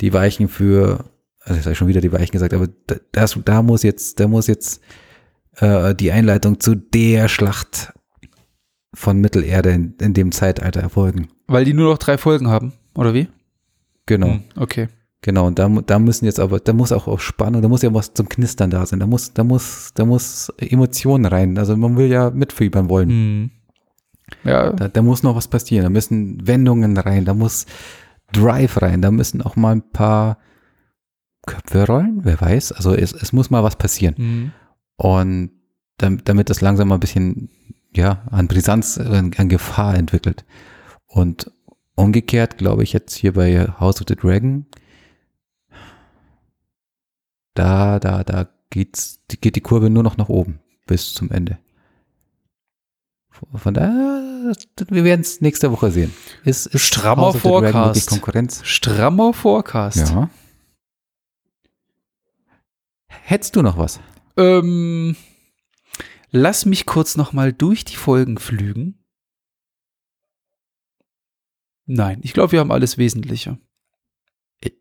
die 0.01 0.13
Weichen 0.13 0.47
für, 0.47 1.05
also 1.41 1.59
ich 1.59 1.65
habe 1.65 1.75
schon 1.75 1.87
wieder 1.87 2.01
die 2.01 2.11
Weichen 2.11 2.31
gesagt, 2.31 2.53
aber 2.53 2.67
da, 2.87 2.95
das, 3.11 3.39
da 3.45 3.61
muss 3.61 3.83
jetzt, 3.83 4.19
da 4.19 4.27
muss 4.27 4.47
jetzt 4.47 4.81
äh, 5.57 5.93
die 5.95 6.11
Einleitung 6.11 6.59
zu 6.59 6.75
der 6.75 7.27
Schlacht 7.27 7.93
von 8.93 9.19
Mittelerde 9.21 9.69
in, 9.71 9.93
in 10.01 10.13
dem 10.13 10.31
Zeitalter 10.31 10.81
erfolgen. 10.81 11.27
Weil 11.47 11.65
die 11.65 11.73
nur 11.73 11.91
noch 11.91 11.97
drei 11.99 12.17
Folgen 12.17 12.47
haben, 12.47 12.73
oder 12.95 13.13
wie? 13.13 13.27
Genau. 14.07 14.27
Hm, 14.27 14.43
Okay. 14.55 14.87
Genau, 15.22 15.47
und 15.47 15.57
da, 15.57 15.68
da 15.68 15.97
müssen 15.99 16.26
jetzt 16.26 16.39
aber, 16.39 16.59
da 16.59 16.74
muss 16.74 16.91
auch, 16.91 17.07
auch 17.07 17.20
Spannung, 17.20 17.61
da 17.61 17.68
muss 17.68 17.82
ja 17.82 17.93
was 17.93 18.13
zum 18.13 18.30
Knistern 18.30 18.70
da 18.70 18.86
sein, 18.86 18.99
da 18.99 19.07
muss, 19.07 19.34
da 19.34 19.43
muss, 19.43 19.91
da 19.95 20.05
muss 20.05 20.49
Emotionen 20.57 21.26
rein. 21.26 21.57
Also 21.57 21.76
man 21.76 21.97
will 21.97 22.07
ja 22.07 22.30
mitfiebern 22.30 22.88
wollen. 22.89 23.09
Hm. 23.09 23.51
Ja, 24.43 24.72
Da, 24.74 24.88
da 24.89 25.01
muss 25.01 25.24
noch 25.24 25.36
was 25.36 25.47
passieren, 25.47 25.84
da 25.86 25.89
müssen 25.89 26.45
Wendungen 26.45 26.97
rein, 26.97 27.26
da 27.26 27.34
muss 27.34 27.65
Drive 28.32 28.82
rein, 28.82 29.01
da 29.01 29.09
müssen 29.09 29.41
auch 29.41 29.55
mal 29.55 29.72
ein 29.76 29.89
paar 29.91 30.38
Köpfe 31.45 31.86
rollen, 31.88 32.20
wer 32.24 32.39
weiß. 32.39 32.74
Also 32.74 32.93
es, 32.93 33.13
es 33.13 33.32
muss 33.34 33.49
mal 33.49 33.63
was 33.63 33.76
passieren. 33.78 34.15
hm. 34.18 34.51
Und 34.97 35.51
dam- 35.97 36.24
damit 36.26 36.49
das 36.49 36.61
langsam 36.61 36.89
mal 36.89 36.95
ein 36.95 36.99
bisschen, 36.99 37.49
ja, 37.95 38.23
an 38.31 38.48
Brisanz, 38.48 38.98
an, 38.98 39.31
an 39.38 39.49
Gefahr 39.49 39.95
entwickelt. 39.95 40.45
Und 41.07 41.52
umgekehrt, 41.95 42.57
glaube 42.57 42.84
ich, 42.84 42.94
jetzt 42.94 43.15
hier 43.15 43.34
bei 43.34 43.68
House 43.80 44.02
of 44.02 44.07
the 44.07 44.15
Dragon, 44.15 44.65
da, 47.57 47.99
da, 47.99 48.23
da 48.23 48.47
geht's, 48.69 49.19
geht 49.41 49.55
die 49.55 49.61
Kurve 49.61 49.89
nur 49.89 50.03
noch 50.03 50.17
nach 50.17 50.29
oben 50.29 50.59
bis 50.85 51.13
zum 51.13 51.31
Ende. 51.31 51.57
Von 53.53 53.73
daher, 53.73 54.53
wir 54.89 55.03
werden 55.03 55.21
es 55.21 55.41
nächste 55.41 55.71
Woche 55.71 55.91
sehen. 55.91 56.13
Ist, 56.43 56.65
ist 56.67 56.85
Strammer 56.85 57.34
Forecast. 57.34 58.09
Konkurrenz? 58.09 58.61
Strammer 58.63 59.34
Forecast. 59.34 60.09
Ja. 60.09 60.29
Hättest 63.07 63.55
du 63.55 63.61
noch 63.61 63.77
was? 63.77 63.99
Ähm, 64.38 65.15
lass 66.31 66.65
mich 66.65 66.85
kurz 66.85 67.15
noch 67.15 67.34
mal 67.34 67.53
durch 67.53 67.85
die 67.85 67.95
Folgen 67.95 68.38
flügen. 68.38 69.03
Nein, 71.85 72.19
ich 72.23 72.34
glaube, 72.34 72.53
wir 72.53 72.59
haben 72.59 72.71
alles 72.71 72.97
Wesentliche. 72.97 73.59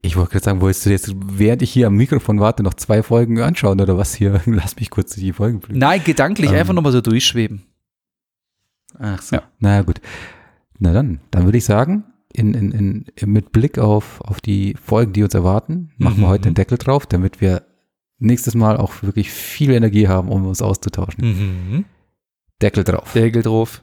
Ich- 0.03 0.17
wollte 0.17 0.31
gerade 0.33 0.45
sagen, 0.45 0.61
wolltest 0.63 0.87
du 0.87 0.91
jetzt, 0.91 1.13
während 1.27 1.61
ich 1.63 1.71
hier 1.71 1.89
am 1.89 1.97
Mikrofon 1.97 2.41
warte, 2.41 2.63
noch 2.63 2.75
zwei 2.75 3.03
Folgen 3.03 3.41
anschauen 3.41 3.81
oder 3.81 3.99
was 3.99 4.15
hier? 4.15 4.41
Lass 4.47 4.77
mich 4.77 4.91
kurz 4.91 5.15
die 5.15 5.33
Folgen 5.33 5.61
fliegen. 5.61 5.79
Nein, 5.79 6.03
gedanklich 6.05 6.51
Ähm. 6.51 6.57
einfach 6.57 6.73
noch 6.75 6.83
mal 6.83 6.93
so 6.93 7.01
durchschweben. 7.03 7.65
Ach 8.99 9.21
so. 9.21 9.37
Ja. 9.37 9.43
Na 9.59 9.83
gut. 9.83 10.01
Na 10.79 10.93
dann, 10.93 11.21
dann 11.31 11.45
würde 11.45 11.59
ich 11.59 11.65
sagen, 11.65 12.05
in, 12.33 12.55
in, 12.55 12.73
in, 13.17 13.31
mit 13.31 13.53
Blick 13.53 13.79
auf, 13.79 14.21
auf 14.23 14.41
die 14.41 14.75
Folgen, 14.83 15.13
die 15.13 15.23
uns 15.23 15.35
erwarten, 15.35 15.91
machen 15.99 16.19
wir 16.19 16.27
Mhm. 16.27 16.31
heute 16.31 16.43
den 16.45 16.55
Deckel 16.55 16.79
drauf, 16.79 17.07
damit 17.07 17.41
wir 17.41 17.63
nächstes 18.19 18.55
Mal 18.55 18.77
auch 18.79 19.03
wirklich 19.03 19.31
viel 19.31 19.71
Energie 19.73 20.09
haben, 20.09 20.29
um 20.31 20.47
uns 20.47 20.63
auszutauschen. 20.63 21.25
Mhm. 21.25 21.85
Deckel 22.63 22.85
drauf. 22.85 23.13
Deckel 23.13 23.43
drauf. 23.43 23.83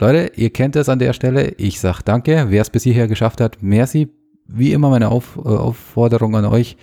Leute, 0.00 0.32
ihr 0.36 0.50
kennt 0.50 0.76
es 0.76 0.88
an 0.88 0.98
der 0.98 1.12
Stelle. 1.12 1.54
Ich 1.58 1.80
sag 1.80 2.02
danke. 2.02 2.46
Wer 2.48 2.62
es 2.62 2.70
bis 2.70 2.84
hierher 2.84 3.08
geschafft 3.08 3.40
hat, 3.40 3.58
merci. 3.62 4.08
Wie 4.46 4.72
immer 4.72 4.90
meine 4.90 5.08
Auf, 5.10 5.36
äh, 5.36 5.48
Aufforderung 5.48 6.36
an 6.36 6.44
euch. 6.44 6.76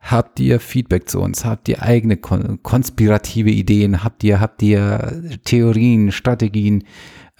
Habt 0.00 0.38
ihr 0.38 0.60
Feedback 0.60 1.08
zu 1.08 1.20
uns? 1.20 1.44
Habt 1.44 1.68
ihr 1.68 1.82
eigene 1.82 2.16
kon 2.16 2.62
konspirative 2.62 3.50
Ideen? 3.50 4.04
Habt 4.04 4.22
ihr, 4.22 4.40
habt 4.40 4.62
ihr 4.62 5.38
Theorien, 5.44 6.12
Strategien? 6.12 6.84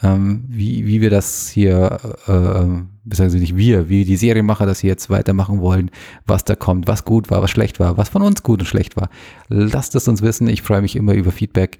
ähm, 0.03 0.45
wie, 0.49 0.87
wie 0.87 1.01
wir 1.01 1.11
das 1.11 1.49
hier, 1.49 1.99
äh, 2.27 2.33
äh 2.33 2.83
Sie 3.11 3.41
nicht 3.41 3.57
wir, 3.57 3.89
wie 3.89 4.05
die 4.05 4.17
Serienmacher 4.17 4.67
das 4.67 4.81
hier 4.81 4.91
jetzt 4.91 5.09
weitermachen 5.09 5.61
wollen, 5.61 5.91
was 6.27 6.45
da 6.45 6.55
kommt, 6.55 6.87
was 6.87 7.07
gut 7.07 7.31
war, 7.31 7.41
was 7.41 7.51
schlecht 7.51 7.81
war, 7.81 7.97
was 7.97 8.11
von 8.11 8.21
uns 8.21 8.43
gut 8.43 8.61
und 8.61 8.67
schlecht 8.67 8.97
war. 8.97 9.09
Lasst 9.49 9.95
es 9.95 10.07
uns 10.09 10.21
wissen. 10.21 10.47
Ich 10.47 10.61
freue 10.61 10.83
mich 10.83 10.95
immer 10.95 11.15
über 11.15 11.33
Feedback. 11.33 11.79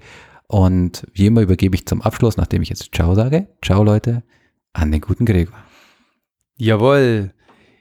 Und 0.51 1.05
wie 1.13 1.27
immer 1.27 1.41
übergebe 1.41 1.75
ich 1.75 1.85
zum 1.85 2.01
Abschluss, 2.01 2.35
nachdem 2.35 2.63
ich 2.63 2.69
jetzt 2.69 2.89
Ciao 2.91 3.13
sage. 3.13 3.47
Ciao 3.63 3.83
Leute, 3.83 4.23
an 4.73 4.91
den 4.91 4.99
guten 4.99 5.25
Gregor. 5.25 5.53
Jawohl. 6.55 7.33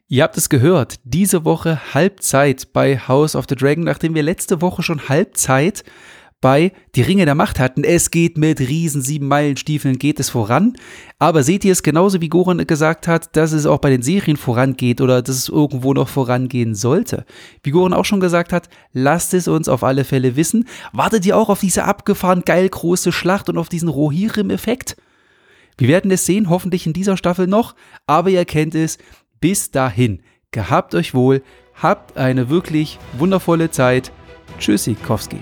Ihr 0.06 0.22
habt 0.22 0.36
es 0.36 0.50
gehört, 0.50 1.00
diese 1.04 1.46
Woche 1.46 1.94
Halbzeit 1.94 2.74
bei 2.74 2.98
House 2.98 3.34
of 3.36 3.46
the 3.48 3.54
Dragon, 3.54 3.84
nachdem 3.84 4.14
wir 4.14 4.22
letzte 4.22 4.60
Woche 4.60 4.82
schon 4.82 5.08
Halbzeit 5.08 5.82
bei 6.40 6.72
Die 6.94 7.02
Ringe 7.02 7.24
der 7.24 7.34
Macht 7.34 7.58
hatten. 7.58 7.84
Es 7.84 8.10
geht 8.10 8.38
mit 8.38 8.60
riesen 8.60 9.02
sieben 9.02 9.26
Meilenstiefeln, 9.28 9.98
geht 9.98 10.20
es 10.20 10.30
voran. 10.30 10.74
Aber 11.18 11.42
seht 11.42 11.64
ihr 11.64 11.72
es 11.72 11.82
genauso 11.82 12.20
wie 12.20 12.28
Goran 12.28 12.64
gesagt 12.66 13.08
hat, 13.08 13.36
dass 13.36 13.52
es 13.52 13.66
auch 13.66 13.78
bei 13.78 13.90
den 13.90 14.02
Serien 14.02 14.36
vorangeht 14.36 15.00
oder 15.00 15.22
dass 15.22 15.36
es 15.36 15.48
irgendwo 15.48 15.92
noch 15.94 16.08
vorangehen 16.08 16.74
sollte? 16.74 17.24
Wie 17.62 17.70
Goran 17.70 17.92
auch 17.92 18.04
schon 18.04 18.20
gesagt 18.20 18.52
hat, 18.52 18.68
lasst 18.92 19.34
es 19.34 19.48
uns 19.48 19.68
auf 19.68 19.82
alle 19.82 20.04
Fälle 20.04 20.36
wissen. 20.36 20.66
Wartet 20.92 21.26
ihr 21.26 21.36
auch 21.36 21.48
auf 21.48 21.60
diese 21.60 21.84
abgefahren 21.84 22.42
geil 22.44 22.68
große 22.68 23.12
Schlacht 23.12 23.48
und 23.48 23.58
auf 23.58 23.68
diesen 23.68 23.88
Rohirrim-Effekt? 23.88 24.96
Wir 25.76 25.88
werden 25.88 26.10
es 26.10 26.26
sehen, 26.26 26.50
hoffentlich 26.50 26.86
in 26.86 26.92
dieser 26.92 27.16
Staffel 27.16 27.46
noch, 27.46 27.74
aber 28.06 28.30
ihr 28.30 28.44
kennt 28.44 28.74
es. 28.74 28.98
Bis 29.40 29.70
dahin, 29.70 30.22
gehabt 30.50 30.94
euch 30.94 31.14
wohl, 31.14 31.42
habt 31.74 32.16
eine 32.16 32.48
wirklich 32.48 32.98
wundervolle 33.16 33.70
Zeit. 33.70 34.10
Tschüssikowski. 34.58 35.38